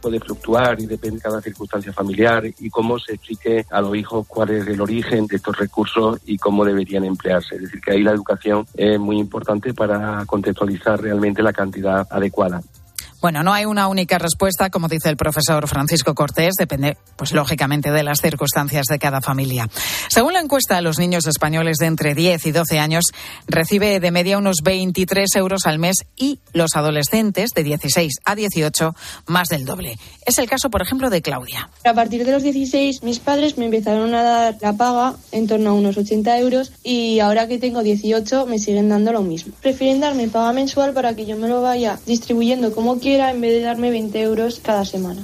Puede 0.00 0.20
fluctuar 0.20 0.80
y 0.80 0.86
depende 0.86 1.16
de 1.16 1.22
cada 1.22 1.40
circunstancia 1.40 1.92
familiar 1.92 2.44
y 2.58 2.70
cómo 2.70 2.98
se 2.98 3.14
explique 3.14 3.64
a 3.70 3.80
los 3.80 3.96
hijos 3.96 4.26
cuál 4.26 4.50
es 4.50 4.66
el 4.66 4.80
origen 4.80 5.26
de 5.26 5.36
estos 5.36 5.56
recursos 5.56 6.20
y 6.24 6.38
cómo 6.38 6.64
deberían 6.64 7.04
emplearse. 7.04 7.56
Es 7.56 7.62
decir, 7.62 7.80
que 7.80 7.92
ahí 7.92 8.02
la 8.02 8.12
educación 8.12 8.66
es 8.74 8.98
muy 8.98 9.18
importante 9.18 9.74
para 9.74 10.24
contextualizar 10.26 11.00
realmente 11.00 11.42
la 11.42 11.52
cantidad 11.52 12.06
adecuada. 12.10 12.62
Bueno, 13.20 13.42
no 13.42 13.52
hay 13.52 13.66
una 13.66 13.86
única 13.88 14.18
respuesta, 14.18 14.70
como 14.70 14.88
dice 14.88 15.10
el 15.10 15.18
profesor 15.18 15.68
Francisco 15.68 16.14
Cortés, 16.14 16.54
depende, 16.58 16.96
pues 17.16 17.32
lógicamente, 17.32 17.90
de 17.90 18.02
las 18.02 18.22
circunstancias 18.22 18.86
de 18.86 18.98
cada 18.98 19.20
familia. 19.20 19.68
Según 20.08 20.32
la 20.32 20.40
encuesta, 20.40 20.80
los 20.80 20.98
niños 20.98 21.26
españoles 21.26 21.76
de 21.76 21.86
entre 21.86 22.14
10 22.14 22.46
y 22.46 22.52
12 22.52 22.78
años 22.78 23.04
recibe 23.46 24.00
de 24.00 24.10
media 24.10 24.38
unos 24.38 24.62
23 24.64 25.28
euros 25.36 25.66
al 25.66 25.78
mes 25.78 25.96
y 26.16 26.40
los 26.54 26.70
adolescentes 26.76 27.50
de 27.50 27.62
16 27.62 28.20
a 28.24 28.34
18 28.34 28.94
más 29.26 29.48
del 29.48 29.66
doble. 29.66 29.98
Es 30.24 30.38
el 30.38 30.48
caso, 30.48 30.70
por 30.70 30.80
ejemplo, 30.80 31.10
de 31.10 31.20
Claudia. 31.20 31.68
A 31.84 31.92
partir 31.92 32.24
de 32.24 32.32
los 32.32 32.42
16, 32.42 33.02
mis 33.02 33.18
padres 33.18 33.58
me 33.58 33.66
empezaron 33.66 34.14
a 34.14 34.22
dar 34.22 34.56
la 34.62 34.72
paga 34.72 35.14
en 35.30 35.46
torno 35.46 35.70
a 35.70 35.72
unos 35.74 35.98
80 35.98 36.38
euros 36.38 36.72
y 36.82 37.20
ahora 37.20 37.46
que 37.48 37.58
tengo 37.58 37.82
18 37.82 38.46
me 38.46 38.58
siguen 38.58 38.88
dando 38.88 39.12
lo 39.12 39.20
mismo. 39.20 39.52
Prefieren 39.60 40.00
darme 40.00 40.28
paga 40.28 40.54
mensual 40.54 40.94
para 40.94 41.14
que 41.14 41.26
yo 41.26 41.36
me 41.36 41.48
lo 41.48 41.60
vaya 41.60 41.98
distribuyendo 42.06 42.72
como 42.74 42.98
quiero 42.98 43.09
en 43.14 43.40
vez 43.40 43.52
de 43.52 43.60
darme 43.62 43.90
20 43.90 44.20
euros 44.20 44.60
cada 44.62 44.84
semana. 44.84 45.22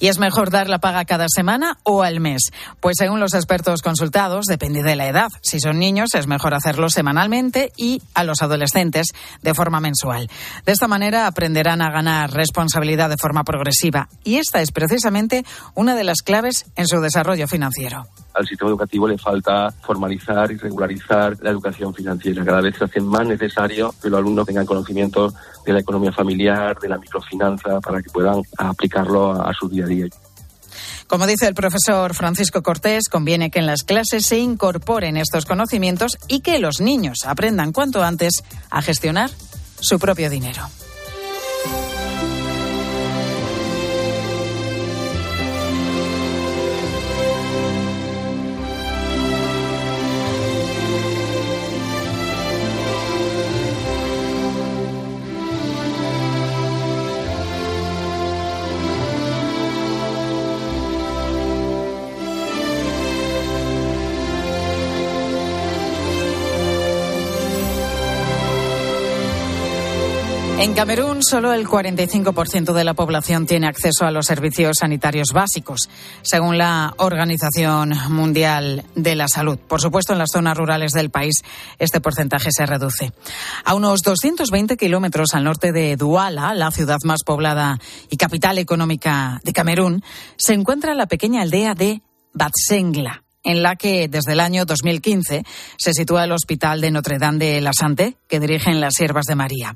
¿Y 0.00 0.06
es 0.06 0.18
mejor 0.18 0.50
dar 0.50 0.68
la 0.68 0.78
paga 0.78 1.04
cada 1.04 1.26
semana 1.28 1.78
o 1.82 2.04
al 2.04 2.20
mes? 2.20 2.50
Pues 2.80 2.96
según 2.98 3.18
los 3.18 3.34
expertos 3.34 3.82
consultados, 3.82 4.46
depende 4.46 4.82
de 4.84 4.94
la 4.94 5.08
edad. 5.08 5.28
Si 5.42 5.58
son 5.58 5.80
niños, 5.80 6.14
es 6.14 6.28
mejor 6.28 6.54
hacerlo 6.54 6.88
semanalmente 6.88 7.72
y 7.76 8.00
a 8.14 8.22
los 8.22 8.40
adolescentes 8.42 9.08
de 9.42 9.54
forma 9.54 9.80
mensual. 9.80 10.30
De 10.64 10.72
esta 10.72 10.86
manera 10.86 11.26
aprenderán 11.26 11.82
a 11.82 11.90
ganar 11.90 12.32
responsabilidad 12.32 13.10
de 13.10 13.16
forma 13.16 13.42
progresiva 13.42 14.08
y 14.22 14.36
esta 14.36 14.62
es 14.62 14.70
precisamente 14.70 15.44
una 15.74 15.96
de 15.96 16.04
las 16.04 16.22
claves 16.22 16.66
en 16.76 16.86
su 16.86 17.00
desarrollo 17.00 17.48
financiero 17.48 18.06
al 18.34 18.46
sistema 18.46 18.70
educativo 18.70 19.08
le 19.08 19.18
falta 19.18 19.70
formalizar 19.82 20.50
y 20.52 20.56
regularizar 20.56 21.36
la 21.40 21.50
educación 21.50 21.94
financiera. 21.94 22.44
Cada 22.44 22.60
vez 22.60 22.76
se 22.76 22.84
hace 22.84 23.00
más 23.00 23.26
necesario 23.26 23.94
que 24.00 24.08
los 24.08 24.18
alumnos 24.18 24.46
tengan 24.46 24.66
conocimiento 24.66 25.32
de 25.64 25.72
la 25.72 25.80
economía 25.80 26.12
familiar, 26.12 26.78
de 26.78 26.88
la 26.88 26.98
microfinanza, 26.98 27.80
para 27.80 28.02
que 28.02 28.10
puedan 28.10 28.42
aplicarlo 28.56 29.32
a, 29.32 29.52
su 29.52 29.68
día 29.68 29.84
a 29.84 29.88
día. 29.88 30.06
Como 31.06 31.26
dice 31.26 31.46
el 31.46 31.54
profesor 31.54 32.14
Francisco 32.14 32.62
Cortés, 32.62 33.08
conviene 33.08 33.50
que 33.50 33.58
en 33.58 33.66
las 33.66 33.82
clases 33.82 34.26
se 34.26 34.38
incorporen 34.38 35.16
estos 35.16 35.46
conocimientos 35.46 36.18
y 36.28 36.40
que 36.40 36.58
los 36.58 36.80
niños 36.80 37.18
aprendan 37.26 37.72
cuanto 37.72 38.02
antes 38.02 38.44
a 38.70 38.82
gestionar 38.82 39.30
su 39.80 39.98
propio 39.98 40.28
dinero. 40.28 40.62
En 70.60 70.74
Camerún, 70.74 71.22
solo 71.22 71.52
el 71.52 71.68
45% 71.68 72.72
de 72.72 72.82
la 72.82 72.94
población 72.94 73.46
tiene 73.46 73.68
acceso 73.68 74.06
a 74.06 74.10
los 74.10 74.26
servicios 74.26 74.78
sanitarios 74.80 75.28
básicos, 75.32 75.88
según 76.22 76.58
la 76.58 76.94
Organización 76.96 77.94
Mundial 78.10 78.84
de 78.96 79.14
la 79.14 79.28
Salud. 79.28 79.56
Por 79.56 79.80
supuesto, 79.80 80.14
en 80.14 80.18
las 80.18 80.32
zonas 80.32 80.58
rurales 80.58 80.90
del 80.90 81.10
país 81.10 81.42
este 81.78 82.00
porcentaje 82.00 82.50
se 82.50 82.66
reduce. 82.66 83.12
A 83.64 83.76
unos 83.76 84.02
220 84.02 84.76
kilómetros 84.76 85.32
al 85.34 85.44
norte 85.44 85.70
de 85.70 85.96
Duala, 85.96 86.52
la 86.54 86.72
ciudad 86.72 86.98
más 87.04 87.22
poblada 87.24 87.78
y 88.10 88.16
capital 88.16 88.58
económica 88.58 89.40
de 89.44 89.52
Camerún, 89.52 90.02
se 90.36 90.54
encuentra 90.54 90.94
la 90.94 91.06
pequeña 91.06 91.42
aldea 91.42 91.74
de 91.74 92.02
Batsengla 92.32 93.22
en 93.48 93.62
la 93.62 93.76
que 93.76 94.08
desde 94.08 94.32
el 94.32 94.40
año 94.40 94.66
2015 94.66 95.42
se 95.78 95.92
sitúa 95.94 96.24
el 96.24 96.32
Hospital 96.32 96.82
de 96.82 96.90
Notre 96.90 97.18
Dame 97.18 97.46
de 97.46 97.60
la 97.62 97.72
Santé, 97.72 98.14
que 98.28 98.40
dirigen 98.40 98.78
las 98.78 98.92
Siervas 98.94 99.24
de 99.24 99.34
María. 99.34 99.74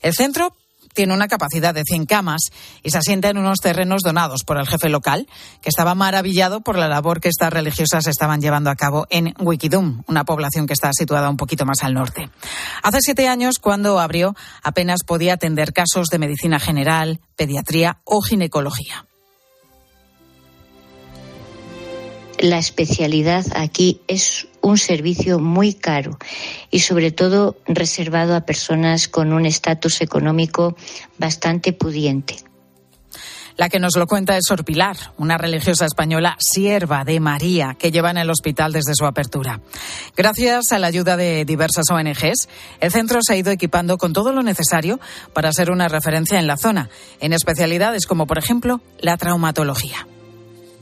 El 0.00 0.14
centro 0.14 0.54
tiene 0.94 1.14
una 1.14 1.26
capacidad 1.26 1.74
de 1.74 1.82
100 1.84 2.06
camas 2.06 2.42
y 2.84 2.90
se 2.90 2.98
asienta 2.98 3.28
en 3.28 3.38
unos 3.38 3.58
terrenos 3.58 4.02
donados 4.02 4.44
por 4.44 4.56
el 4.56 4.68
jefe 4.68 4.88
local, 4.88 5.26
que 5.60 5.68
estaba 5.68 5.96
maravillado 5.96 6.60
por 6.60 6.78
la 6.78 6.86
labor 6.86 7.20
que 7.20 7.28
estas 7.28 7.52
religiosas 7.52 8.06
estaban 8.06 8.40
llevando 8.40 8.70
a 8.70 8.76
cabo 8.76 9.06
en 9.10 9.34
Wikidum, 9.40 10.04
una 10.06 10.24
población 10.24 10.68
que 10.68 10.74
está 10.74 10.90
situada 10.92 11.28
un 11.28 11.36
poquito 11.36 11.66
más 11.66 11.82
al 11.82 11.94
norte. 11.94 12.30
Hace 12.84 13.00
siete 13.00 13.26
años, 13.26 13.58
cuando 13.58 13.98
abrió, 13.98 14.36
apenas 14.62 15.00
podía 15.04 15.34
atender 15.34 15.72
casos 15.72 16.06
de 16.06 16.18
medicina 16.20 16.60
general, 16.60 17.20
pediatría 17.36 17.98
o 18.04 18.22
ginecología. 18.22 19.07
La 22.38 22.58
especialidad 22.58 23.44
aquí 23.54 24.00
es 24.08 24.48
un 24.60 24.78
servicio 24.78 25.38
muy 25.38 25.74
caro 25.74 26.18
y 26.70 26.80
sobre 26.80 27.10
todo 27.10 27.56
reservado 27.66 28.34
a 28.34 28.42
personas 28.42 29.08
con 29.08 29.32
un 29.32 29.46
estatus 29.46 30.00
económico 30.00 30.76
bastante 31.18 31.72
pudiente. 31.72 32.36
La 33.56 33.68
que 33.68 33.80
nos 33.80 33.96
lo 33.96 34.06
cuenta 34.06 34.36
es 34.36 34.44
Sor 34.46 34.64
Pilar, 34.64 34.96
una 35.16 35.36
religiosa 35.36 35.84
española 35.84 36.36
sierva 36.38 37.04
de 37.04 37.18
María 37.18 37.74
que 37.76 37.90
lleva 37.90 38.12
en 38.12 38.18
el 38.18 38.30
hospital 38.30 38.72
desde 38.72 38.94
su 38.94 39.04
apertura. 39.04 39.60
Gracias 40.16 40.70
a 40.70 40.78
la 40.78 40.86
ayuda 40.86 41.16
de 41.16 41.44
diversas 41.44 41.90
ONGs, 41.90 42.48
el 42.78 42.92
centro 42.92 43.18
se 43.20 43.32
ha 43.32 43.36
ido 43.36 43.50
equipando 43.50 43.98
con 43.98 44.12
todo 44.12 44.32
lo 44.32 44.44
necesario 44.44 45.00
para 45.32 45.52
ser 45.52 45.72
una 45.72 45.88
referencia 45.88 46.38
en 46.38 46.46
la 46.46 46.56
zona, 46.56 46.88
en 47.18 47.32
especialidades 47.32 48.06
como, 48.06 48.28
por 48.28 48.38
ejemplo, 48.38 48.80
la 49.00 49.16
traumatología. 49.16 50.06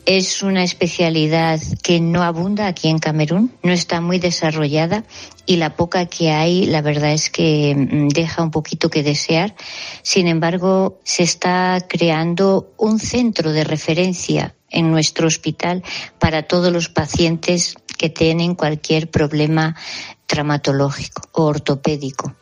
Es 0.06 0.44
una 0.44 0.62
especialidad 0.62 1.60
que 1.82 1.98
no 1.98 2.22
abunda 2.22 2.68
aquí 2.68 2.88
en 2.88 3.00
Camerún, 3.00 3.52
no 3.64 3.72
está 3.72 4.00
muy 4.00 4.20
desarrollada 4.20 5.02
y 5.46 5.56
la 5.56 5.74
poca 5.74 6.06
que 6.06 6.30
hay, 6.30 6.64
la 6.66 6.80
verdad 6.80 7.12
es 7.12 7.28
que 7.28 7.74
mm, 7.74 8.08
deja 8.10 8.44
un 8.44 8.52
poquito 8.52 8.88
que 8.88 9.02
desear. 9.02 9.56
Sin 10.02 10.28
embargo, 10.28 11.00
se 11.02 11.24
está 11.24 11.84
creando 11.88 12.72
un 12.76 13.00
centro 13.00 13.50
de 13.50 13.64
referencia 13.64 14.54
en 14.70 14.92
nuestro 14.92 15.26
hospital 15.26 15.82
para 16.20 16.44
todos 16.44 16.72
los 16.72 16.88
pacientes 16.88 17.74
que 17.98 18.08
tienen 18.08 18.54
cualquier 18.54 19.10
problema 19.10 19.74
traumatológico 20.26 21.22
o 21.32 21.46
ortopédico. 21.46 22.36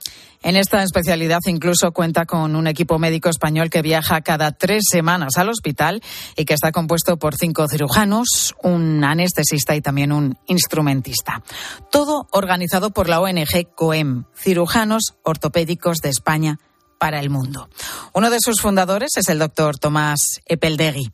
En 0.44 0.56
esta 0.56 0.82
especialidad 0.82 1.40
incluso 1.46 1.92
cuenta 1.92 2.26
con 2.26 2.54
un 2.54 2.66
equipo 2.66 2.98
médico 2.98 3.30
español 3.30 3.70
que 3.70 3.80
viaja 3.80 4.20
cada 4.20 4.52
tres 4.52 4.84
semanas 4.90 5.38
al 5.38 5.48
hospital 5.48 6.02
y 6.36 6.44
que 6.44 6.52
está 6.52 6.70
compuesto 6.70 7.16
por 7.16 7.34
cinco 7.34 7.66
cirujanos, 7.66 8.54
un 8.62 9.02
anestesista 9.04 9.74
y 9.74 9.80
también 9.80 10.12
un 10.12 10.36
instrumentista. 10.46 11.42
Todo 11.90 12.28
organizado 12.30 12.90
por 12.90 13.08
la 13.08 13.22
ONG 13.22 13.74
COEM, 13.74 14.24
Cirujanos 14.36 15.14
Ortopédicos 15.22 15.98
de 16.02 16.10
España 16.10 16.58
para 16.98 17.20
el 17.20 17.30
mundo. 17.30 17.70
Uno 18.12 18.28
de 18.28 18.38
sus 18.38 18.60
fundadores 18.60 19.12
es 19.16 19.30
el 19.30 19.38
doctor 19.38 19.78
Tomás 19.78 20.42
Epeldegui. 20.44 21.10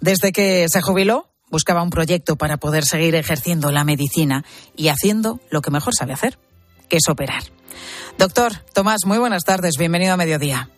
Desde 0.00 0.30
que 0.30 0.66
se 0.68 0.82
jubiló, 0.82 1.30
buscaba 1.50 1.82
un 1.82 1.88
proyecto 1.88 2.36
para 2.36 2.58
poder 2.58 2.84
seguir 2.84 3.14
ejerciendo 3.14 3.70
la 3.70 3.84
medicina 3.84 4.44
y 4.76 4.88
haciendo 4.88 5.40
lo 5.48 5.62
que 5.62 5.70
mejor 5.70 5.94
sabe 5.94 6.12
hacer, 6.12 6.38
es 6.96 7.08
operar. 7.08 7.42
Doctor 8.18 8.52
Tomás, 8.72 9.00
muy 9.06 9.18
buenas 9.18 9.44
tardes. 9.44 9.74
Bienvenido 9.78 10.14
a 10.14 10.16
Mediodía. 10.16 10.68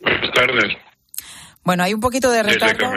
Buenas 0.00 0.30
tardes. 0.34 0.76
Bueno, 1.64 1.84
hay 1.84 1.94
un 1.94 2.00
poquito 2.00 2.30
de 2.30 2.42
retardo. 2.42 2.90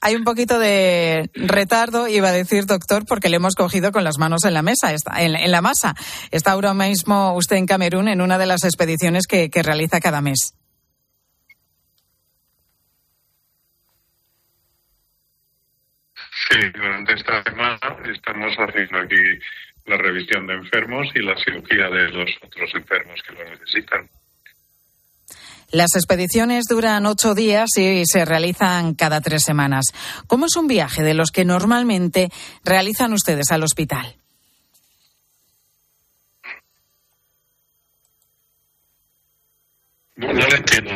Hay 0.00 0.16
un 0.16 0.24
poquito 0.24 0.58
de 0.58 1.30
retardo, 1.34 2.08
iba 2.08 2.28
a 2.28 2.32
decir, 2.32 2.64
doctor, 2.64 3.04
porque 3.06 3.28
le 3.28 3.36
hemos 3.36 3.54
cogido 3.54 3.92
con 3.92 4.04
las 4.04 4.18
manos 4.18 4.44
en 4.44 4.54
la 4.54 4.62
mesa, 4.62 4.94
en, 5.18 5.50
la 5.50 5.60
masa. 5.60 5.94
Está 6.30 6.52
ahora 6.52 6.72
mismo 6.72 7.34
usted 7.34 7.56
en 7.56 7.66
Camerún 7.66 8.08
en 8.08 8.22
una 8.22 8.38
de 8.38 8.46
las 8.46 8.64
expediciones 8.64 9.26
que 9.26 9.50
realiza 9.62 10.00
cada 10.00 10.22
mes. 10.22 10.54
Sí, 16.52 16.58
durante 16.74 17.14
esta 17.14 17.42
semana 17.44 17.78
estamos 18.12 18.54
haciendo 18.58 18.98
aquí 18.98 19.16
la 19.86 19.96
revisión 19.96 20.46
de 20.46 20.54
enfermos 20.54 21.08
y 21.14 21.20
la 21.20 21.34
cirugía 21.42 21.88
de 21.88 22.10
los 22.10 22.30
otros 22.44 22.70
enfermos 22.74 23.20
que 23.26 23.32
lo 23.32 23.50
necesitan. 23.50 24.08
Las 25.70 25.94
expediciones 25.94 26.64
duran 26.68 27.06
ocho 27.06 27.34
días 27.34 27.70
y 27.78 28.04
se 28.04 28.26
realizan 28.26 28.92
cada 28.94 29.22
tres 29.22 29.42
semanas. 29.42 29.86
¿Cómo 30.26 30.44
es 30.44 30.56
un 30.56 30.66
viaje 30.66 31.02
de 31.02 31.14
los 31.14 31.30
que 31.30 31.46
normalmente 31.46 32.28
realizan 32.64 33.14
ustedes 33.14 33.50
al 33.50 33.62
hospital? 33.62 34.14
No, 40.16 40.30
no 40.34 40.46
le 40.46 40.56
entiendo. 40.56 40.90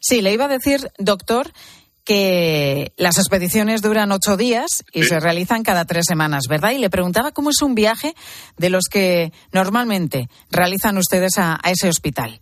Sí, 0.00 0.22
le 0.22 0.32
iba 0.32 0.46
a 0.46 0.48
decir, 0.48 0.90
doctor, 0.98 1.52
que 2.04 2.92
las 2.96 3.18
expediciones 3.18 3.82
duran 3.82 4.12
ocho 4.12 4.36
días 4.36 4.84
y 4.92 5.04
se 5.04 5.20
realizan 5.20 5.62
cada 5.62 5.84
tres 5.84 6.04
semanas, 6.06 6.44
¿verdad? 6.48 6.72
Y 6.72 6.78
le 6.78 6.90
preguntaba 6.90 7.32
cómo 7.32 7.50
es 7.50 7.62
un 7.62 7.74
viaje 7.74 8.14
de 8.56 8.70
los 8.70 8.84
que 8.90 9.32
normalmente 9.52 10.28
realizan 10.50 10.98
ustedes 10.98 11.38
a, 11.38 11.58
a 11.62 11.70
ese 11.70 11.88
hospital. 11.88 12.40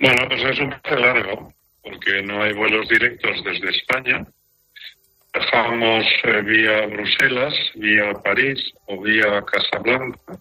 Bueno, 0.00 0.28
pues 0.28 0.42
es 0.44 0.60
un 0.60 0.68
viaje 0.68 0.96
largo, 0.96 1.52
porque 1.82 2.22
no 2.22 2.42
hay 2.42 2.52
vuelos 2.54 2.88
directos 2.88 3.42
desde 3.44 3.70
España. 3.70 4.24
Viajamos 5.34 6.04
eh, 6.24 6.42
vía 6.42 6.86
Bruselas, 6.86 7.54
vía 7.74 8.12
París 8.24 8.58
o 8.86 9.02
vía 9.02 9.42
Casablanca 9.44 10.38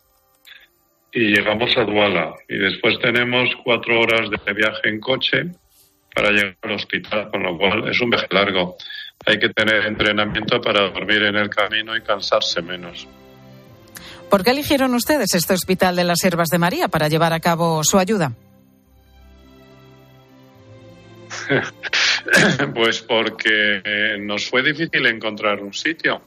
y 1.11 1.35
llegamos 1.35 1.75
a 1.77 1.83
Duala. 1.83 2.35
Y 2.47 2.57
después 2.57 2.99
tenemos 2.99 3.49
cuatro 3.63 3.99
horas 3.99 4.29
de 4.29 4.53
viaje 4.53 4.89
en 4.89 4.99
coche 4.99 5.51
para 6.13 6.31
llegar 6.31 6.57
al 6.61 6.71
hospital, 6.71 7.29
con 7.31 7.43
lo 7.43 7.57
cual 7.57 7.87
es 7.89 7.99
un 8.01 8.09
viaje 8.09 8.27
largo. 8.31 8.75
Hay 9.25 9.39
que 9.39 9.49
tener 9.49 9.85
entrenamiento 9.85 10.61
para 10.61 10.89
dormir 10.89 11.23
en 11.23 11.35
el 11.35 11.49
camino 11.49 11.95
y 11.95 12.01
cansarse 12.01 12.61
menos. 12.61 13.07
¿Por 14.29 14.43
qué 14.43 14.51
eligieron 14.51 14.93
ustedes 14.93 15.33
este 15.33 15.53
hospital 15.53 15.95
de 15.95 16.03
las 16.03 16.19
Siervas 16.19 16.49
de 16.49 16.57
María 16.57 16.87
para 16.87 17.07
llevar 17.07 17.33
a 17.33 17.39
cabo 17.39 17.83
su 17.83 17.97
ayuda? 17.97 18.33
pues 22.73 23.01
porque 23.01 23.81
eh, 23.83 24.17
nos 24.19 24.49
fue 24.49 24.63
difícil 24.63 25.05
encontrar 25.05 25.61
un 25.61 25.73
sitio. 25.73 26.21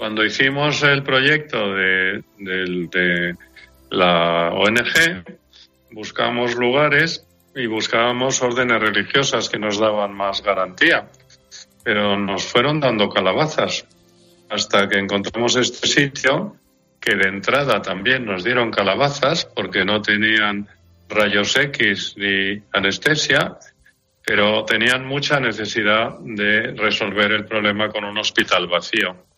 Cuando 0.00 0.24
hicimos 0.24 0.82
el 0.82 1.02
proyecto 1.02 1.74
de, 1.74 2.24
la 3.90 4.50
ONG, 4.54 5.24
buscamos 5.90 6.54
lugares 6.54 7.26
y 7.54 7.66
buscábamos 7.66 8.40
órdenes 8.40 8.80
religiosas 8.80 9.50
que 9.50 9.58
nos 9.58 9.78
daban 9.78 10.14
más 10.14 10.42
garantía, 10.42 11.10
pero 11.84 12.16
nos 12.16 12.46
fueron 12.46 12.80
dando 12.80 13.10
calabazas 13.10 13.86
hasta 14.48 14.88
que 14.88 14.98
encontramos 14.98 15.56
este 15.56 15.86
sitio 15.86 16.56
que 16.98 17.16
de 17.16 17.28
entrada 17.28 17.82
también 17.82 18.24
nos 18.24 18.42
dieron 18.42 18.70
calabazas 18.70 19.44
porque 19.44 19.84
no 19.84 20.00
tenían 20.00 20.66
rayos 21.10 21.54
X 21.58 22.14
ni 22.16 22.62
anestesia, 22.72 23.58
pero 24.24 24.64
tenían 24.64 25.04
mucha 25.04 25.38
necesidad 25.40 26.18
de 26.20 26.72
resolver 26.72 27.32
el 27.32 27.44
problema 27.44 27.90
con 27.90 28.04
un 28.04 28.16
hospital 28.16 28.66
vacío. 28.66 29.28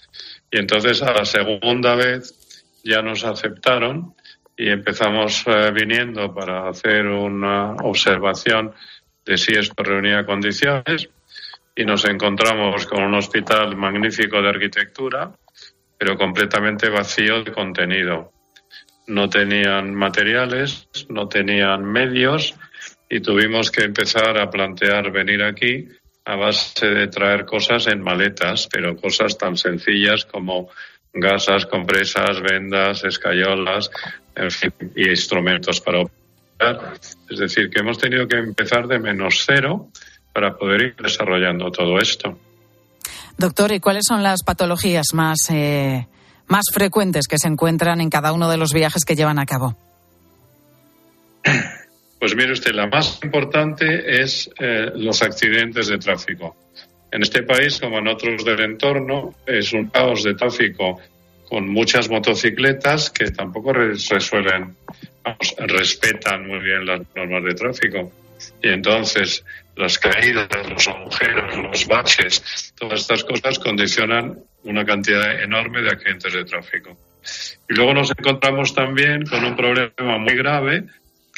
Y 0.53 0.59
entonces 0.59 1.03
a 1.03 1.13
la 1.13 1.25
segunda 1.25 1.95
vez 1.95 2.63
ya 2.85 3.01
nos 3.01 3.25
aceptaron 3.25 4.15
y 4.55 4.69
empezamos 4.69 5.45
eh, 5.47 5.71
viniendo 5.73 6.35
para 6.35 6.69
hacer 6.69 7.07
una 7.07 7.73
observación 7.77 8.73
de 9.25 9.39
si 9.39 9.55
esto 9.55 9.83
reunía 9.83 10.27
condiciones 10.27 11.09
y 11.75 11.87
nos 11.87 12.05
encontramos 12.05 12.87
con 12.87 13.03
un 13.03 13.15
hospital 13.15 13.77
magnífico 13.77 14.43
de 14.43 14.51
arquitectura, 14.51 15.33
pero 15.97 16.19
completamente 16.19 16.91
vacío 16.91 17.43
de 17.43 17.53
contenido. 17.53 18.31
No 19.07 19.31
tenían 19.31 19.95
materiales, 19.95 20.87
no 21.09 21.29
tenían 21.29 21.83
medios 21.83 22.55
y 23.09 23.21
tuvimos 23.21 23.71
que 23.71 23.85
empezar 23.85 24.37
a 24.37 24.51
plantear 24.51 25.11
venir 25.11 25.43
aquí 25.43 25.89
a 26.25 26.37
base 26.37 26.87
de 26.87 27.09
traer 27.09 27.45
cosas 27.45 27.87
en 27.89 28.03
maletas, 28.03 28.69
pero 28.71 28.97
cosas 28.97 29.37
tan 29.37 29.57
sencillas 29.57 30.25
como 30.25 30.69
gasas, 31.13 31.67
compresas, 31.67 32.41
vendas, 32.41 33.05
escayolas, 33.05 33.91
en 34.35 34.51
fin, 34.51 34.73
y 34.97 35.09
instrumentos 35.09 35.81
para 35.81 36.03
operar. 36.03 36.95
Es 37.29 37.39
decir, 37.39 37.71
que 37.71 37.81
hemos 37.81 37.99
tenido 37.99 38.27
que 38.27 38.39
empezar 38.39 38.87
de 38.87 38.99
menos 38.99 39.43
cero 39.45 39.89
para 40.33 40.57
poder 40.57 40.81
ir 40.83 40.97
desarrollando 40.97 41.71
todo 41.71 41.99
esto. 41.99 42.39
Doctor, 43.37 43.73
¿y 43.73 43.81
cuáles 43.81 44.05
son 44.07 44.23
las 44.23 44.43
patologías 44.43 45.07
más 45.13 45.39
eh, 45.51 46.07
más 46.47 46.65
frecuentes 46.73 47.27
que 47.27 47.39
se 47.39 47.49
encuentran 47.49 48.01
en 48.01 48.11
cada 48.11 48.33
uno 48.33 48.49
de 48.49 48.57
los 48.57 48.73
viajes 48.73 49.05
que 49.05 49.17
llevan 49.17 49.39
a 49.39 49.47
cabo? 49.47 49.77
Pues 52.23 52.37
mire 52.37 52.53
usted, 52.53 52.71
la 52.71 52.87
más 52.87 53.19
importante 53.25 54.23
es 54.23 54.49
eh, 54.61 54.93
los 54.95 55.23
accidentes 55.23 55.89
de 55.89 55.99
tráfico. 55.99 56.55
En 57.11 57.21
este 57.21 57.43
país, 57.43 57.81
como 57.81 57.99
en 57.99 58.07
otros 58.07 58.45
del 58.45 58.61
entorno, 58.61 59.35
es 59.45 59.73
un 59.73 59.89
caos 59.89 60.23
de 60.23 60.35
tráfico 60.35 61.01
con 61.49 61.69
muchas 61.69 62.09
motocicletas 62.09 63.11
que 63.11 63.33
tampoco 63.33 63.73
resuelven, 63.73 64.77
respetan 65.67 66.47
muy 66.47 66.61
bien 66.61 66.87
las 66.87 67.01
normas 67.17 67.43
de 67.43 67.55
tráfico. 67.55 68.13
Y 68.63 68.69
entonces 68.69 69.45
las 69.75 69.99
caídas, 69.99 70.47
los 70.71 70.87
agujeros, 70.87 71.57
los 71.57 71.87
baches, 71.89 72.73
todas 72.79 73.01
estas 73.01 73.25
cosas 73.25 73.59
condicionan 73.59 74.39
una 74.63 74.85
cantidad 74.85 75.43
enorme 75.43 75.83
de 75.83 75.89
accidentes 75.89 76.33
de 76.33 76.45
tráfico. 76.45 76.97
Y 77.69 77.75
luego 77.75 77.95
nos 77.95 78.13
encontramos 78.17 78.77
también 78.77 79.25
con 79.27 79.45
un 79.45 79.57
problema 79.57 80.19
muy 80.19 80.37
grave, 80.37 80.85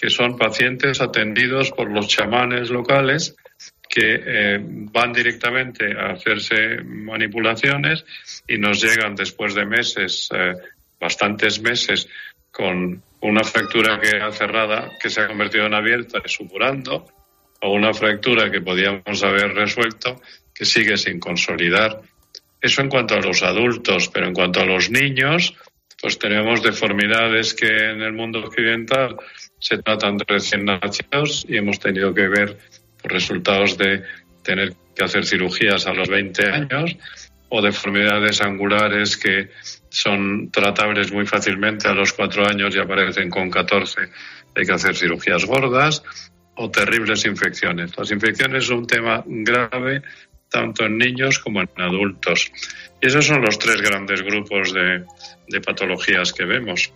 que 0.04 0.10
son 0.10 0.36
pacientes 0.36 1.00
atendidos 1.00 1.70
por 1.70 1.90
los 1.90 2.08
chamanes 2.08 2.68
locales 2.68 3.34
que 3.88 4.20
eh, 4.22 4.58
van 4.60 5.14
directamente 5.14 5.98
a 5.98 6.10
hacerse 6.10 6.82
manipulaciones 6.84 8.04
y 8.46 8.58
nos 8.58 8.82
llegan 8.82 9.14
después 9.14 9.54
de 9.54 9.64
meses, 9.64 10.28
eh, 10.34 10.56
bastantes 11.00 11.62
meses, 11.62 12.06
con 12.50 13.02
una 13.22 13.44
fractura 13.44 13.98
que 13.98 14.18
ha 14.18 14.30
cerrada, 14.30 14.90
que 15.00 15.08
se 15.08 15.22
ha 15.22 15.26
convertido 15.26 15.64
en 15.64 15.72
abierta 15.72 16.18
y 16.22 16.28
supurando, 16.28 17.06
o 17.62 17.72
una 17.72 17.94
fractura 17.94 18.50
que 18.50 18.60
podíamos 18.60 19.24
haber 19.24 19.54
resuelto 19.54 20.20
que 20.54 20.66
sigue 20.66 20.98
sin 20.98 21.18
consolidar. 21.18 22.02
Eso 22.60 22.82
en 22.82 22.90
cuanto 22.90 23.14
a 23.14 23.22
los 23.22 23.42
adultos, 23.42 24.10
pero 24.12 24.26
en 24.26 24.34
cuanto 24.34 24.60
a 24.60 24.66
los 24.66 24.90
niños, 24.90 25.54
pues 25.98 26.18
tenemos 26.18 26.62
deformidades 26.62 27.54
que 27.54 27.68
en 27.68 28.02
el 28.02 28.12
mundo 28.12 28.40
occidental 28.40 29.16
se 29.64 29.78
tratan 29.78 30.18
de 30.18 30.24
recién 30.28 30.66
nacidos 30.66 31.46
y 31.48 31.56
hemos 31.56 31.78
tenido 31.78 32.12
que 32.12 32.28
ver 32.28 32.58
resultados 33.02 33.78
de 33.78 34.02
tener 34.42 34.74
que 34.94 35.04
hacer 35.04 35.24
cirugías 35.24 35.86
a 35.86 35.94
los 35.94 36.06
20 36.06 36.50
años 36.50 36.96
o 37.48 37.62
deformidades 37.62 38.42
angulares 38.42 39.16
que 39.16 39.48
son 39.88 40.50
tratables 40.50 41.12
muy 41.12 41.24
fácilmente 41.24 41.88
a 41.88 41.94
los 41.94 42.12
4 42.12 42.46
años 42.46 42.76
y 42.76 42.78
aparecen 42.78 43.30
con 43.30 43.50
14. 43.50 44.02
Hay 44.54 44.66
que 44.66 44.72
hacer 44.72 44.94
cirugías 44.94 45.46
gordas 45.46 46.02
o 46.56 46.70
terribles 46.70 47.24
infecciones. 47.24 47.96
Las 47.96 48.10
infecciones 48.10 48.66
son 48.66 48.80
un 48.80 48.86
tema 48.86 49.24
grave 49.26 50.02
tanto 50.50 50.84
en 50.84 50.98
niños 50.98 51.38
como 51.38 51.62
en 51.62 51.70
adultos. 51.78 52.52
Y 53.00 53.06
esos 53.06 53.26
son 53.26 53.40
los 53.40 53.58
tres 53.58 53.80
grandes 53.80 54.22
grupos 54.22 54.74
de, 54.74 55.04
patologías 55.64 56.34
que 56.34 56.44
vemos. 56.44 56.92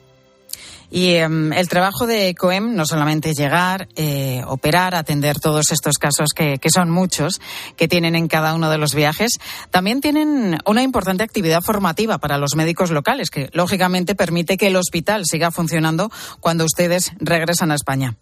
Y 0.91 1.14
em, 1.14 1.53
el 1.53 1.68
trabajo 1.68 2.07
de 2.07 2.34
COEM 2.34 2.74
no 2.74 2.86
solamente 2.86 3.34
llegar, 3.34 3.89
eh, 3.97 4.43
operar, 4.47 4.95
atender 4.95 5.39
todos 5.39 5.70
estos 5.70 5.99
casos 5.99 6.30
que, 6.34 6.59
que, 6.59 6.70
son 6.70 6.91
muchos 6.91 7.41
que 7.76 7.89
tienen 7.89 8.14
en 8.14 8.28
cada 8.28 8.55
uno 8.55 8.70
de 8.70 8.78
los 8.78 8.95
viajes, 8.95 9.32
también 9.70 10.01
tienen 10.01 10.59
una 10.64 10.82
importante 10.82 11.22
actividad 11.24 11.61
formativa 11.61 12.18
para 12.18 12.39
los 12.39 12.57
médicos 12.57 12.91
locales, 12.91 13.30
que 13.30 13.51
lógicamente 13.53 14.14
permite 14.14 14.57
que 14.57 14.68
el 14.68 14.76
hospital 14.76 15.24
siga 15.24 15.51
funcionando 15.51 16.11
cuando 16.41 16.64
ustedes 16.64 17.12
regresan 17.20 17.70
a 17.70 17.74
España. 17.74 18.16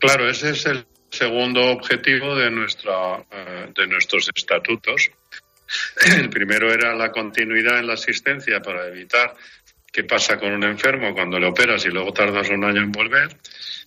Claro, 0.00 0.28
ese 0.28 0.50
es 0.50 0.66
el 0.66 0.86
segundo 1.10 1.60
objetivo 1.70 2.34
de, 2.34 2.50
nuestra, 2.50 3.18
eh, 3.30 3.70
de 3.74 3.86
nuestros 3.86 4.30
estatutos. 4.34 5.10
El 6.16 6.30
primero 6.30 6.72
era 6.72 6.94
la 6.94 7.12
continuidad 7.12 7.78
en 7.78 7.86
la 7.86 7.94
asistencia 7.94 8.60
para 8.60 8.88
evitar 8.88 9.34
qué 9.92 10.04
pasa 10.04 10.38
con 10.38 10.52
un 10.52 10.64
enfermo 10.64 11.14
cuando 11.14 11.38
le 11.38 11.46
operas 11.46 11.84
y 11.84 11.90
luego 11.90 12.12
tardas 12.12 12.48
un 12.50 12.64
año 12.64 12.80
en 12.80 12.92
volver. 12.92 13.36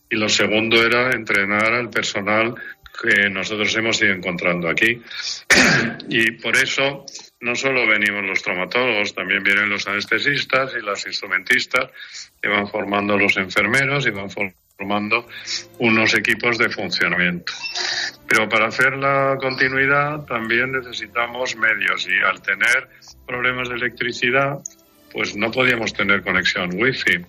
Y 0.10 0.16
lo 0.16 0.30
segundo 0.30 0.86
era 0.86 1.12
entrenar 1.12 1.74
al 1.74 1.90
personal 1.90 2.56
que 3.02 3.30
nosotros 3.30 3.76
hemos 3.76 4.02
ido 4.02 4.14
encontrando 4.14 4.70
aquí. 4.70 5.02
Y 6.10 6.32
por 6.32 6.56
eso 6.56 7.06
no 7.42 7.56
solo 7.56 7.88
venimos 7.88 8.24
los 8.24 8.42
traumatólogos, 8.42 9.16
también 9.16 9.44
vienen 9.44 9.70
los 9.70 9.88
anestesistas 9.88 10.74
y 10.78 10.82
los 10.82 11.06
instrumentistas 11.06 11.90
que 12.42 12.50
van 12.50 12.68
formando 12.68 13.18
los 13.18 13.36
enfermeros 13.38 14.06
y 14.06 14.12
van 14.12 14.30
formando 14.30 15.28
unos 15.80 16.14
equipos 16.14 16.58
de 16.58 16.70
funcionamiento. 16.70 17.54
Pero 18.28 18.48
para 18.48 18.68
hacer 18.68 18.96
la 18.98 19.38
continuidad 19.40 20.26
también 20.26 20.72
necesitamos 20.72 21.56
medios 21.56 22.08
y 22.08 22.16
al 22.24 22.42
tener 22.42 22.90
problemas 23.26 23.70
de 23.70 23.76
electricidad, 23.76 24.60
pues 25.14 25.36
no 25.38 25.52
podíamos 25.52 25.94
tener 25.94 26.24
conexión 26.24 26.72
wifi. 26.74 27.24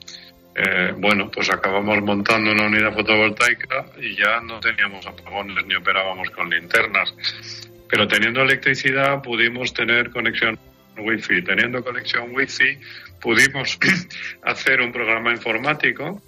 Eh, 0.57 0.95
bueno, 0.97 1.31
pues 1.31 1.51
acabamos 1.51 2.01
montando 2.03 2.53
una 2.53 2.67
unidad 2.67 2.95
fotovoltaica 2.95 3.87
y 4.01 4.17
ya 4.17 4.41
no 4.41 4.59
teníamos 4.61 5.07
apagones 5.07 5.65
ni 5.67 5.75
operábamos 5.75 6.31
con 6.31 6.49
linternas. 6.49 7.15
Pero 7.89 8.09
teniendo 8.09 8.43
electricidad 8.43 9.23
pudimos 9.23 9.75
tener 9.75 10.11
conexión 10.11 10.59
wifi. 10.97 11.43
Teniendo 11.43 11.85
conexión 11.85 12.35
wifi 12.35 12.79
pudimos 13.21 13.79
hacer 14.43 14.81
un 14.81 14.91
programa 14.91 15.33
informático 15.33 16.23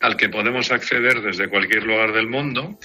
al 0.00 0.16
que 0.16 0.30
podemos 0.30 0.72
acceder 0.72 1.20
desde 1.20 1.48
cualquier 1.48 1.84
lugar 1.84 2.12
del 2.12 2.26
mundo, 2.26 2.78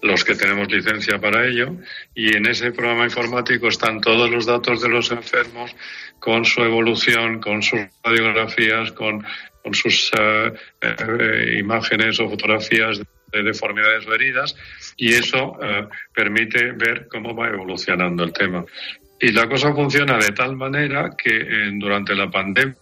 los 0.00 0.24
que 0.24 0.34
tenemos 0.34 0.72
licencia 0.72 1.18
para 1.18 1.46
ello, 1.46 1.76
y 2.14 2.34
en 2.34 2.46
ese 2.46 2.72
programa 2.72 3.04
informático 3.04 3.68
están 3.68 4.00
todos 4.00 4.30
los 4.30 4.46
datos 4.46 4.80
de 4.80 4.88
los 4.88 5.10
enfermos 5.10 5.76
con 6.22 6.44
su 6.44 6.62
evolución, 6.62 7.40
con 7.40 7.62
sus 7.64 7.80
radiografías, 8.04 8.92
con, 8.92 9.24
sus 9.72 10.12
eh, 10.16 10.52
eh, 10.80 11.56
imágenes 11.58 12.20
o 12.20 12.28
fotografías 12.28 13.00
de 13.32 13.42
deformidades 13.42 14.06
o 14.06 14.14
heridas, 14.14 14.54
y 14.96 15.14
eso 15.14 15.58
eh, 15.60 15.88
permite 16.14 16.70
ver 16.72 17.08
cómo 17.08 17.34
va 17.34 17.48
evolucionando 17.48 18.22
el 18.22 18.32
tema. 18.32 18.64
Y 19.20 19.32
la 19.32 19.48
cosa 19.48 19.74
funciona 19.74 20.16
de 20.18 20.30
tal 20.30 20.54
manera 20.54 21.10
que 21.16 21.44
durante 21.74 22.14
la 22.14 22.30
pandemia 22.30 22.76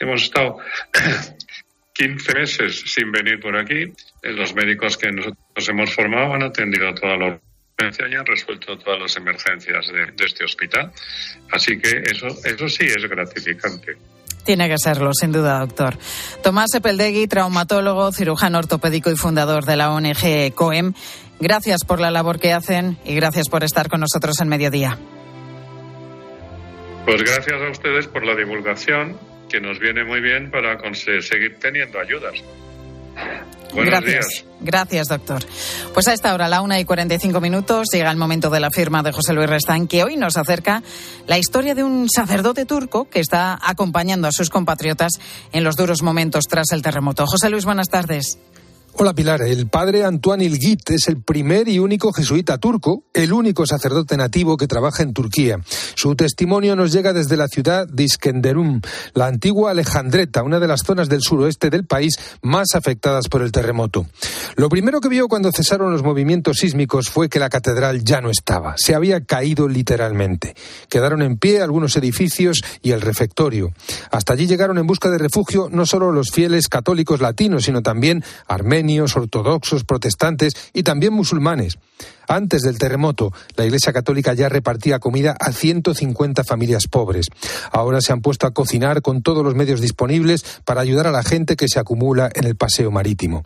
hemos 0.00 0.22
estado 0.22 0.56
15 1.92 2.34
meses 2.34 2.82
sin 2.86 3.12
venir 3.12 3.40
por 3.40 3.56
aquí. 3.56 3.92
Eh, 4.22 4.32
los 4.32 4.54
médicos 4.54 4.96
que 4.96 5.12
nosotros 5.12 5.68
hemos 5.68 5.94
formado 5.94 6.32
han 6.32 6.42
atendido 6.42 6.94
toda 6.94 7.16
la 7.16 7.26
urgencia 7.26 7.51
y 7.78 8.14
han 8.14 8.26
resuelto 8.26 8.78
todas 8.78 9.00
las 9.00 9.16
emergencias 9.16 9.86
de, 9.88 10.24
este 10.24 10.44
hospital. 10.44 10.92
Así 11.50 11.78
que 11.78 12.02
eso, 12.10 12.28
eso 12.44 12.68
sí 12.68 12.84
es 12.84 13.08
gratificante. 13.08 13.96
Tiene 14.44 14.68
que 14.68 14.76
serlo, 14.78 15.12
sin 15.14 15.32
duda, 15.32 15.60
doctor. 15.60 15.96
Tomás 16.42 16.74
Epeldegui, 16.74 17.26
traumatólogo, 17.28 18.12
cirujano 18.12 18.58
ortopédico 18.58 19.10
y 19.10 19.16
fundador 19.16 19.64
de 19.64 19.76
la 19.76 19.92
ONG 19.92 20.52
COEM. 20.54 20.94
Gracias 21.40 21.84
por 21.84 22.00
la 22.00 22.10
labor 22.10 22.38
que 22.38 22.52
hacen 22.52 22.98
y 23.04 23.14
gracias 23.14 23.48
por 23.48 23.64
estar 23.64 23.88
con 23.88 24.00
nosotros 24.00 24.40
en 24.40 24.48
mediodía. 24.48 24.98
Pues 27.04 27.22
gracias 27.22 27.60
a 27.60 27.70
ustedes 27.70 28.06
por 28.06 28.24
la 28.24 28.34
divulgación 28.36 29.18
que 29.48 29.60
nos 29.60 29.78
viene 29.78 30.04
muy 30.04 30.20
bien 30.20 30.50
para 30.50 30.78
seguir 30.94 31.58
teniendo 31.58 31.98
ayudas. 32.00 32.42
Buenos 33.72 33.90
Gracias. 33.90 34.26
Días. 34.26 34.44
Gracias, 34.60 35.08
doctor. 35.08 35.44
Pues 35.94 36.06
a 36.08 36.12
esta 36.12 36.34
hora, 36.34 36.48
la 36.48 36.62
una 36.62 36.78
y 36.78 36.84
45 36.84 37.40
minutos, 37.40 37.88
llega 37.92 38.10
el 38.10 38.16
momento 38.16 38.50
de 38.50 38.60
la 38.60 38.70
firma 38.70 39.02
de 39.02 39.12
José 39.12 39.32
Luis 39.32 39.48
Restán, 39.48 39.88
que 39.88 40.04
hoy 40.04 40.16
nos 40.16 40.36
acerca 40.36 40.82
la 41.26 41.38
historia 41.38 41.74
de 41.74 41.82
un 41.82 42.08
sacerdote 42.08 42.64
turco 42.64 43.08
que 43.08 43.20
está 43.20 43.58
acompañando 43.60 44.28
a 44.28 44.32
sus 44.32 44.50
compatriotas 44.50 45.12
en 45.52 45.64
los 45.64 45.76
duros 45.76 46.02
momentos 46.02 46.44
tras 46.48 46.70
el 46.72 46.82
terremoto. 46.82 47.26
José 47.26 47.50
Luis, 47.50 47.64
buenas 47.64 47.88
tardes. 47.88 48.38
Hola 48.94 49.14
Pilar, 49.14 49.40
el 49.40 49.68
padre 49.68 50.04
Antoine 50.04 50.44
Ilgit 50.44 50.90
es 50.90 51.08
el 51.08 51.22
primer 51.22 51.66
y 51.66 51.78
único 51.78 52.12
jesuita 52.12 52.58
turco, 52.58 53.04
el 53.14 53.32
único 53.32 53.66
sacerdote 53.66 54.18
nativo 54.18 54.58
que 54.58 54.66
trabaja 54.66 55.02
en 55.02 55.14
Turquía. 55.14 55.60
Su 55.94 56.14
testimonio 56.14 56.76
nos 56.76 56.92
llega 56.92 57.14
desde 57.14 57.38
la 57.38 57.48
ciudad 57.48 57.88
de 57.88 58.04
Iskenderun, 58.04 58.82
la 59.14 59.28
antigua 59.28 59.70
Alejandreta, 59.70 60.42
una 60.42 60.60
de 60.60 60.68
las 60.68 60.82
zonas 60.82 61.08
del 61.08 61.22
suroeste 61.22 61.70
del 61.70 61.86
país 61.86 62.18
más 62.42 62.74
afectadas 62.74 63.28
por 63.28 63.40
el 63.40 63.50
terremoto. 63.50 64.06
Lo 64.56 64.68
primero 64.68 65.00
que 65.00 65.08
vio 65.08 65.26
cuando 65.26 65.52
cesaron 65.52 65.90
los 65.90 66.02
movimientos 66.02 66.58
sísmicos 66.58 67.08
fue 67.08 67.30
que 67.30 67.40
la 67.40 67.48
catedral 67.48 68.04
ya 68.04 68.20
no 68.20 68.28
estaba, 68.28 68.74
se 68.76 68.94
había 68.94 69.24
caído 69.24 69.68
literalmente. 69.68 70.54
Quedaron 70.90 71.22
en 71.22 71.38
pie 71.38 71.62
algunos 71.62 71.96
edificios 71.96 72.62
y 72.82 72.90
el 72.90 73.00
refectorio. 73.00 73.72
Hasta 74.10 74.34
allí 74.34 74.46
llegaron 74.46 74.76
en 74.76 74.86
busca 74.86 75.08
de 75.08 75.16
refugio 75.16 75.68
no 75.72 75.86
solo 75.86 76.12
los 76.12 76.30
fieles 76.30 76.68
católicos 76.68 77.22
latinos, 77.22 77.64
sino 77.64 77.82
también 77.82 78.22
armenios, 78.46 78.81
ortodoxos, 79.16 79.84
protestantes 79.84 80.54
y 80.72 80.82
también 80.82 81.12
musulmanes. 81.12 81.78
Antes 82.28 82.62
del 82.62 82.78
terremoto, 82.78 83.32
la 83.56 83.64
Iglesia 83.64 83.92
Católica 83.92 84.34
ya 84.34 84.48
repartía 84.48 84.98
comida 84.98 85.36
a 85.38 85.52
150 85.52 86.44
familias 86.44 86.88
pobres. 86.88 87.26
Ahora 87.70 88.00
se 88.00 88.12
han 88.12 88.20
puesto 88.20 88.46
a 88.46 88.52
cocinar 88.52 89.02
con 89.02 89.22
todos 89.22 89.44
los 89.44 89.54
medios 89.54 89.80
disponibles 89.80 90.44
para 90.64 90.80
ayudar 90.80 91.06
a 91.06 91.12
la 91.12 91.22
gente 91.22 91.56
que 91.56 91.68
se 91.68 91.78
acumula 91.78 92.30
en 92.34 92.44
el 92.44 92.56
paseo 92.56 92.90
marítimo. 92.90 93.44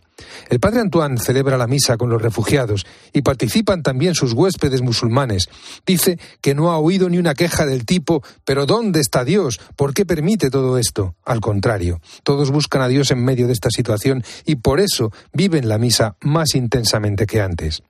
El 0.48 0.60
padre 0.60 0.80
Antoine 0.80 1.18
celebra 1.18 1.58
la 1.58 1.66
misa 1.66 1.96
con 1.96 2.08
los 2.08 2.22
refugiados 2.22 2.86
y 3.12 3.22
participan 3.22 3.82
también 3.82 4.14
sus 4.14 4.32
huéspedes 4.32 4.80
musulmanes. 4.80 5.48
Dice 5.86 6.18
que 6.40 6.54
no 6.54 6.70
ha 6.70 6.78
oído 6.78 7.08
ni 7.08 7.18
una 7.18 7.34
queja 7.34 7.66
del 7.66 7.84
tipo 7.84 8.22
¿pero 8.44 8.64
dónde 8.64 9.00
está 9.00 9.24
Dios? 9.24 9.60
¿Por 9.76 9.92
qué 9.92 10.06
permite 10.06 10.50
todo 10.50 10.78
esto? 10.78 11.14
Al 11.24 11.40
contrario, 11.40 12.00
todos 12.22 12.50
buscan 12.50 12.80
a 12.82 12.88
Dios 12.88 13.10
en 13.10 13.24
medio 13.24 13.46
de 13.46 13.52
esta 13.52 13.70
situación 13.70 14.24
y 14.44 14.56
por 14.56 14.80
eso 14.80 15.12
viven 15.32 15.68
la 15.68 15.78
misa 15.78 16.16
más 16.20 16.54
intensamente 16.54 17.26
que 17.26 17.40
antes. 17.40 17.82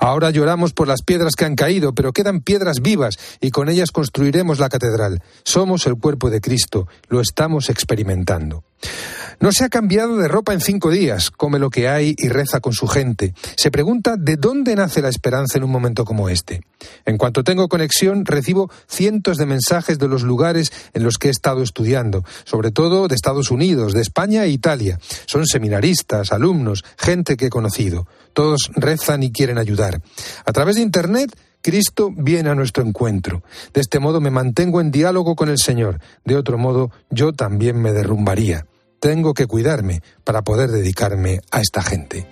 Ahora 0.00 0.30
lloramos 0.34 0.74
por 0.74 0.88
las 0.88 1.02
piedras 1.02 1.34
que 1.36 1.46
han 1.46 1.54
caído, 1.54 1.94
pero 1.94 2.12
quedan 2.12 2.40
piedras 2.40 2.82
vivas 2.82 3.18
y 3.40 3.50
con 3.50 3.70
ellas 3.70 3.90
construiremos 3.90 4.58
la 4.58 4.68
catedral. 4.68 5.22
Somos 5.44 5.86
el 5.86 5.96
cuerpo 5.96 6.28
de 6.28 6.42
Cristo, 6.42 6.86
lo 7.08 7.20
estamos 7.20 7.70
experimentando. 7.70 8.64
No 9.40 9.52
se 9.52 9.64
ha 9.64 9.68
cambiado 9.68 10.16
de 10.16 10.28
ropa 10.28 10.52
en 10.52 10.60
cinco 10.60 10.90
días, 10.90 11.30
come 11.30 11.58
lo 11.58 11.70
que 11.70 11.88
hay 11.88 12.14
y 12.16 12.28
reza 12.28 12.60
con 12.60 12.72
su 12.72 12.86
gente. 12.86 13.34
Se 13.56 13.70
pregunta 13.70 14.16
de 14.16 14.36
dónde 14.36 14.74
nace 14.76 15.02
la 15.02 15.08
esperanza 15.08 15.58
en 15.58 15.64
un 15.64 15.70
momento 15.70 16.04
como 16.04 16.28
este. 16.28 16.62
En 17.04 17.18
cuanto 17.18 17.44
tengo 17.44 17.68
conexión, 17.68 18.24
recibo 18.24 18.70
cientos 18.88 19.36
de 19.36 19.46
mensajes 19.46 19.98
de 19.98 20.08
los 20.08 20.22
lugares 20.22 20.72
en 20.92 21.02
los 21.02 21.18
que 21.18 21.28
he 21.28 21.30
estado 21.30 21.62
estudiando, 21.62 22.24
sobre 22.44 22.70
todo 22.70 23.08
de 23.08 23.14
Estados 23.14 23.50
Unidos, 23.50 23.92
de 23.92 24.02
España 24.02 24.44
e 24.44 24.50
Italia. 24.50 24.98
Son 25.26 25.46
seminaristas, 25.46 26.32
alumnos, 26.32 26.84
gente 26.96 27.36
que 27.36 27.46
he 27.46 27.50
conocido. 27.50 28.06
Todos 28.32 28.70
rezan 28.74 29.22
y 29.22 29.32
quieren 29.32 29.58
ayudar. 29.58 30.00
A 30.44 30.52
través 30.52 30.76
de 30.76 30.82
Internet 30.82 31.36
Cristo 31.64 32.10
viene 32.14 32.50
a 32.50 32.54
nuestro 32.54 32.84
encuentro. 32.84 33.42
De 33.72 33.80
este 33.80 33.98
modo 33.98 34.20
me 34.20 34.30
mantengo 34.30 34.82
en 34.82 34.90
diálogo 34.90 35.34
con 35.34 35.48
el 35.48 35.56
Señor. 35.56 35.98
De 36.22 36.36
otro 36.36 36.58
modo, 36.58 36.90
yo 37.08 37.32
también 37.32 37.80
me 37.80 37.92
derrumbaría. 37.92 38.66
Tengo 39.04 39.34
que 39.34 39.46
cuidarme 39.46 40.00
para 40.24 40.40
poder 40.40 40.70
dedicarme 40.70 41.42
a 41.50 41.60
esta 41.60 41.82
gente. 41.82 42.26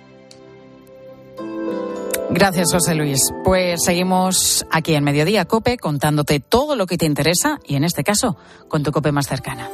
Gracias, 2.31 2.71
José 2.71 2.95
Luis. 2.95 3.19
Pues 3.43 3.83
seguimos 3.83 4.65
aquí 4.71 4.95
en 4.95 5.03
Mediodía 5.03 5.45
Cope 5.45 5.77
contándote 5.77 6.39
todo 6.39 6.75
lo 6.75 6.87
que 6.87 6.97
te 6.97 7.05
interesa 7.05 7.59
y 7.63 7.75
en 7.75 7.83
este 7.83 8.03
caso 8.03 8.37
con 8.69 8.81
tu 8.81 8.91
Cope 8.91 9.11
más 9.11 9.27
cercana. 9.27 9.69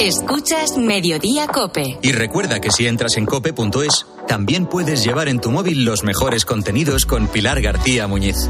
Escuchas 0.00 0.78
Mediodía 0.78 1.46
Cope. 1.46 1.98
Y 2.00 2.12
recuerda 2.12 2.58
que 2.58 2.70
si 2.70 2.86
entras 2.86 3.18
en 3.18 3.26
cope.es, 3.26 4.06
también 4.26 4.64
puedes 4.64 5.04
llevar 5.04 5.28
en 5.28 5.40
tu 5.40 5.50
móvil 5.50 5.84
los 5.84 6.04
mejores 6.04 6.46
contenidos 6.46 7.04
con 7.04 7.28
Pilar 7.28 7.60
García 7.60 8.06
Muñiz. 8.06 8.48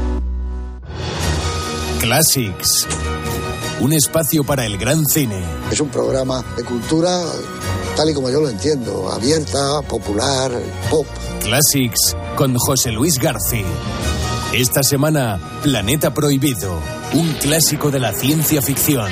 Classics. 1.99 2.87
Un 3.81 3.91
espacio 3.91 4.45
para 4.45 4.65
el 4.65 4.77
gran 4.77 5.05
cine. 5.05 5.43
Es 5.69 5.81
un 5.81 5.89
programa 5.89 6.41
de 6.55 6.63
cultura 6.63 7.21
tal 7.97 8.09
y 8.09 8.13
como 8.13 8.29
yo 8.29 8.39
lo 8.39 8.47
entiendo, 8.47 9.11
abierta, 9.11 9.81
popular, 9.81 10.53
pop. 10.89 11.05
Classics 11.43 12.15
con 12.37 12.55
José 12.55 12.93
Luis 12.93 13.19
García. 13.19 13.65
Esta 14.53 14.83
semana, 14.83 15.37
Planeta 15.61 16.13
Prohibido, 16.13 16.79
un 17.13 17.33
clásico 17.33 17.91
de 17.91 17.99
la 17.99 18.13
ciencia 18.13 18.61
ficción. 18.61 19.11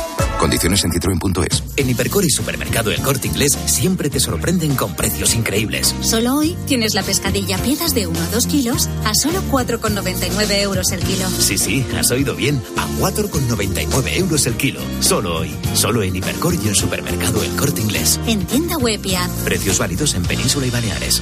Condiciones 0.41 0.83
en 0.83 0.91
citroen.es. 0.91 1.63
En 1.77 1.87
Hipercor 1.87 2.25
y 2.25 2.31
Supermercado 2.31 2.91
El 2.91 2.99
Corte 3.03 3.27
Inglés 3.27 3.55
siempre 3.67 4.09
te 4.09 4.19
sorprenden 4.19 4.75
con 4.75 4.95
precios 4.95 5.35
increíbles. 5.35 5.93
Solo 6.01 6.35
hoy 6.35 6.57
tienes 6.65 6.95
la 6.95 7.03
pescadilla 7.03 7.59
piezas 7.59 7.93
de 7.93 8.07
1 8.07 8.19
a 8.19 8.25
2 8.31 8.47
kilos 8.47 8.89
a 9.05 9.13
solo 9.13 9.39
4,99 9.51 10.61
euros 10.61 10.91
el 10.93 11.01
kilo. 11.01 11.29
Sí, 11.29 11.59
sí, 11.59 11.85
has 11.95 12.09
oído 12.09 12.33
bien. 12.33 12.59
A 12.75 12.87
4,99 12.99 14.17
euros 14.17 14.47
el 14.47 14.55
kilo. 14.55 14.81
Solo 14.99 15.35
hoy. 15.35 15.55
Solo 15.75 16.01
en 16.01 16.15
Hipercor 16.15 16.55
y 16.55 16.69
en 16.69 16.73
Supermercado 16.73 17.43
El 17.43 17.55
Corte 17.55 17.81
Inglés. 17.81 18.19
En 18.25 18.43
tienda 18.47 18.77
web 18.77 18.99
y 19.05 19.13
app. 19.13 19.29
Precios 19.45 19.77
válidos 19.77 20.15
en 20.15 20.23
Península 20.23 20.65
y 20.65 20.71
Baleares. 20.71 21.21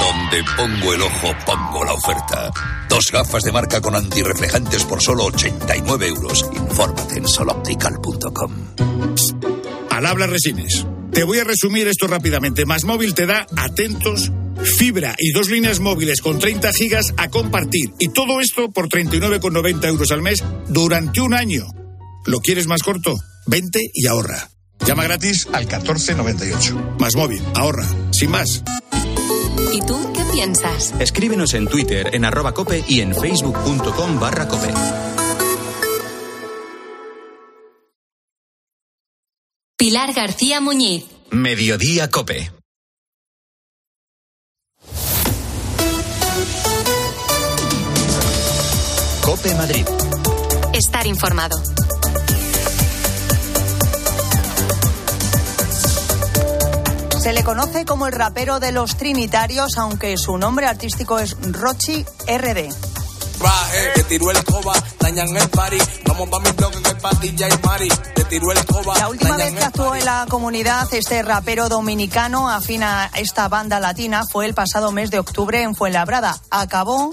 Donde 0.00 0.42
pongo 0.56 0.94
el 0.94 1.02
ojo, 1.02 1.34
pongo 1.44 1.84
la 1.84 1.92
oferta. 1.92 2.50
Dos 2.88 3.10
gafas 3.12 3.42
de 3.42 3.52
marca 3.52 3.80
con 3.80 3.94
antirreflejantes 3.94 4.84
por 4.84 5.02
solo 5.02 5.24
89 5.24 6.08
euros. 6.08 6.48
Infórmate 6.52 7.18
en 7.18 7.28
soloptical.com. 7.28 8.52
Al 9.90 10.06
habla 10.06 10.26
Resines. 10.26 10.86
Te 11.12 11.24
voy 11.24 11.38
a 11.38 11.44
resumir 11.44 11.88
esto 11.88 12.06
rápidamente. 12.06 12.64
Más 12.64 12.84
móvil 12.84 13.14
te 13.14 13.26
da 13.26 13.46
atentos, 13.56 14.30
fibra 14.78 15.14
y 15.18 15.32
dos 15.32 15.50
líneas 15.50 15.80
móviles 15.80 16.20
con 16.20 16.38
30 16.38 16.72
gigas 16.72 17.12
a 17.16 17.28
compartir. 17.28 17.92
Y 17.98 18.08
todo 18.08 18.40
esto 18.40 18.70
por 18.70 18.88
39,90 18.88 19.88
euros 19.88 20.10
al 20.12 20.22
mes 20.22 20.42
durante 20.68 21.20
un 21.20 21.34
año. 21.34 21.66
¿Lo 22.26 22.40
quieres 22.40 22.66
más 22.66 22.82
corto? 22.82 23.16
Vente 23.46 23.90
y 23.92 24.06
ahorra. 24.06 24.50
Llama 24.86 25.04
gratis 25.04 25.46
al 25.52 25.64
1498. 25.64 26.96
Más 26.98 27.16
móvil, 27.16 27.42
ahorra. 27.54 27.86
Sin 28.12 28.30
más. 28.30 28.62
¿Y 29.72 29.80
tú 29.82 30.12
qué 30.12 30.24
piensas? 30.32 30.92
Escríbenos 30.98 31.54
en 31.54 31.68
Twitter, 31.68 32.14
en 32.14 32.24
arroba 32.24 32.52
cope 32.52 32.84
y 32.88 33.00
en 33.00 33.14
facebook.com 33.14 34.18
barra 34.18 34.48
cope. 34.48 34.72
Pilar 39.76 40.12
García 40.12 40.60
Muñiz. 40.60 41.06
Mediodía 41.30 42.10
cope. 42.10 42.50
Cope 49.22 49.54
Madrid. 49.54 49.86
Estar 50.74 51.06
informado. 51.06 51.62
Se 57.20 57.34
le 57.34 57.44
conoce 57.44 57.84
como 57.84 58.06
el 58.06 58.14
rapero 58.14 58.60
de 58.60 58.72
los 58.72 58.96
Trinitarios, 58.96 59.76
aunque 59.76 60.16
su 60.16 60.38
nombre 60.38 60.66
artístico 60.66 61.18
es 61.18 61.36
Rochi 61.52 62.02
RD. 62.26 62.72
Baje, 63.38 63.92
que 63.94 64.04
tiró 64.04 64.30
el 64.30 64.38
escoba, 64.38 64.72
dañan 64.98 65.36
el 65.36 65.48
party. 65.50 65.76
Vamos 66.06 66.30
pa' 66.30 66.40
mi 66.40 66.50
bloque 66.52 66.80
que 66.80 66.88
hay 66.88 66.94
patilla 66.94 67.48
y 67.48 67.66
mari. 67.66 67.88
Te 68.14 68.24
tiró 68.24 68.52
el 68.52 68.58
escoba. 68.58 68.96
La 68.96 69.08
última 69.10 69.36
vez 69.36 69.52
que 69.52 69.64
actuó 69.64 69.94
en 69.94 70.04
la 70.06 70.24
comunidad, 70.30 70.88
este 70.94 71.22
rapero 71.22 71.68
dominicano 71.68 72.48
afín 72.48 72.82
a 72.82 73.10
esta 73.14 73.48
banda 73.48 73.80
latina 73.80 74.24
fue 74.24 74.46
el 74.46 74.54
pasado 74.54 74.90
mes 74.90 75.10
de 75.10 75.18
octubre 75.18 75.62
en 75.62 75.74
Fuenlabrada. 75.74 76.40
Acabó 76.50 77.10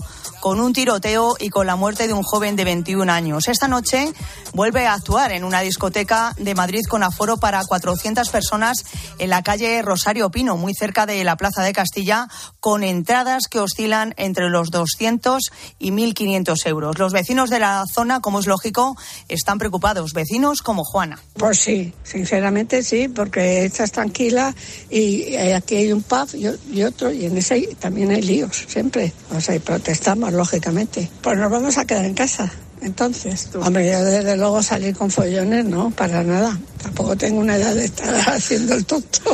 con 0.47 0.61
un 0.61 0.71
tiroteo 0.71 1.35
y 1.37 1.49
con 1.49 1.67
la 1.67 1.75
muerte 1.75 2.07
de 2.07 2.13
un 2.13 2.23
joven 2.23 2.55
de 2.55 2.63
21 2.63 3.11
años. 3.11 3.49
Esta 3.49 3.67
noche 3.67 4.13
vuelve 4.53 4.87
a 4.87 4.93
actuar 4.93 5.33
en 5.33 5.43
una 5.43 5.59
discoteca 5.59 6.33
de 6.37 6.55
Madrid 6.55 6.85
con 6.87 7.03
aforo 7.03 7.35
para 7.35 7.61
400 7.65 8.29
personas 8.29 8.85
en 9.19 9.29
la 9.29 9.43
calle 9.43 9.81
Rosario 9.81 10.31
Pino, 10.31 10.55
muy 10.55 10.73
cerca 10.73 11.05
de 11.05 11.21
la 11.25 11.35
Plaza 11.35 11.63
de 11.63 11.73
Castilla, 11.73 12.29
con 12.61 12.85
entradas 12.85 13.49
que 13.49 13.59
oscilan 13.59 14.13
entre 14.15 14.49
los 14.49 14.71
200 14.71 15.43
y 15.79 15.91
1.500 15.91 16.65
euros. 16.67 16.97
Los 16.97 17.11
vecinos 17.11 17.49
de 17.49 17.59
la 17.59 17.83
zona, 17.93 18.21
como 18.21 18.39
es 18.39 18.47
lógico, 18.47 18.95
están 19.27 19.57
preocupados. 19.57 20.13
Vecinos 20.13 20.61
como 20.61 20.85
Juana. 20.85 21.19
Pues 21.33 21.59
sí, 21.59 21.93
sinceramente 22.03 22.83
sí, 22.83 23.09
porque 23.09 23.65
estás 23.65 23.91
tranquila 23.91 24.55
y 24.89 25.23
eh, 25.23 25.55
aquí 25.55 25.75
hay 25.75 25.91
un 25.91 26.03
pub 26.03 26.29
y, 26.33 26.83
otro 26.83 27.11
y 27.11 27.25
en 27.25 27.37
ese 27.37 27.67
también 27.79 28.11
hay 28.11 28.21
líos, 28.21 28.63
siempre. 28.69 29.11
O 29.35 29.41
sea, 29.41 29.57
protestamos, 29.59 30.36
lógicamente. 30.37 31.09
Pues 31.21 31.37
nos 31.37 31.51
vamos 31.51 31.77
a 31.77 31.85
quedar 31.85 32.05
en 32.05 32.13
casa. 32.13 32.51
Entonces, 32.81 33.49
hombre, 33.55 33.91
yo 33.91 34.03
desde 34.03 34.37
luego 34.37 34.61
salir 34.61 34.95
con 34.95 35.09
follones, 35.09 35.65
no, 35.65 35.89
para 35.91 36.23
nada. 36.23 36.57
Tampoco 36.81 37.15
tengo 37.15 37.39
una 37.39 37.57
edad 37.57 37.73
de 37.73 37.85
estar 37.85 38.13
haciendo 38.29 38.75
el 38.75 38.85
tonto. 38.85 39.33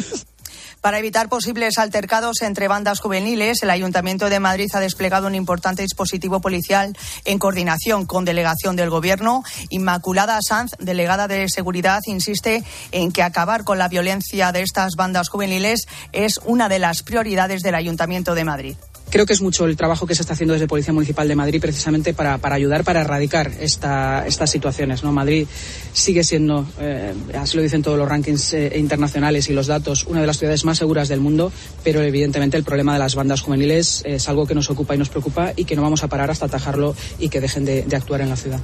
Para 0.83 0.99
evitar 0.99 1.29
posibles 1.29 1.77
altercados 1.77 2.41
entre 2.41 2.67
bandas 2.67 2.99
juveniles, 2.99 3.63
el 3.63 3.69
Ayuntamiento 3.69 4.29
de 4.29 4.41
Madrid 4.41 4.69
ha 4.73 4.81
desplegado 4.81 5.27
un 5.27 5.33
importante 5.33 5.81
dispositivo 5.81 6.41
policial 6.41 6.97
en 7.23 7.39
coordinación 7.39 8.05
con 8.05 8.25
delegación 8.25 8.75
del 8.75 8.89
Gobierno. 8.89 9.43
Inmaculada 9.69 10.39
Sanz, 10.45 10.71
delegada 10.79 11.29
de 11.29 11.47
Seguridad, 11.47 12.01
insiste 12.05 12.65
en 12.91 13.13
que 13.13 13.23
acabar 13.23 13.63
con 13.63 13.77
la 13.77 13.87
violencia 13.87 14.51
de 14.51 14.61
estas 14.61 14.95
bandas 14.97 15.29
juveniles 15.29 15.87
es 16.11 16.41
una 16.43 16.67
de 16.67 16.79
las 16.79 17.01
prioridades 17.01 17.61
del 17.61 17.75
Ayuntamiento 17.75 18.35
de 18.35 18.43
Madrid. 18.43 18.75
Creo 19.13 19.27
que 19.27 19.33
es 19.33 19.43
mucho 19.43 19.67
el 19.67 19.77
trabajo 19.77 20.07
que 20.07 20.15
se 20.15 20.23
está 20.23 20.33
haciendo 20.33 20.53
desde 20.53 20.65
Policía 20.65 20.91
Municipal 20.91 21.27
de 21.27 21.35
Madrid 21.35 21.61
precisamente 21.61 22.15
para, 22.15 22.39
para 22.39 22.55
ayudar, 22.55 22.83
para 22.83 23.01
erradicar 23.01 23.51
esta, 23.59 24.25
estas 24.25 24.49
situaciones. 24.49 25.03
¿no? 25.03 25.11
Madrid 25.11 25.45
sigue 25.93 26.23
siendo, 26.23 26.65
eh, 26.79 27.13
así 27.39 27.55
lo 27.55 27.61
dicen 27.61 27.83
todos 27.83 27.95
los 27.95 28.09
rankings 28.09 28.55
eh, 28.55 28.73
internacionales 28.75 29.47
y 29.49 29.53
los 29.53 29.67
datos, 29.67 30.05
una 30.05 30.21
de 30.21 30.25
las 30.25 30.39
ciudades 30.39 30.65
más 30.65 30.79
seguras 30.79 31.09
del 31.09 31.19
mundo, 31.19 31.51
pero 31.83 32.01
evidentemente 32.01 32.57
el 32.57 32.63
problema 32.63 32.93
de 32.93 32.99
las 32.99 33.13
bandas 33.13 33.41
juveniles 33.41 34.01
es 34.03 34.27
algo 34.29 34.47
que 34.47 34.55
nos 34.55 34.71
ocupa 34.71 34.95
y 34.95 34.97
nos 34.97 35.09
preocupa 35.09 35.53
y 35.55 35.65
que 35.65 35.75
no 35.75 35.83
vamos 35.83 36.03
a 36.03 36.07
parar 36.07 36.31
hasta 36.31 36.47
atajarlo 36.47 36.95
y 37.19 37.29
que 37.29 37.39
dejen 37.39 37.65
de, 37.65 37.83
de 37.83 37.95
actuar 37.95 38.21
en 38.21 38.29
la 38.29 38.35
ciudad. 38.35 38.61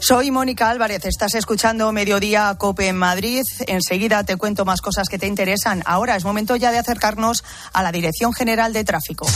Soy 0.00 0.30
Mónica 0.30 0.70
Álvarez, 0.70 1.04
estás 1.04 1.34
escuchando 1.34 1.92
Mediodía 1.92 2.54
Cope 2.56 2.88
en 2.88 2.96
Madrid. 2.96 3.42
Enseguida 3.66 4.24
te 4.24 4.36
cuento 4.36 4.64
más 4.64 4.80
cosas 4.80 5.08
que 5.08 5.18
te 5.18 5.26
interesan. 5.26 5.82
Ahora 5.84 6.16
es 6.16 6.24
momento 6.24 6.56
ya 6.56 6.72
de 6.72 6.78
acercarnos 6.78 7.44
a 7.74 7.82
la 7.82 7.92
Dirección 7.92 8.32
General 8.32 8.72
de 8.72 8.82
Tráfico. 8.82 9.26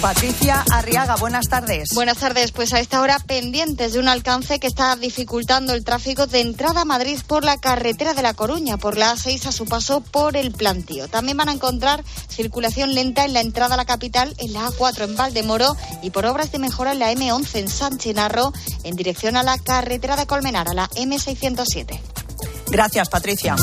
Patricia 0.00 0.64
Arriaga, 0.72 1.16
buenas 1.16 1.48
tardes. 1.48 1.90
Buenas 1.94 2.16
tardes, 2.16 2.52
pues 2.52 2.72
a 2.72 2.80
esta 2.80 3.02
hora 3.02 3.18
pendientes 3.18 3.92
de 3.92 3.98
un 3.98 4.08
alcance 4.08 4.58
que 4.58 4.66
está 4.66 4.96
dificultando 4.96 5.74
el 5.74 5.84
tráfico 5.84 6.26
de 6.26 6.40
entrada 6.40 6.82
a 6.82 6.84
Madrid 6.86 7.18
por 7.26 7.44
la 7.44 7.58
carretera 7.58 8.14
de 8.14 8.22
La 8.22 8.32
Coruña, 8.32 8.78
por 8.78 8.96
la 8.96 9.12
A6 9.12 9.46
a 9.46 9.52
su 9.52 9.66
paso 9.66 10.00
por 10.00 10.38
el 10.38 10.52
plantío. 10.52 11.08
También 11.08 11.36
van 11.36 11.50
a 11.50 11.52
encontrar 11.52 12.02
circulación 12.28 12.94
lenta 12.94 13.26
en 13.26 13.34
la 13.34 13.42
entrada 13.42 13.74
a 13.74 13.76
la 13.76 13.84
capital, 13.84 14.34
en 14.38 14.54
la 14.54 14.66
A4 14.68 15.04
en 15.04 15.16
Valdemoro 15.16 15.76
y 16.02 16.10
por 16.10 16.24
obras 16.24 16.50
de 16.50 16.58
mejora 16.58 16.92
en 16.92 16.98
la 16.98 17.12
M11 17.12 17.58
en 17.58 17.68
San 17.68 17.98
Chinarro, 17.98 18.54
en 18.84 18.96
dirección 18.96 19.36
a 19.36 19.42
la 19.42 19.58
carretera 19.58 20.16
de 20.16 20.26
Colmenar, 20.26 20.68
a 20.70 20.74
la 20.74 20.88
M607. 20.90 22.00
Gracias, 22.70 23.08
Patricia. 23.10 23.54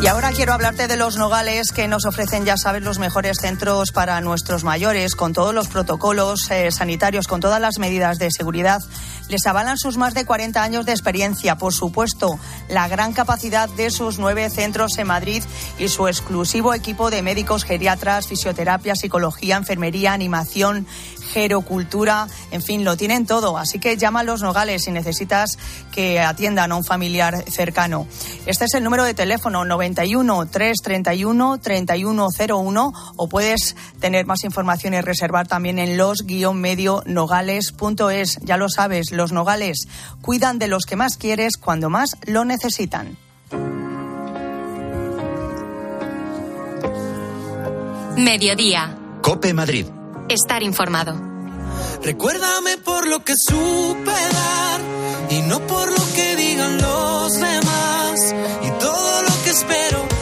Y 0.00 0.06
ahora 0.06 0.30
quiero 0.30 0.52
hablarte 0.52 0.86
de 0.86 0.96
los 0.96 1.16
nogales 1.16 1.72
que 1.72 1.88
nos 1.88 2.06
ofrecen, 2.06 2.44
ya 2.44 2.56
sabes, 2.56 2.82
los 2.82 3.00
mejores 3.00 3.38
centros 3.40 3.90
para 3.90 4.20
nuestros 4.20 4.62
mayores, 4.62 5.16
con 5.16 5.32
todos 5.32 5.52
los 5.52 5.66
protocolos 5.66 6.48
eh, 6.52 6.70
sanitarios, 6.70 7.26
con 7.26 7.40
todas 7.40 7.60
las 7.60 7.80
medidas 7.80 8.18
de 8.18 8.30
seguridad. 8.30 8.80
Les 9.28 9.44
avalan 9.46 9.76
sus 9.76 9.96
más 9.96 10.14
de 10.14 10.24
40 10.24 10.62
años 10.62 10.86
de 10.86 10.92
experiencia, 10.92 11.58
por 11.58 11.74
supuesto, 11.74 12.38
la 12.68 12.86
gran 12.86 13.12
capacidad 13.12 13.68
de 13.68 13.90
sus 13.90 14.20
nueve 14.20 14.48
centros 14.50 14.96
en 14.98 15.08
Madrid 15.08 15.42
y 15.80 15.88
su 15.88 16.06
exclusivo 16.06 16.74
equipo 16.74 17.10
de 17.10 17.22
médicos, 17.22 17.64
geriatras, 17.64 18.28
fisioterapia, 18.28 18.94
psicología, 18.94 19.56
enfermería, 19.56 20.12
animación, 20.12 20.86
gerocultura, 21.32 22.26
en 22.50 22.62
fin, 22.62 22.84
lo 22.84 22.96
tienen 22.96 23.26
todo. 23.26 23.58
Así 23.58 23.78
que 23.78 23.96
llama 23.96 24.20
a 24.20 24.24
los 24.24 24.42
Nogales 24.42 24.84
si 24.84 24.90
necesitas 24.90 25.58
que 25.92 26.20
atiendan 26.20 26.72
a 26.72 26.76
un 26.76 26.84
familiar 26.84 27.44
cercano. 27.50 28.06
Este 28.46 28.64
es 28.64 28.72
el 28.74 28.84
número 28.84 29.04
de 29.04 29.14
teléfono 29.14 29.64
91 29.64 30.46
331 30.46 31.58
3101 31.58 32.92
o 33.16 33.28
puedes 33.28 33.76
tener 34.00 34.26
más 34.26 34.42
información 34.44 34.94
y 34.94 35.00
reservar 35.00 35.46
también 35.46 35.78
en 35.78 35.96
los-medio-nogales.es. 35.96 38.38
Ya 38.42 38.56
lo 38.56 38.68
sabes, 38.68 39.12
los 39.12 39.30
Nogales 39.32 39.86
cuidan 40.22 40.58
de 40.58 40.66
los 40.68 40.84
que 40.84 40.96
más 40.96 41.16
quieres 41.16 41.56
cuando 41.56 41.88
más 41.90 42.16
lo 42.26 42.44
necesitan. 42.44 43.16
Mediodía. 48.16 48.96
Cope 49.22 49.54
Madrid. 49.54 49.86
Estar 50.28 50.62
informado. 50.62 51.14
Recuérdame 52.02 52.76
por 52.78 53.06
lo 53.06 53.24
que 53.24 53.34
supe 53.36 54.10
dar 54.10 54.80
y 55.30 55.40
no 55.42 55.66
por 55.66 55.90
lo 55.90 56.12
que 56.14 56.36
digan 56.36 56.76
los 56.76 57.32
demás. 57.34 58.34
Y 58.62 58.70
todo 58.78 59.22
lo 59.22 59.42
que 59.44 59.50
espero. 59.50 60.18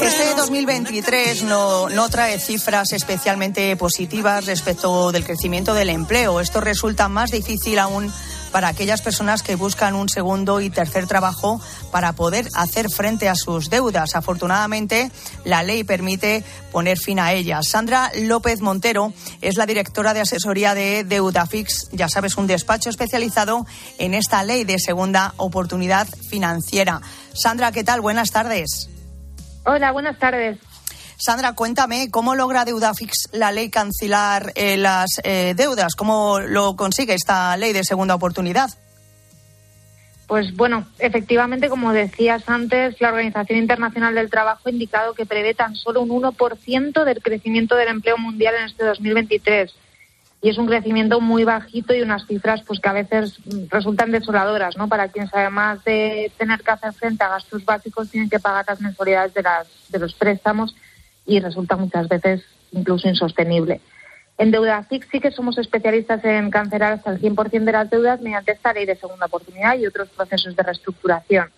Este 0.00 0.34
2023 0.36 1.42
no, 1.44 1.88
no 1.88 2.08
trae 2.08 2.38
cifras 2.38 2.92
especialmente 2.92 3.74
positivas 3.76 4.46
respecto 4.46 5.10
del 5.10 5.24
crecimiento 5.24 5.74
del 5.74 5.90
empleo. 5.90 6.40
Esto 6.40 6.60
resulta 6.60 7.08
más 7.08 7.30
difícil 7.30 7.78
aún 7.78 8.12
para 8.54 8.68
aquellas 8.68 9.02
personas 9.02 9.42
que 9.42 9.56
buscan 9.56 9.96
un 9.96 10.08
segundo 10.08 10.60
y 10.60 10.70
tercer 10.70 11.08
trabajo 11.08 11.60
para 11.90 12.12
poder 12.12 12.46
hacer 12.54 12.88
frente 12.88 13.28
a 13.28 13.34
sus 13.34 13.68
deudas. 13.68 14.14
Afortunadamente, 14.14 15.10
la 15.44 15.64
ley 15.64 15.82
permite 15.82 16.44
poner 16.70 16.96
fin 16.96 17.18
a 17.18 17.32
ellas. 17.32 17.66
Sandra 17.66 18.12
López 18.16 18.60
Montero 18.60 19.12
es 19.40 19.56
la 19.56 19.66
directora 19.66 20.14
de 20.14 20.20
asesoría 20.20 20.72
de 20.72 21.02
Deudafix, 21.02 21.88
ya 21.90 22.08
sabes, 22.08 22.36
un 22.36 22.46
despacho 22.46 22.90
especializado 22.90 23.66
en 23.98 24.14
esta 24.14 24.44
ley 24.44 24.62
de 24.62 24.78
segunda 24.78 25.34
oportunidad 25.36 26.06
financiera. 26.30 27.00
Sandra, 27.32 27.72
¿qué 27.72 27.82
tal? 27.82 28.02
Buenas 28.02 28.30
tardes. 28.30 28.88
Hola, 29.64 29.90
buenas 29.90 30.16
tardes. 30.20 30.60
Sandra, 31.24 31.54
cuéntame, 31.54 32.10
¿cómo 32.10 32.34
logra 32.34 32.66
Deudafix 32.66 33.30
la 33.32 33.50
ley 33.50 33.70
cancelar 33.70 34.52
eh, 34.56 34.76
las 34.76 35.08
eh, 35.24 35.54
deudas? 35.56 35.94
¿Cómo 35.94 36.38
lo 36.38 36.76
consigue 36.76 37.14
esta 37.14 37.56
ley 37.56 37.72
de 37.72 37.82
segunda 37.82 38.14
oportunidad? 38.14 38.68
Pues 40.26 40.54
bueno, 40.54 40.86
efectivamente, 40.98 41.70
como 41.70 41.94
decías 41.94 42.46
antes, 42.46 43.00
la 43.00 43.08
Organización 43.08 43.58
Internacional 43.58 44.14
del 44.14 44.28
Trabajo 44.28 44.60
ha 44.66 44.70
indicado 44.70 45.14
que 45.14 45.24
prevé 45.24 45.54
tan 45.54 45.74
solo 45.76 46.02
un 46.02 46.10
1% 46.10 47.04
del 47.04 47.22
crecimiento 47.22 47.74
del 47.74 47.88
empleo 47.88 48.18
mundial 48.18 48.56
en 48.58 48.64
este 48.66 48.84
2023. 48.84 49.74
Y 50.42 50.50
es 50.50 50.58
un 50.58 50.66
crecimiento 50.66 51.22
muy 51.22 51.44
bajito 51.44 51.94
y 51.94 52.02
unas 52.02 52.26
cifras 52.26 52.60
pues 52.66 52.80
que 52.80 52.88
a 52.90 52.92
veces 52.92 53.38
resultan 53.70 54.10
desoladoras, 54.10 54.76
¿no? 54.76 54.88
Para 54.88 55.08
quienes 55.08 55.32
además 55.32 55.82
de 55.84 56.30
tener 56.36 56.60
que 56.60 56.70
hacer 56.70 56.92
frente 56.92 57.24
a 57.24 57.30
gastos 57.30 57.64
básicos 57.64 58.10
tienen 58.10 58.28
que 58.28 58.40
pagar 58.40 58.66
las 58.68 58.82
mensualidades 58.82 59.32
de, 59.32 59.42
las, 59.42 59.66
de 59.88 59.98
los 59.98 60.12
préstamos 60.12 60.76
y 61.26 61.40
resulta 61.40 61.76
muchas 61.76 62.08
veces 62.08 62.42
incluso 62.72 63.08
insostenible. 63.08 63.80
En 64.36 64.50
Deuda 64.50 64.86
sí 64.90 65.00
que 65.20 65.30
somos 65.30 65.58
especialistas 65.58 66.24
en 66.24 66.50
cancelar 66.50 66.94
hasta 66.94 67.12
el 67.12 67.20
100% 67.20 67.64
de 67.64 67.72
las 67.72 67.88
deudas 67.88 68.20
mediante 68.20 68.52
esta 68.52 68.72
ley 68.72 68.84
de 68.84 68.96
segunda 68.96 69.26
oportunidad 69.26 69.78
y 69.78 69.86
otros 69.86 70.08
procesos 70.08 70.56
de 70.56 70.62
reestructuración. 70.62 71.50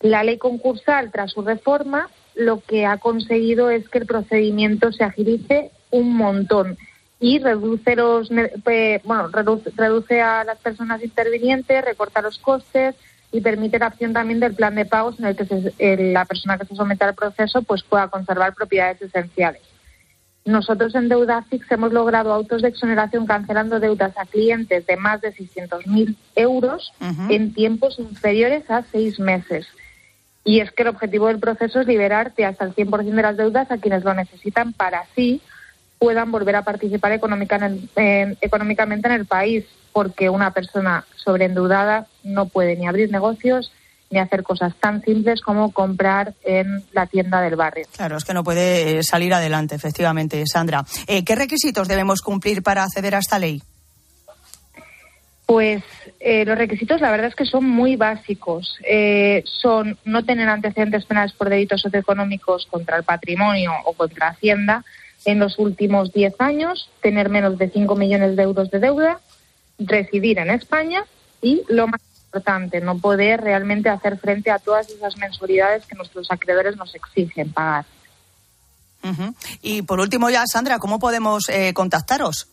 La 0.00 0.22
ley 0.24 0.38
concursal, 0.38 1.10
tras 1.10 1.32
su 1.32 1.42
reforma, 1.42 2.08
lo 2.34 2.60
que 2.60 2.86
ha 2.86 2.98
conseguido 2.98 3.68
es 3.68 3.88
que 3.88 3.98
el 3.98 4.06
procedimiento 4.06 4.92
se 4.92 5.04
agilice 5.04 5.70
un 5.90 6.16
montón 6.16 6.78
y 7.20 7.40
reduce 7.40 7.96
los 7.96 8.30
bueno 9.04 9.28
reduce, 9.28 10.20
a 10.20 10.44
las 10.44 10.58
personas 10.58 11.02
intervinientes, 11.02 11.84
recorta 11.84 12.22
los 12.22 12.38
costes 12.38 12.94
y 13.30 13.40
permite 13.40 13.78
la 13.78 13.88
opción 13.88 14.12
también 14.12 14.40
del 14.40 14.54
plan 14.54 14.74
de 14.74 14.86
pagos 14.86 15.18
en 15.18 15.26
el 15.26 15.36
que 15.36 16.12
la 16.12 16.24
persona 16.24 16.58
que 16.58 16.66
se 16.66 16.74
somete 16.74 17.04
al 17.04 17.14
proceso 17.14 17.62
pues 17.62 17.82
pueda 17.82 18.08
conservar 18.08 18.54
propiedades 18.54 19.02
esenciales. 19.02 19.62
Nosotros 20.44 20.94
en 20.94 21.10
Deudafix 21.10 21.70
hemos 21.70 21.92
logrado 21.92 22.32
autos 22.32 22.62
de 22.62 22.68
exoneración 22.68 23.26
cancelando 23.26 23.80
deudas 23.80 24.16
a 24.16 24.24
clientes 24.24 24.86
de 24.86 24.96
más 24.96 25.20
de 25.20 25.34
600.000 25.34 26.16
euros 26.36 26.94
en 27.28 27.52
tiempos 27.52 27.98
inferiores 27.98 28.70
a 28.70 28.82
seis 28.90 29.20
meses. 29.20 29.66
Y 30.44 30.60
es 30.60 30.70
que 30.72 30.84
el 30.84 30.88
objetivo 30.88 31.26
del 31.26 31.38
proceso 31.38 31.82
es 31.82 31.86
liberarte 31.86 32.46
hasta 32.46 32.64
el 32.64 32.74
100% 32.74 33.04
de 33.04 33.22
las 33.22 33.36
deudas 33.36 33.70
a 33.70 33.76
quienes 33.76 34.04
lo 34.04 34.14
necesitan 34.14 34.72
para 34.72 35.00
así 35.00 35.42
puedan 35.98 36.30
volver 36.30 36.56
a 36.56 36.62
participar 36.62 37.12
económicamente 37.12 37.90
en 37.98 39.12
el 39.12 39.26
país, 39.26 39.66
porque 39.92 40.30
una 40.30 40.52
persona 40.52 41.04
sobreendeudada 41.16 42.06
no 42.22 42.46
puede 42.46 42.76
ni 42.76 42.86
abrir 42.86 43.10
negocios 43.10 43.72
ni 44.10 44.18
hacer 44.18 44.42
cosas 44.42 44.74
tan 44.80 45.02
simples 45.02 45.40
como 45.40 45.72
comprar 45.72 46.34
en 46.44 46.82
la 46.92 47.06
tienda 47.06 47.40
del 47.40 47.56
barrio. 47.56 47.86
Claro, 47.94 48.16
es 48.16 48.24
que 48.24 48.34
no 48.34 48.44
puede 48.44 48.98
eh, 48.98 49.02
salir 49.02 49.34
adelante, 49.34 49.74
efectivamente, 49.74 50.42
Sandra. 50.46 50.84
Eh, 51.06 51.24
¿Qué 51.24 51.34
requisitos 51.34 51.88
debemos 51.88 52.22
cumplir 52.22 52.62
para 52.62 52.84
acceder 52.84 53.14
a 53.14 53.18
esta 53.18 53.38
ley? 53.38 53.62
Pues 55.44 55.82
eh, 56.20 56.44
los 56.44 56.58
requisitos, 56.58 57.00
la 57.00 57.10
verdad 57.10 57.28
es 57.28 57.34
que 57.34 57.46
son 57.46 57.64
muy 57.64 57.96
básicos. 57.96 58.76
son 59.44 59.98
no 60.04 60.24
tener 60.24 60.48
antecedentes 60.48 61.06
penales 61.06 61.32
por 61.32 61.48
delitos 61.48 61.80
socioeconómicos 61.80 62.66
contra 62.66 62.96
el 62.98 63.04
patrimonio 63.04 63.72
o 63.84 63.94
contra 63.94 64.28
Hacienda 64.28 64.84
en 65.24 65.38
los 65.38 65.58
últimos 65.58 66.12
10 66.12 66.34
años, 66.38 66.90
tener 67.02 67.28
menos 67.28 67.58
de 67.58 67.70
5 67.70 67.96
millones 67.96 68.36
de 68.36 68.42
euros 68.42 68.70
de 68.70 68.78
deuda, 68.78 69.20
residir 69.78 70.38
en 70.38 70.50
España 70.50 71.04
y, 71.40 71.62
lo 71.68 71.86
más 71.86 72.00
importante, 72.26 72.80
no 72.80 72.98
poder 72.98 73.40
realmente 73.40 73.88
hacer 73.88 74.18
frente 74.18 74.50
a 74.50 74.58
todas 74.58 74.88
esas 74.90 75.16
mensualidades 75.16 75.86
que 75.86 75.94
nuestros 75.94 76.30
acreedores 76.30 76.76
nos 76.76 76.94
exigen 76.94 77.52
pagar. 77.52 77.84
Y 79.62 79.82
por 79.82 80.00
último 80.00 80.28
ya, 80.28 80.44
Sandra, 80.46 80.78
¿cómo 80.78 80.98
podemos 80.98 81.48
eh, 81.48 81.72
contactaros? 81.72 82.48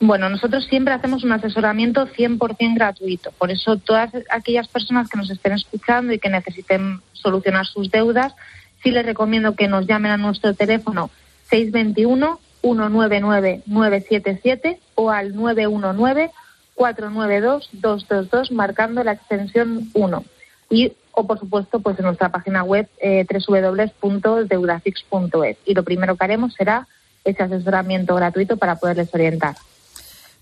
Bueno, 0.00 0.28
nosotros 0.28 0.66
siempre 0.68 0.94
hacemos 0.94 1.24
un 1.24 1.32
asesoramiento 1.32 2.06
100% 2.06 2.74
gratuito. 2.74 3.32
Por 3.32 3.50
eso 3.50 3.78
todas 3.78 4.10
aquellas 4.30 4.68
personas 4.68 5.08
que 5.08 5.18
nos 5.18 5.30
estén 5.30 5.52
escuchando 5.52 6.12
y 6.12 6.18
que 6.18 6.28
necesiten 6.28 7.00
solucionar 7.12 7.66
sus 7.66 7.90
deudas, 7.90 8.34
sí 8.82 8.90
les 8.90 9.04
recomiendo 9.04 9.56
que 9.56 9.66
nos 9.66 9.86
llamen 9.86 10.12
a 10.12 10.16
nuestro 10.16 10.54
teléfono 10.54 11.10
621 11.50 12.38
199 12.60 13.62
977 13.66 14.80
o 14.98 15.10
al 15.10 15.36
919 15.36 16.32
492-222 16.78 18.52
marcando 18.52 19.04
la 19.04 19.12
extensión 19.12 19.90
1. 19.92 20.24
Y, 20.70 20.94
o 21.12 21.26
por 21.26 21.38
supuesto, 21.38 21.80
pues 21.80 21.98
en 21.98 22.06
nuestra 22.06 22.30
página 22.30 22.62
web 22.62 22.88
eh, 23.00 23.26
www.deudafix.es. 23.28 25.56
Y 25.66 25.74
lo 25.74 25.82
primero 25.82 26.16
que 26.16 26.24
haremos 26.24 26.54
será 26.54 26.88
ese 27.24 27.42
asesoramiento 27.42 28.14
gratuito 28.14 28.56
para 28.56 28.76
poderles 28.76 29.12
orientar. 29.12 29.56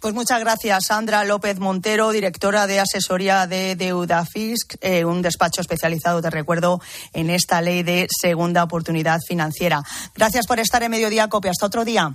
Pues 0.00 0.12
muchas 0.12 0.40
gracias, 0.40 0.84
Sandra 0.86 1.24
López 1.24 1.58
Montero, 1.58 2.10
directora 2.10 2.66
de 2.66 2.80
asesoría 2.80 3.46
de 3.46 3.76
Deudafix, 3.76 4.66
eh, 4.82 5.06
un 5.06 5.22
despacho 5.22 5.62
especializado, 5.62 6.20
te 6.20 6.28
recuerdo, 6.28 6.82
en 7.14 7.30
esta 7.30 7.62
ley 7.62 7.82
de 7.82 8.06
segunda 8.10 8.62
oportunidad 8.62 9.20
financiera. 9.26 9.82
Gracias 10.14 10.46
por 10.46 10.60
estar 10.60 10.82
en 10.82 10.90
Mediodía 10.90 11.28
Copia. 11.28 11.50
Hasta 11.50 11.64
otro 11.66 11.86
día. 11.86 12.14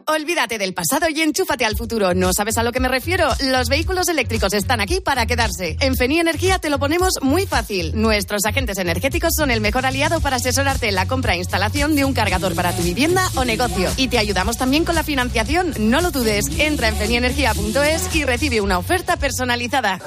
Olvídate 0.13 0.57
del 0.57 0.73
pasado 0.73 1.07
y 1.07 1.21
enchúfate 1.21 1.63
al 1.63 1.77
futuro. 1.77 2.13
¿No 2.13 2.33
sabes 2.33 2.57
a 2.57 2.63
lo 2.63 2.73
que 2.73 2.81
me 2.81 2.89
refiero? 2.89 3.29
Los 3.45 3.69
vehículos 3.69 4.09
eléctricos 4.09 4.51
están 4.53 4.81
aquí 4.81 4.99
para 4.99 5.25
quedarse. 5.25 5.77
En 5.79 5.95
Feni 5.95 6.19
Energía 6.19 6.59
te 6.59 6.69
lo 6.69 6.79
ponemos 6.79 7.13
muy 7.21 7.45
fácil. 7.45 7.93
Nuestros 7.95 8.43
agentes 8.43 8.77
energéticos 8.77 9.31
son 9.33 9.51
el 9.51 9.61
mejor 9.61 9.85
aliado 9.85 10.19
para 10.19 10.35
asesorarte 10.35 10.89
en 10.89 10.95
la 10.95 11.07
compra 11.07 11.35
e 11.35 11.37
instalación 11.37 11.95
de 11.95 12.03
un 12.03 12.13
cargador 12.13 12.55
para 12.55 12.75
tu 12.75 12.83
vivienda 12.83 13.25
o 13.35 13.45
negocio. 13.45 13.89
Y 13.95 14.09
te 14.09 14.17
ayudamos 14.17 14.57
también 14.57 14.83
con 14.83 14.95
la 14.95 15.03
financiación. 15.03 15.73
No 15.79 16.01
lo 16.01 16.11
dudes. 16.11 16.43
Entra 16.59 16.89
en 16.89 16.97
fenienergia.es 16.97 18.13
y 18.13 18.25
recibe 18.25 18.59
una 18.59 18.79
oferta 18.79 19.15
personalizada. 19.15 20.01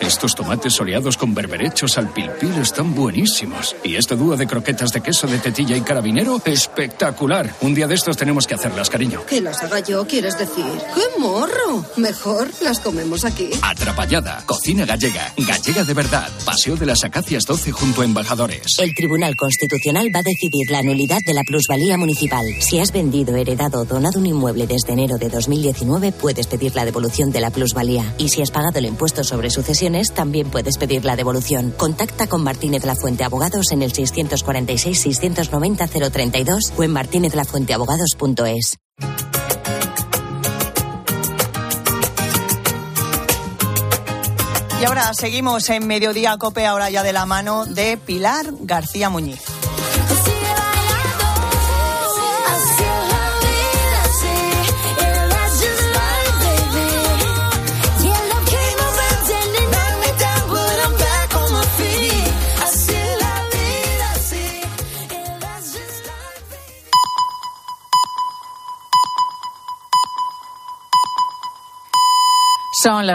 Estos 0.00 0.34
tomates 0.34 0.74
soleados 0.74 1.16
con 1.16 1.34
berberechos 1.34 1.96
al 1.96 2.12
pilpil 2.12 2.52
están 2.60 2.94
buenísimos. 2.94 3.74
Y 3.82 3.96
este 3.96 4.14
dúo 4.14 4.36
de 4.36 4.46
croquetas 4.46 4.92
de 4.92 5.00
queso 5.00 5.26
de 5.26 5.38
tetilla 5.38 5.76
y 5.76 5.80
carabinero, 5.80 6.40
espectacular. 6.44 7.54
Un 7.62 7.74
día 7.74 7.86
de 7.86 7.94
estos 7.94 8.16
tenemos 8.16 8.46
que 8.46 8.54
hacerlas, 8.54 8.90
cariño. 8.90 9.24
Que 9.26 9.40
las 9.40 9.62
haga 9.62 9.80
yo, 9.80 10.06
quieres 10.06 10.38
decir. 10.38 10.64
¡Qué 10.94 11.20
morro! 11.20 11.84
Mejor 11.96 12.48
las 12.60 12.80
comemos 12.80 13.24
aquí. 13.24 13.50
Atrapallada, 13.62 14.42
cocina 14.44 14.84
gallega, 14.84 15.32
gallega 15.38 15.84
de 15.84 15.94
verdad. 15.94 16.28
Paseo 16.44 16.76
de 16.76 16.86
las 16.86 17.02
Acacias 17.02 17.44
12 17.46 17.72
junto 17.72 18.02
a 18.02 18.04
Embajadores. 18.04 18.76
El 18.78 18.94
Tribunal 18.94 19.34
Constitucional 19.34 20.10
va 20.14 20.20
a 20.20 20.24
decidir 20.24 20.70
la 20.70 20.82
nulidad 20.82 21.20
de 21.26 21.34
la 21.34 21.42
plusvalía 21.42 21.96
municipal. 21.96 22.44
Si 22.60 22.78
has 22.78 22.92
vendido, 22.92 23.34
heredado 23.34 23.80
o 23.80 23.84
donado 23.84 24.20
un 24.20 24.26
inmueble 24.26 24.66
desde 24.66 24.92
enero 24.92 25.16
de 25.16 25.30
2019, 25.30 26.12
puedes 26.12 26.46
pedir 26.46 26.74
la 26.74 26.84
devolución 26.84 27.30
de 27.30 27.40
la 27.40 27.50
plusvalía. 27.50 28.14
Y 28.18 28.28
si 28.28 28.42
has 28.42 28.50
pagado 28.50 28.78
el 28.78 28.84
impuesto 28.84 29.24
sobre 29.24 29.50
sucesión, 29.50 29.85
también 30.14 30.50
puedes 30.50 30.78
pedir 30.78 31.04
la 31.04 31.16
devolución. 31.16 31.74
Contacta 31.76 32.26
con 32.26 32.42
Martínez 32.42 32.84
La 32.84 32.96
Fuente 32.96 33.24
Abogados 33.24 33.72
en 33.72 33.82
el 33.82 33.92
646-690-032 33.92 36.72
o 36.76 36.82
en 36.82 36.92
martinezlafuenteabogados.es. 36.92 38.78
Y 44.80 44.84
ahora 44.84 45.12
seguimos 45.14 45.68
en 45.70 45.86
Mediodía 45.86 46.36
Cope, 46.36 46.66
ahora 46.66 46.90
ya 46.90 47.02
de 47.02 47.12
la 47.12 47.24
mano 47.24 47.64
de 47.64 47.96
Pilar 47.96 48.52
García 48.60 49.08
Muñiz. 49.08 49.55
Son 72.86 72.94
las 72.94 73.04